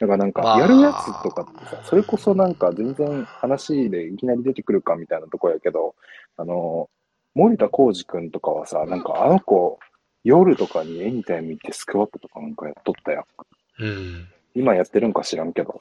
[0.00, 5.94] だからなんか、まあやるやつとかってさ、それこそなんか全然話でいきなり出てくるかみたいなところやけど、
[6.36, 6.88] あの、
[7.34, 9.78] 森田浩二くんとかはさ、なんかあの子、
[10.24, 13.24] 夜とかにエニタイム行ってスクワットとかなんかやっとったやん。
[13.80, 14.28] うん。
[14.54, 15.80] 今やってるんか知らんけど。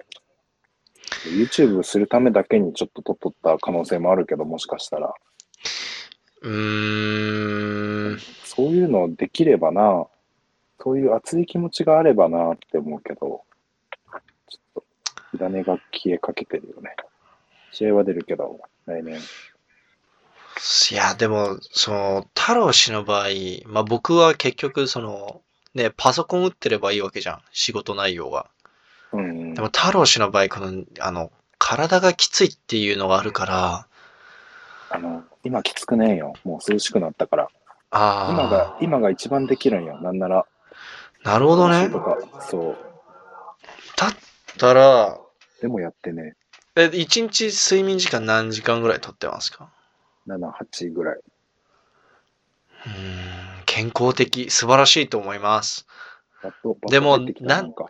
[1.25, 5.13] YouTube するためだけにちょっと撮っとった可能性もあるけど、もしかしたら。
[6.41, 8.19] うーん。
[8.43, 10.07] そういうのできればな、
[10.81, 13.43] そういう熱い気持ちがあればなって思うけど、
[15.33, 16.95] 火種が消えかけてるよね。
[17.71, 19.19] 試合は出るけど、来年。
[20.91, 23.27] いや、でも、その、太郎氏の場合、
[23.65, 25.41] まあ僕は結局、その、
[25.73, 27.41] ね、パソコン打ってればいいわけじゃん。
[27.51, 28.45] 仕事内容が。
[29.11, 29.61] うんで。
[29.61, 33.87] も太郎氏の場合、この、あの、体がきついっていうのがあるから、
[34.89, 36.33] あの、今きつくねえよ。
[36.43, 37.47] もう涼しくなったから。
[37.89, 38.31] ああ。
[38.31, 39.99] 今が、今が一番できるんよ。
[39.99, 40.45] なんなら。
[41.23, 41.99] なるほどねと。
[41.99, 42.92] か、そう。
[44.57, 45.19] たら、
[45.61, 46.35] でもやってね、
[46.75, 49.69] え、一日睡眠時間何時間ぐらいとってますか
[50.25, 51.17] ？7、8ぐらい。
[52.85, 55.85] うーん、健康的、素晴らしいと思います。
[56.89, 57.85] でもなんか、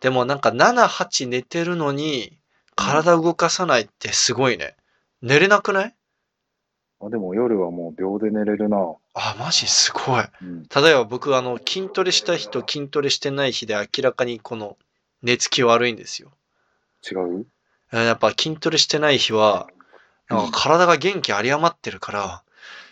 [0.00, 2.38] でもなんか7、8寝てるのに、
[2.76, 4.76] 体動かさないってすごいね。
[5.22, 5.94] 寝れなくない？
[7.00, 8.78] あでも夜はもう秒で寝れるな。
[9.14, 10.24] あ、マジすごい。
[10.42, 10.62] うん。
[10.64, 14.76] 例えば僕、あの、筋トレした日と筋トレしてない日で明らかにこの
[15.24, 16.30] 寝つき悪いんですよ。
[17.10, 17.46] 違う？
[17.92, 19.68] えやっぱ筋トレしてない日は、
[20.28, 22.42] なんか体が元気有り余ってるから、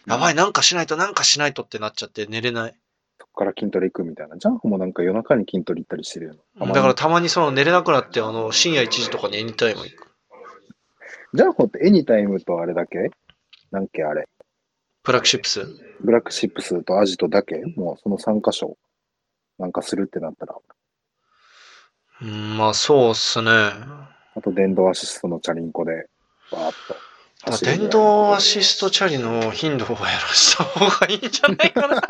[0.06, 2.74] やばい、なんかしないと、なんかしないとってなっちゃって寝れない。
[3.20, 4.36] そこから筋トレ行くみたいな。
[4.36, 6.34] ジャンプもなんか夜中に筋トレ行ったりしてるよ。
[6.58, 10.08] だからたまにその寝れなくなって、あの、深夜1時とかにエニタイム行く。
[11.34, 13.10] ジャンプってエニタイムとあれだけ？
[13.70, 14.28] なんけあれ？
[15.02, 15.66] ブラックシップス。
[16.00, 17.62] ブラックシップスとアジトだけ？
[17.76, 18.76] もうその3箇所
[19.58, 20.54] なんかするってなったら。
[22.22, 23.50] うん、まあそうっすね。
[23.50, 26.06] あと電動アシストのチャリンコで、
[26.50, 27.64] バーっと。
[27.64, 32.00] 電動アシストチャリの頻度をやらした方がいいんじゃないかな。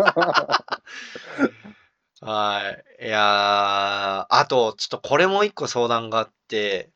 [2.21, 2.63] は
[3.01, 3.07] い。
[3.07, 6.91] いやー、あと、ちょっとこれも一個相談があって、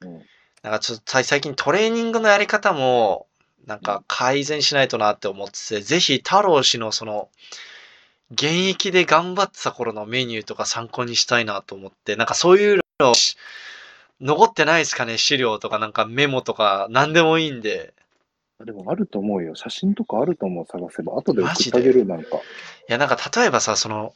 [0.00, 0.22] うん
[0.62, 3.26] なんかちょっと最最近トレーニングのやり方も、
[3.66, 7.28] なんか改善しないとなって思ってて、ぜひ太郎氏のその、
[8.32, 13.12] 現役で頑張ってた頃のメニューとか参考にしたいなと思って、なんかそういうの、
[14.20, 17.92] 残ってないですかね資料とかなんかメモとか何でもいいんで。
[18.64, 19.54] でもあると思うよ。
[19.54, 21.18] 写真とかあると思う、探せば。
[21.18, 22.36] 後で送ってあげる、なんか。
[22.36, 22.40] い
[22.88, 24.14] や、なんか例えばさ、その、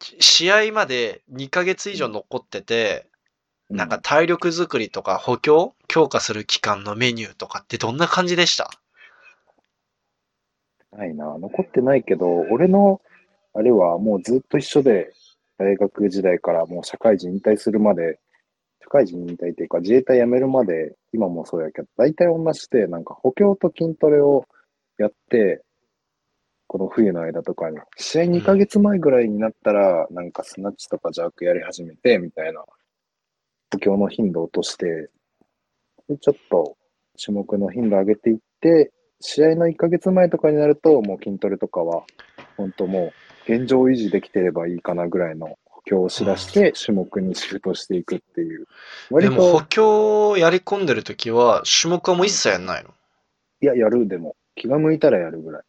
[0.00, 3.06] 試合まで2ヶ月以上残ってて、
[3.70, 8.70] うなんか、体力作りとか補強強化する期間のメニューとかってどんな感じでした？
[10.96, 11.38] ないな。
[11.38, 13.00] 残ってないけど、俺の、
[13.54, 15.12] あれはもうずっと一緒で、
[15.58, 18.18] 大学時代からもう社会人引退するまで、
[18.82, 24.44] 社会人引退っていうか自衛隊辞めるまで、今もそうやけど、大体同じで、なんか補強と筋トレを
[24.98, 25.62] やって、
[26.68, 32.64] この冬の間とかに、試合2ヶ月前ぐらいになったら、なんかスナッチとかジャークやり始めて、みたいな、
[33.72, 35.10] 補強の頻度を落として、
[36.08, 36.76] で、ちょっと
[37.22, 42.04] 種目の頻度上げていって、試合の1ヶ月前とかになると、もう筋トレとかは、
[42.56, 43.12] 本当も
[43.48, 48.66] う、現状維持できてればいいかなぐらいの補強をしだして、種目にシフトしていくっていう。
[49.20, 52.90] で割も補と、強をやり込んでるときは、種目はもう一切やんないの？
[53.62, 54.36] いや、やる、でも。
[54.54, 55.62] 気が向いたらやるぐらい。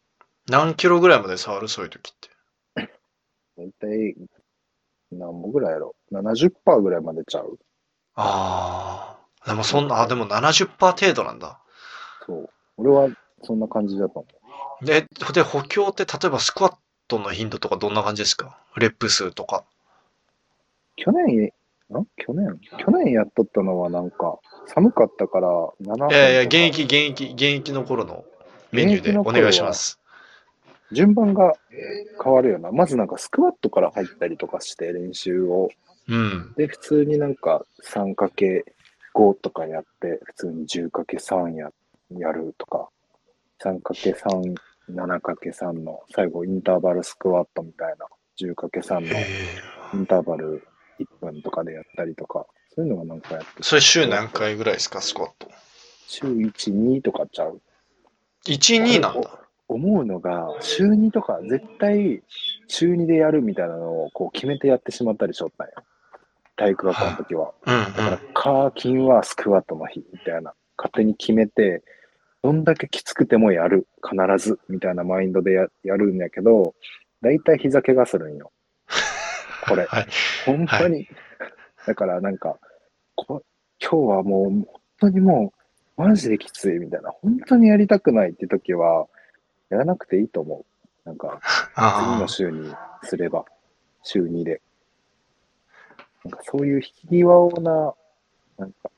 [0.48, 1.68] 何キロぐらいまで触る？
[1.68, 2.30] そういうときって。
[3.56, 4.14] 大体、
[5.12, 7.58] 何歩ぐらいやろ ?70% ぐらいまでちゃう？
[8.14, 9.48] ああ。
[9.48, 11.60] でもそんな、あ、でも70%程度なんだ。
[12.26, 12.50] そう。
[12.76, 13.08] 俺は
[13.42, 14.28] そんな感じだと思
[14.82, 14.84] う。
[14.84, 16.76] で、で、補強って例えばスクワッ
[17.08, 18.58] トの頻度とかどんな感じですか？
[18.76, 19.64] レップ数とか。
[20.96, 21.50] 去年、ん？
[22.16, 22.60] 去年？
[22.78, 25.48] 去年やっとったのはなんか、寒かったから
[25.82, 28.24] 7いやいや、現役、現役、現役の頃の
[28.72, 29.98] メニューでお願いします。
[30.92, 31.54] 順番が
[32.22, 32.72] 変わるよな。
[32.72, 35.68] まずなんかスクワットから入ったりとかして練習を。
[36.08, 36.54] うん。
[36.56, 38.64] で、普通になんか 3×5
[39.40, 41.70] とかやって、普通に 10×3 や
[42.18, 42.88] やるとか、
[43.62, 44.54] 3×3、
[44.90, 48.06] 7×3 の最後インターバルスクワットみたいな、
[48.40, 49.26] 10×3 のへ
[49.94, 50.66] インターバル
[50.98, 55.48] 1分とかでやったりとか、そういうのはなんかやってそれ週何回ぐらいですか、スクワット？
[56.06, 57.60] 週1、2とかちゃう
[58.46, 59.40] ？1、2なんだ。
[59.70, 62.22] 思うのが、週2とか絶対
[62.68, 65.74] 週2でやるみたいなのをこう決めてやってしまったりしょったんや。
[66.56, 67.52] 体育学校の時は。
[67.66, 71.82] うんだから、カーキンはスクワットの日みたいな、勝手に決めて、
[72.48, 74.16] どんだけきつくてもやる、必
[74.48, 76.74] ず、みたいなマインドでややるんやけど、
[77.20, 78.52] だいたい膝怪我するんよ。
[79.68, 79.84] これ。
[79.84, 80.06] はい。
[80.46, 81.06] 本当に。
[81.86, 82.58] だからなんか、
[83.16, 83.42] こ
[83.78, 84.66] 今日はもう、本
[84.98, 85.52] 当にも
[85.98, 89.08] う、マジできついみたいな、本当にやりたくないって時は、
[89.68, 90.64] やらなくていいと思
[91.04, 91.06] う。
[91.06, 93.44] なんか、 次あの週にすれば、
[94.02, 94.62] 週2で。
[96.24, 97.94] なんかそういう引き際をな、
[98.56, 98.90] なんか、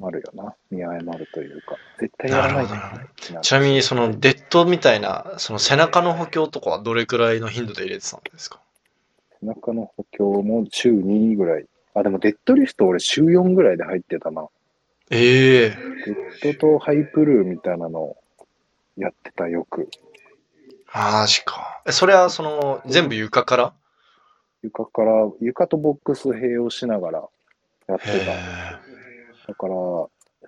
[0.00, 0.54] 謝るよな。
[0.70, 3.42] 見誤るというか、絶対やらないでなるほどってなあ。
[3.42, 8.60] ちなみに、その、デッドみたいな、その背中の補強とかはどれくらいの頻度で入れてたんですか？
[9.40, 11.66] 背中の補強も週2ぐらい。
[11.94, 14.46] あ、でもデッドリフト俺週4ぐらいで入ってたな。
[15.10, 15.70] ええ
[16.42, 18.16] デッドとハイプルみたいなの
[18.96, 19.88] やってたよく。
[20.92, 21.82] マジか。
[21.86, 23.72] え、それは、その、全部床から？
[24.62, 27.28] 床から、床とボックス併用しながら
[27.88, 28.80] やってへた。
[29.48, 29.52] え。
[29.52, 29.74] だから、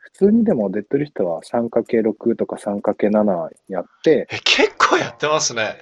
[0.00, 5.76] 普通にでもデッドリフトは 3×6 とか 3×7 やって、え、結構やってますね。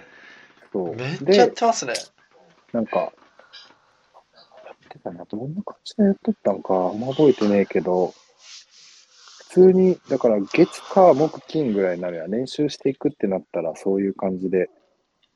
[0.72, 0.96] そう。
[0.96, 1.94] めっちゃやっで、てますね。
[2.72, 3.10] なんか、や
[4.72, 5.24] ってたな。
[5.24, 8.14] どんな感じでやっとったんか、あんま覚えてねえけど、
[9.48, 12.30] 普通に、だから月、火、木、金ぐらいになるやん。
[12.30, 14.68] 練習していくってなったらそういう感じで、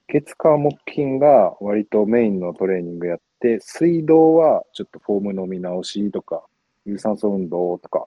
[0.08, 6.44] 月、火、木、金が割とメインのトレーニングやって、水道はちょっとフォームの見直しとか、
[6.84, 8.06] 有酸素運動とか、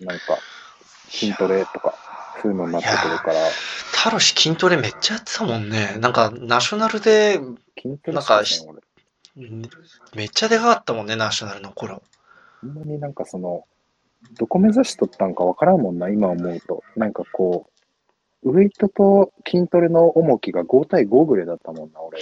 [0.00, 0.38] なんか、
[1.08, 1.94] 筋トレとか、
[2.40, 3.34] そういうのになってくるから、
[4.02, 5.96] タロシ筋トレめっちゃやってたもんね。
[6.00, 7.38] なんか、ナショナルで、
[7.76, 8.42] 筋トレなんか。
[10.14, 12.02] めっちゃでかかったもんね、ナショナルの頃。
[12.62, 13.64] ほんまになんかその、
[14.38, 16.82] どこ目指しとったんかわからんもんな、今思うと。
[16.96, 17.66] なんかこ
[18.42, 22.20] う、ウェイトと筋トレの重きが5対5ぐらいだったもんな、俺。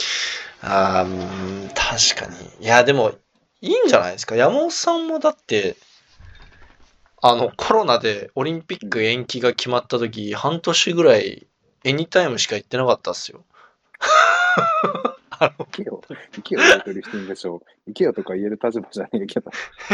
[0.62, 2.26] ああ、うん確か
[2.60, 2.64] に。
[2.64, 3.12] いや、でも、
[3.60, 4.36] いいんじゃないですか？
[4.36, 5.76] 山本さんもだって、
[7.20, 11.46] あの、コロナでオリンピック延期が決まった時、半年ぐらい、
[11.84, 13.44] エニタイムしか行ってなかったっすよ。
[15.40, 16.00] あの行けよ、
[16.36, 17.62] 行けよ、ウェイトリフティングショー。
[17.86, 19.50] 行けよとか言える立場じゃねえけど。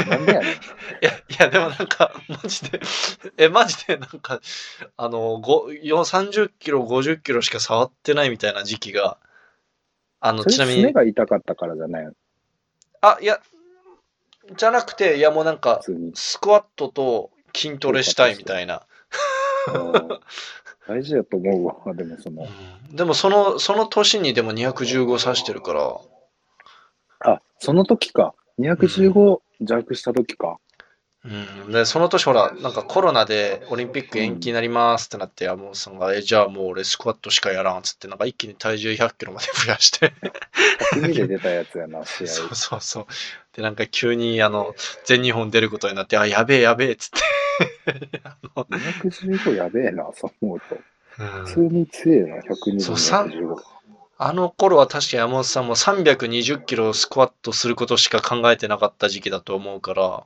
[0.08, 0.52] なんでやねん。
[0.52, 0.56] い
[1.02, 2.80] や、いや、でもなんか、マジで、
[3.36, 4.40] え、マジでなんか、
[4.96, 9.18] あの、ごよ30キロ、50キロしか触ってないみたいな時期が、
[10.20, 12.08] あの、ちなみに、すねが痛かったからじゃない
[13.02, 13.40] あ、いや、
[14.56, 15.80] じゃなくて、いやもうなんか。
[16.14, 18.86] スクワットと筋トレしたいみたいな。
[19.74, 20.08] うん
[20.86, 22.42] 大事やと思うわ、でもその。
[22.42, 22.46] う
[22.92, 26.00] んでもその、その年にでも215指してるから、
[27.20, 28.34] あ、その時か。
[28.60, 30.58] 215弱した時か。
[31.26, 40.12] うん、で、その年ほら、なんかコロナでオリンピック延期になりますってなって、山本さんが、え、じゃあもう俺スクワットしかやらんっつって、なんか一気に体重100キロまで増やして、
[40.92, 42.26] 102で出たやつやな、 試合。
[42.26, 43.06] そうそうそう。
[43.56, 44.74] で、なんか急にあの、
[45.06, 48.20] 全日本出ることになって、あ、やべえやべえっつって。
[48.22, 50.76] あの215やべえな、そう思うと。
[50.76, 53.56] うん普通に強えな、102そうさ215。
[54.16, 60.24] あの頃は確か山本さんも320キロスクワットすることしか考えてなかった時期だと思うから、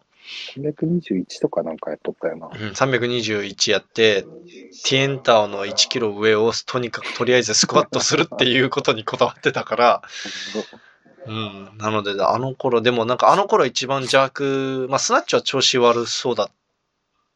[0.57, 2.49] 321とかなんかやっとったよな。
[2.49, 10.03] うん、321やって、ティエンターの1キロ上をとにかくとりあえずスクワットするっていうことにこだわってたから、
[11.27, 16.51] うん、なので、あの頃、でもなんかあの頃一番邪悪、まあスナッチは調子悪そうだっ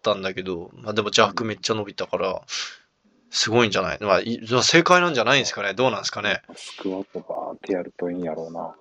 [0.02, 2.42] たんだけど、まあでも邪悪めっちゃ伸びたから、
[3.30, 3.98] すごいんじゃない？
[4.00, 5.74] まあ、い正解なんじゃないんですかね？
[5.74, 6.42] どうなんですかね？
[6.54, 8.74] スクワットバーってやるといいんやろうな。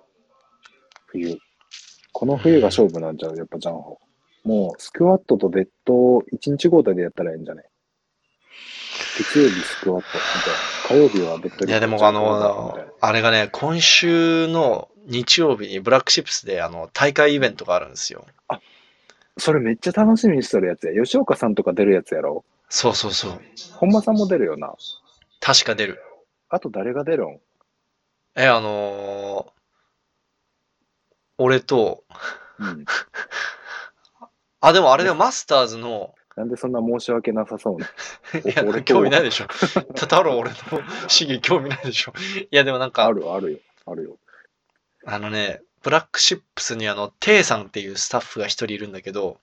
[1.06, 1.38] 冬。
[2.12, 3.36] この冬が勝負なんちゃう？
[3.36, 3.98] やっぱジャンホ。
[4.44, 7.64] もう、スクワットとデッドを1日交代でやったらいいんじゃない
[9.18, 10.08] 月曜日スクワット
[10.88, 11.08] みたいな。
[11.08, 18.26] 火曜日はデッドいや、でもあの、あれがね、今週の日曜日にブラックシップスであの大会イベントがあるんですよ。
[19.38, 21.02] それめっちゃ楽しみにしてるやつや。
[21.02, 22.44] 吉岡さんとか出るやつやろ？
[22.68, 23.40] そうそうそう。
[23.74, 24.74] 本間さんも出るよな。
[25.40, 26.02] 確か出る。
[26.48, 27.40] あと誰が出るん？
[28.36, 29.61] え、あのー
[31.42, 32.04] 俺と、
[32.58, 32.84] うん。
[34.60, 37.86] あ、でもあれでもマスターズの、なんでそんな申し訳なさそうな。
[38.50, 39.46] いや、俺と興味ないでしょ。
[40.06, 40.56] たろ俺の
[41.08, 42.14] 試技興味ないでしょ。
[42.42, 43.58] いや、でもなんか、あるあるよ。
[43.86, 44.16] あるよ。
[45.04, 49.40] あのね、ブラックシップスにあの、テイさんっていうスタッフが一人いるんだけど、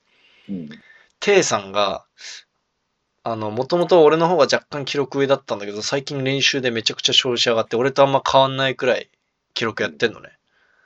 [0.50, 0.70] うん。
[1.20, 2.06] テイさんが、
[3.24, 9.10] あの、もともと俺の方が若干記録上だったんだけど、最近練習でめちゃくちゃ調子上がって、俺とあんま変わんないくらい
[9.54, 10.32] 記録やってんのね。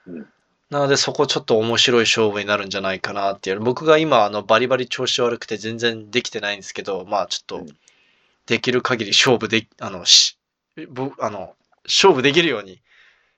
[0.07, 0.32] うん
[0.74, 3.60] なのでそこちょっと面白い勝負になるんじゃないかなっていう。
[3.60, 7.68] 僕が今あのバリバリ調子悪くて全然できてないんですけど、まあちょっとうん
[8.45, 10.38] できる限り勝負で、あの、し、
[10.90, 11.56] ぼあの、
[11.86, 12.82] 勝負できるように、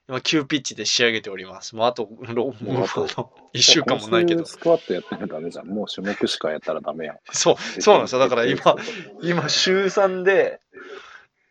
[0.07, 1.75] 今急ピッチで仕上げております。
[1.75, 4.45] もうあと、ろもうもうあとあの一週間もないけど。
[4.45, 5.67] スクワットやったらダメじゃん。
[5.67, 7.17] もう種目しかやったらダメやん。
[7.31, 8.19] そう、そうなんですよ。
[8.19, 8.75] だから今、
[9.23, 10.59] 今週3で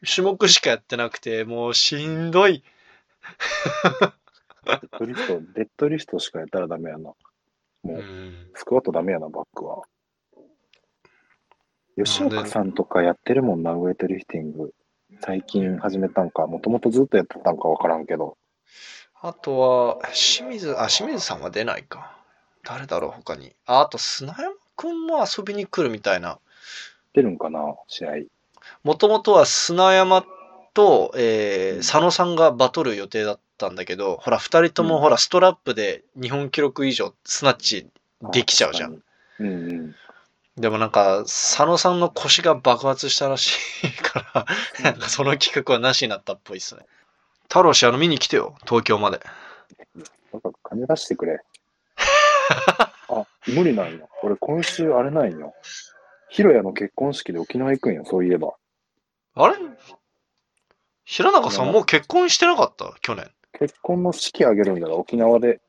[0.05, 2.63] 種目しかやってなくて、もうしんどい。
[4.65, 7.03] デッドリフト、デッドリフトしかやったらダメやな。
[7.05, 7.17] も
[7.85, 9.83] う、うんスクワットダメやな、バックは。
[11.97, 14.75] 吉岡さんとかやってるもんな、ウェイトリフティング。
[15.21, 18.37] 最近始めたんか、もともとずっとやってたんかわからんけど。
[19.21, 22.19] あとは、清水、あ、清水さんは出ないか。
[22.65, 23.55] 誰だろう、他に。
[23.67, 26.39] あ、あと、砂山くんも遊びに来るみたいな。
[27.13, 28.11] 出るんかな、試合。
[28.83, 30.25] もともとは砂山
[30.75, 37.89] と、えー佐野さんがバトる予定だったんだけど、ほら、二人とも、うんほら、ストラップで日本記録以上、スナッチ
[38.33, 38.93] できちゃうじゃん。
[38.93, 39.03] ん。
[39.41, 39.51] うんう
[39.83, 39.95] ん。
[40.57, 44.47] でもなんか、佐野さんの腰が爆発したらしいから、
[44.85, 46.87] なんかその企画はなしになったっぽいっすね。
[47.45, 49.21] 太郎氏、あの、見に来てよ、東京まで。
[50.33, 51.41] なんか金出してくれ。
[53.09, 54.09] あ、無理なんよ。
[54.23, 55.55] 俺今週あれなんよ。
[56.29, 58.55] ヒロヤの結婚式で沖縄行くんよ、そういえば。
[59.35, 59.57] あれ？
[61.05, 62.95] 平中さんもう結婚してなかった？
[63.01, 63.31] 去年。
[63.59, 65.61] 結婚の式あげるんだよ、沖縄で。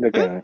[0.00, 0.42] だけど、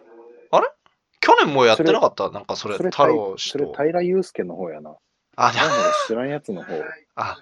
[1.21, 2.31] 去年もうやってなかった？
[2.31, 3.75] なんかそれ、それ太郎氏それと。
[3.75, 4.95] 平祐介の方やな。
[5.37, 6.75] あ、なんだろ知らんやつの方。
[7.17, 7.37] あ、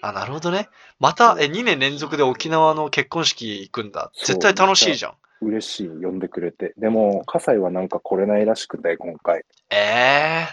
[0.00, 0.68] あ、なるほどね。
[0.98, 4.10] また、え、2年連続で沖縄の結婚式行くんだ。
[4.14, 5.14] 絶対楽しいじゃん。
[5.46, 6.74] 嬉しい、呼んでくれて。
[6.78, 9.44] でも、葛西はなんか来れないらしくて、今回。
[9.70, 10.48] ええ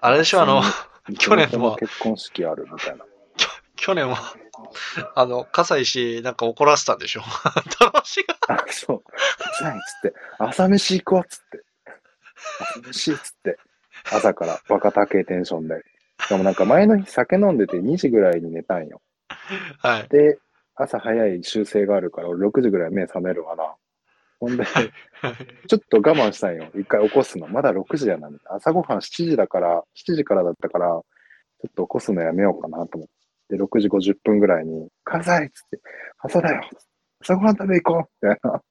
[0.00, 0.62] あれでしょ、あの、
[1.18, 3.04] 去年は地元の結婚式あるみたいな。
[3.76, 4.16] 去年は、
[5.14, 7.22] あの、笠井氏なんか怒らせたんでしょ？
[7.80, 8.54] 楽しいが。
[8.56, 9.02] あ、そう。
[9.58, 11.64] じゃあ、つって、朝飯行こうっつって。
[12.60, 13.58] 朝飯っつって。
[14.12, 15.82] 朝から若高テンションで。
[16.20, 19.00] しかもなんか前の日酒飲んでて2時ぐらいに寝たんよ。
[19.78, 20.08] はい。
[20.08, 20.38] で、
[20.74, 23.74] 朝早い修正があるから、俺6時ぐらい目覚めるわな。
[24.40, 24.64] ほんで、
[25.68, 26.68] ちょっと我慢したんよ。
[26.74, 27.46] 一回起こすの。
[27.46, 28.28] まだ6時やな。
[28.46, 31.02] 朝ごはん7時だから、7時からだったから、ちょ
[31.68, 33.08] っと起こすのやめようかなと思っ
[33.56, 33.62] て。
[33.62, 35.80] 6時50分ぐらいに、火災っつって、
[36.18, 36.62] 朝だよ
[37.20, 38.62] 朝ごはん食べ行こうみたいな。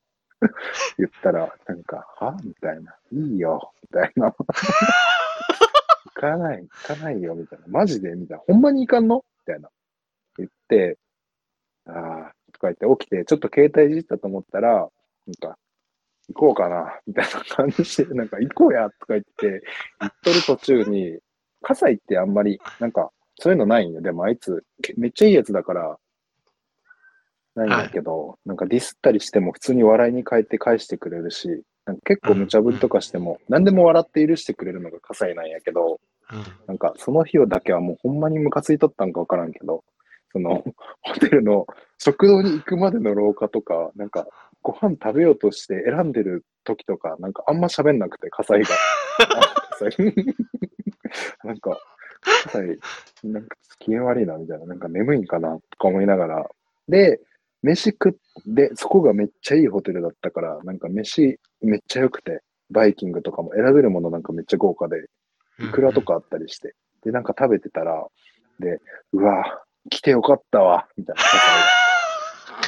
[0.98, 2.36] 言ったら、なんか、は？
[2.44, 2.96] みたいな。
[3.12, 4.34] いいよみたいな。
[6.06, 7.66] 行かない、行かないよみたいな。
[7.68, 8.16] マジで？
[8.16, 8.44] みたいな。
[8.48, 9.24] ほんまに行かんの？
[9.48, 9.70] みたいな。
[10.38, 10.98] 言って、
[11.86, 14.90] ああ、とか言って起きて、ちょっと携帯いじったと思ったら、なん
[15.40, 15.58] か、
[16.34, 19.62] 行こうかな、みたいな感じで、なんか、行こうや、とか言って、
[20.00, 21.20] 行っとる途中に、
[21.62, 23.12] 葛西ってあんまり、なんか、
[23.42, 24.02] そういうのないんよ。
[24.02, 25.98] でもあいつ、けめっちゃいいやつだから、
[27.56, 31.48] ないんだけど、なんかディスったりしても普通に笑いに変えて返してくれるし、
[31.86, 36.00] なんか結構無茶ぶりとかしても、何でも笑って許してくれるのが葛西なんやけど、
[36.32, 36.44] うん。
[36.68, 39.84] なんかその日だけはもうほんまにムカついとったんかわからんけど、
[40.34, 40.64] その
[41.02, 41.66] ホテルの
[41.98, 44.28] 食堂に行くまでの廊下とか、なんか
[44.62, 48.70] ご飯食べようとして選んでる時とか、なんかあんま喋んなくて、火災が。
[51.44, 51.80] なんか、
[52.22, 52.80] 火災、
[53.24, 56.50] なんか機嫌悪いなみたいな、なんか眠いんかなとか思いながら。
[56.88, 57.20] で、
[57.64, 58.14] 飯食っ
[58.56, 62.42] て、そこがめっちゃいいホテルだったから、なんか飯めっちゃ良くて、
[62.72, 65.08] バイキングとかも選べるものなんかめっちゃ豪華で、
[65.60, 66.74] いくらとかあったりして。
[67.04, 68.08] で、なんか食べてたら、
[68.60, 68.80] で、
[69.14, 71.22] うわ、来てよかったわ、みたいな。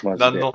[0.03, 0.32] マジで。
[0.32, 0.53] 何の、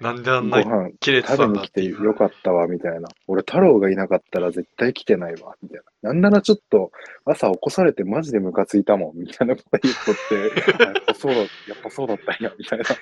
[0.00, 0.62] なんであんな
[1.00, 1.96] 切れて食べに来たんだっていう。
[1.96, 3.08] てよかったわ、みたいな。
[3.26, 6.10] 俺、太郎がいなかったら絶対来てないわ、みたいな。
[6.10, 6.90] なんならちょっと
[7.24, 10.52] 朝起こされてマジでムカついたもん、みたいなこと言っとって、
[10.84, 11.50] あやっぱそうだ、 やっ
[11.82, 12.84] ぱそうだったんや、みたいな。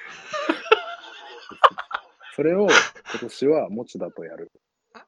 [2.36, 2.72] それを今
[3.20, 4.50] 年は持田とやる。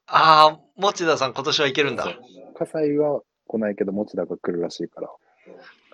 [0.06, 2.04] ああ、持田さん今年はいけるんだ。
[2.54, 5.10] 葛西は来ないけど、持田が来るらしいから。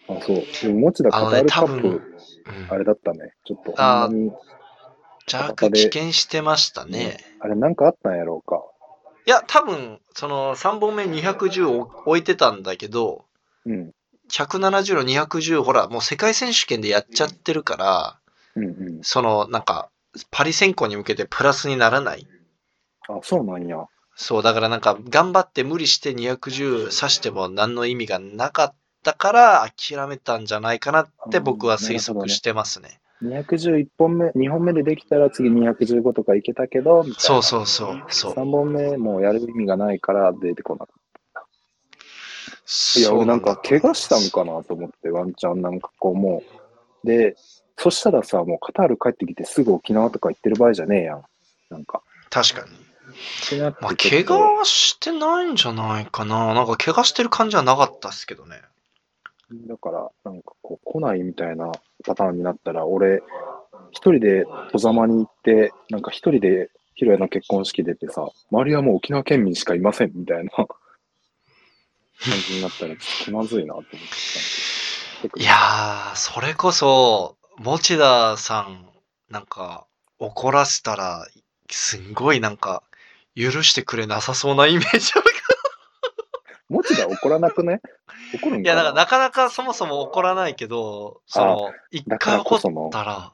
[0.09, 0.37] あ、そう。
[0.63, 2.03] でも持田カタールカップ、
[2.71, 3.35] あれだったね。
[3.45, 4.09] ちょっと、ほんあ
[5.33, 7.19] まに、若干危険してましたね。
[7.41, 8.63] あれなんかあったんやろうか。
[9.27, 13.27] いや、多分、その3本目210を置いてたんだけど、
[13.67, 13.93] うん。
[14.31, 18.19] 170の210、ほら、もう世界選手権でやっちゃってるから、
[18.57, 19.01] うんうん。
[19.03, 19.91] その、なんか、
[20.31, 22.27] パリ選考に向けてプラスにならない。
[23.09, 23.87] あ、そうなんや。
[24.15, 33.01] そう、だからなんか、頑張って無理して210刺しても何の意味がなかったから、諦めたんじゃないかなって僕は推測してますね。
[33.23, 37.05] 211本目、2本目でできたら次215とかいけたけど。
[37.19, 38.03] そうそうそう。
[38.09, 38.33] そう。
[38.33, 41.01] 3本目もうやる意味がないから出てこなかった。
[42.99, 46.43] いや、俺なんか怪我したんかなと思って、ワンチャンなんかこうも
[47.05, 47.07] う。
[47.07, 47.37] で、
[47.77, 51.25] そしたらさ、もうカタール帰ってきてすぐ沖縄とか行ってる場合じゃねえやん。
[51.71, 52.03] なんか。
[52.31, 52.91] 確かに。
[53.81, 56.55] まあ、怪我はしてないんじゃないかな。
[56.55, 58.63] なんか怪我してる感じはなかったっすけどね。
[59.67, 61.73] だから、なんかこう、来ないみたいな
[62.05, 63.23] パターンになったら、俺、
[63.93, 70.67] 一人で戸ざまに行って、なんか一人でヒロヤの結婚式出てさ、周りはもう沖縄県民しかいませんみたいな 感
[72.49, 73.91] じになったら、気まずいなと思って
[75.23, 75.41] たんで。
[75.41, 78.89] いやー、それこそ、持田さん、
[79.31, 79.87] なんか、
[80.19, 81.27] 怒らせたら、
[81.71, 82.83] すんごいなんか、
[83.35, 85.25] 許してくれなさそうなイメージある
[86.71, 87.81] 持田怒らなくね？
[88.35, 93.33] 怒るんいや、かななんかなかそもそも怒らないけど、その、一回怒ったら、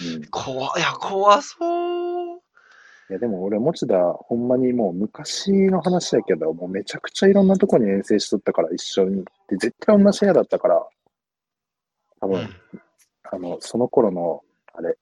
[0.00, 0.22] うん。
[0.22, 1.56] い怖い、いや、怖そ
[2.36, 2.40] う。
[3.08, 9.24] や、でも俺、持田、ほんまにもう昔の話やけど、もうめちゃくちゃいろんなとこに遠征しとったから、一緒に。
[9.48, 10.86] で、絶対同じ部屋だったから、
[12.20, 12.48] 多分、うん。
[13.24, 14.42] あの、その頃の、
[14.74, 14.96] あれ、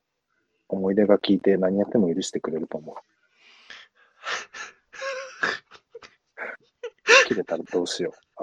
[0.69, 3.14] 思い出が聞いて何やっても許してくれると思う。
[7.25, 8.43] 切れたらどうしよう。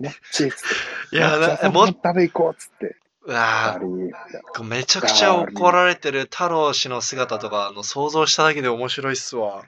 [0.00, 1.16] もっちーっつって。
[1.16, 2.96] いや、もっちなもっ食べ行こうっつって。
[3.24, 9.64] うわあめちゃくちゃ怒られてる太郎氏の姿とか、あの、想像しただけで面白いっすわ。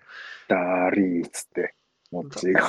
[0.48, 1.74] ダーリーっつって、
[2.10, 2.60] もっちーが。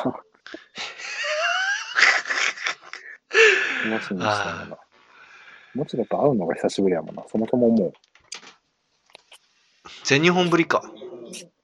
[3.90, 4.78] 楽しみにしたんだな。
[5.74, 7.24] もちろんと会うのが久しぶりやもんな。
[7.28, 7.94] そもそももう、
[10.04, 10.84] 全日本ぶりか。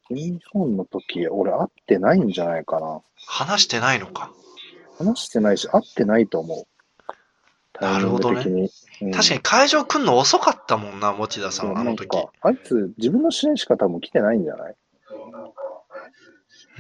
[0.09, 3.01] 日本の時、俺会ってないんじゃないかな。
[3.33, 4.31] 話してないのか。
[4.97, 6.67] 話してないし、会ってないと思う。
[7.81, 8.69] なるほどね。
[9.01, 12.15] うん確かに会場来んの遅かったもんな、持田さんは、あの時。
[12.41, 14.75] あいつ、自分の試合しか多分来てないんじゃない？
[15.11, 15.51] うん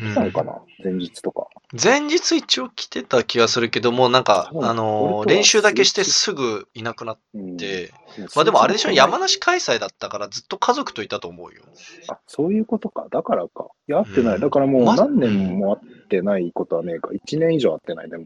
[0.01, 1.47] 来たのかな、前日とか。
[1.81, 11.61] 前日一応来てた気がするけども、なんか、うんあの練習だけしてすぐいなくなっうん、て、いやまあでもあれでしょ、山梨開催だったからずっと家族といたと思うよ。
[12.07, 13.07] あ、そういうことか。
[13.11, 13.67] だからか。
[13.87, 14.35] いや、会ってない。
[14.35, 17.09] うんだからもうま何年も会ってないことはねえか。
[17.09, 18.25] 1年以上会ってない、でも。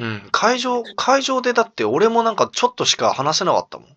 [0.00, 3.88] うん、会場、会場でだって俺もなんかちょっとしか話せなかったもん。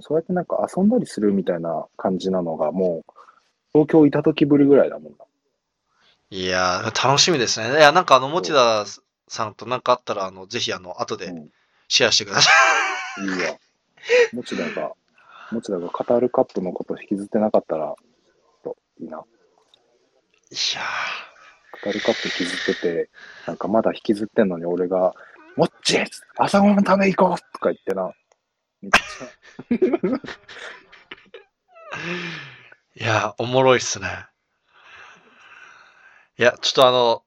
[0.00, 3.12] そうやってなんか遊んだりするみたいな感じなのが、もう、
[3.72, 5.18] 東京いた時ぶりぐらいだもんな。
[6.32, 7.76] いやー、楽しみですね。
[7.76, 8.86] いや、なんかあの、持田
[9.28, 11.50] さんとなんかあったら、あの、ぜひあの、後でうん
[11.88, 12.50] シェアしてくださ
[13.18, 13.22] い。
[13.22, 13.58] いいわ。
[14.32, 14.92] 持田が、
[15.50, 17.94] 持田がカタールカップのこと引きずってなかったら、
[18.64, 19.18] といいな。
[19.18, 20.80] いや
[21.72, 23.10] カタールカップ引きずってて、
[23.46, 25.12] なんかまだ引きずってんのに俺が、
[25.56, 26.02] もっち
[26.38, 28.10] 朝ごはん食べ行こうとか言ってな。
[28.80, 30.16] めっちゃ、ー、
[33.02, 34.31] いやー、おもろいっすね。
[36.42, 37.22] いや、ちょっとあの、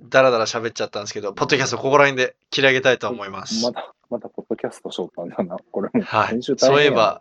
[0.00, 3.62] だらだら喋っちゃったんですけど、ポッドキャストここら辺で切り上げたいと思います。
[3.62, 5.56] まだ、まだポッドキャストしよったんだな。
[5.70, 7.20] これも、はいそういえば、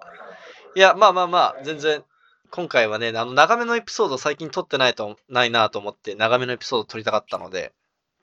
[0.76, 2.04] いや、まあまあまあ、全然、
[2.50, 7.74] 今回はね、あの、長めのエピソード最近撮ってないと、ないなと思って、長めのエピソード撮りたかったので、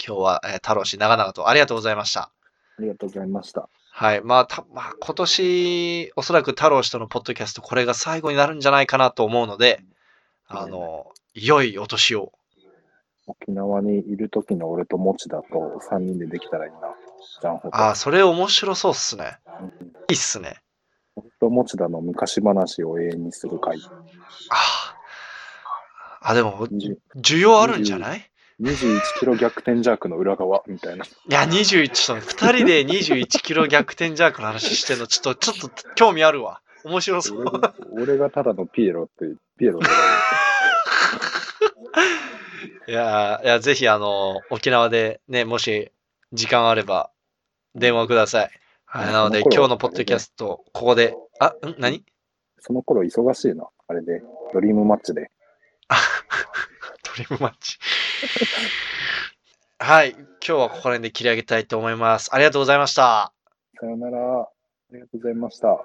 [0.04, 2.22] 今日は、えー太郎氏長々とありがとうございました。
[2.22, 2.32] あ
[2.80, 3.68] りがとうございました。
[3.92, 4.20] はい。
[4.20, 9.80] まあ、たまあ、今年、おそらく太郎氏とのポッドキャスト、これが最後になるんじゃないかなと思うので、
[10.48, 12.32] あの、良いお年を。
[13.30, 15.44] 沖縄にいる時の俺と持田と
[15.90, 16.78] 3人でできたらいいな。
[17.40, 17.76] ジャンホと。
[17.76, 19.38] ああ、それ面白そうっすね。
[19.60, 19.70] うんい
[20.10, 20.56] いっすね。
[21.14, 23.78] 俺と持田の昔話を永遠にする回。
[24.50, 24.96] あ
[26.20, 26.30] あ。
[26.30, 28.30] あ、でも、20需要あるんじゃない
[28.60, 31.04] ？21キロ逆転ジャークの裏側みたいな。
[31.04, 36.60] いや、21、ちょっと2人で21キロ逆転ジャークの話してんの、ちょっと、ちょっと興味あるわ。
[36.84, 37.40] 面白そう。
[37.40, 39.86] 俺が俺がただのピエロって、ピエロで
[42.90, 45.92] いやー、いや、ぜひ、あの、沖縄でね、もし
[46.32, 47.12] 時間あれば、
[47.76, 48.50] 電話ください。
[48.84, 52.04] はい、うんなので、今日のポッドキャスト、ここで、あ、ん何？
[52.58, 53.68] その頃忙しいな。
[53.86, 55.30] あれで、ドリームマッチで。
[57.06, 57.78] ドリームマッチ。
[59.78, 62.34] はい、今日はここら辺で切り上げたいと思います。
[62.34, 63.32] ありがとうございました。
[63.78, 64.40] さよなら。
[64.40, 64.48] あ
[64.90, 65.84] りがとうございました。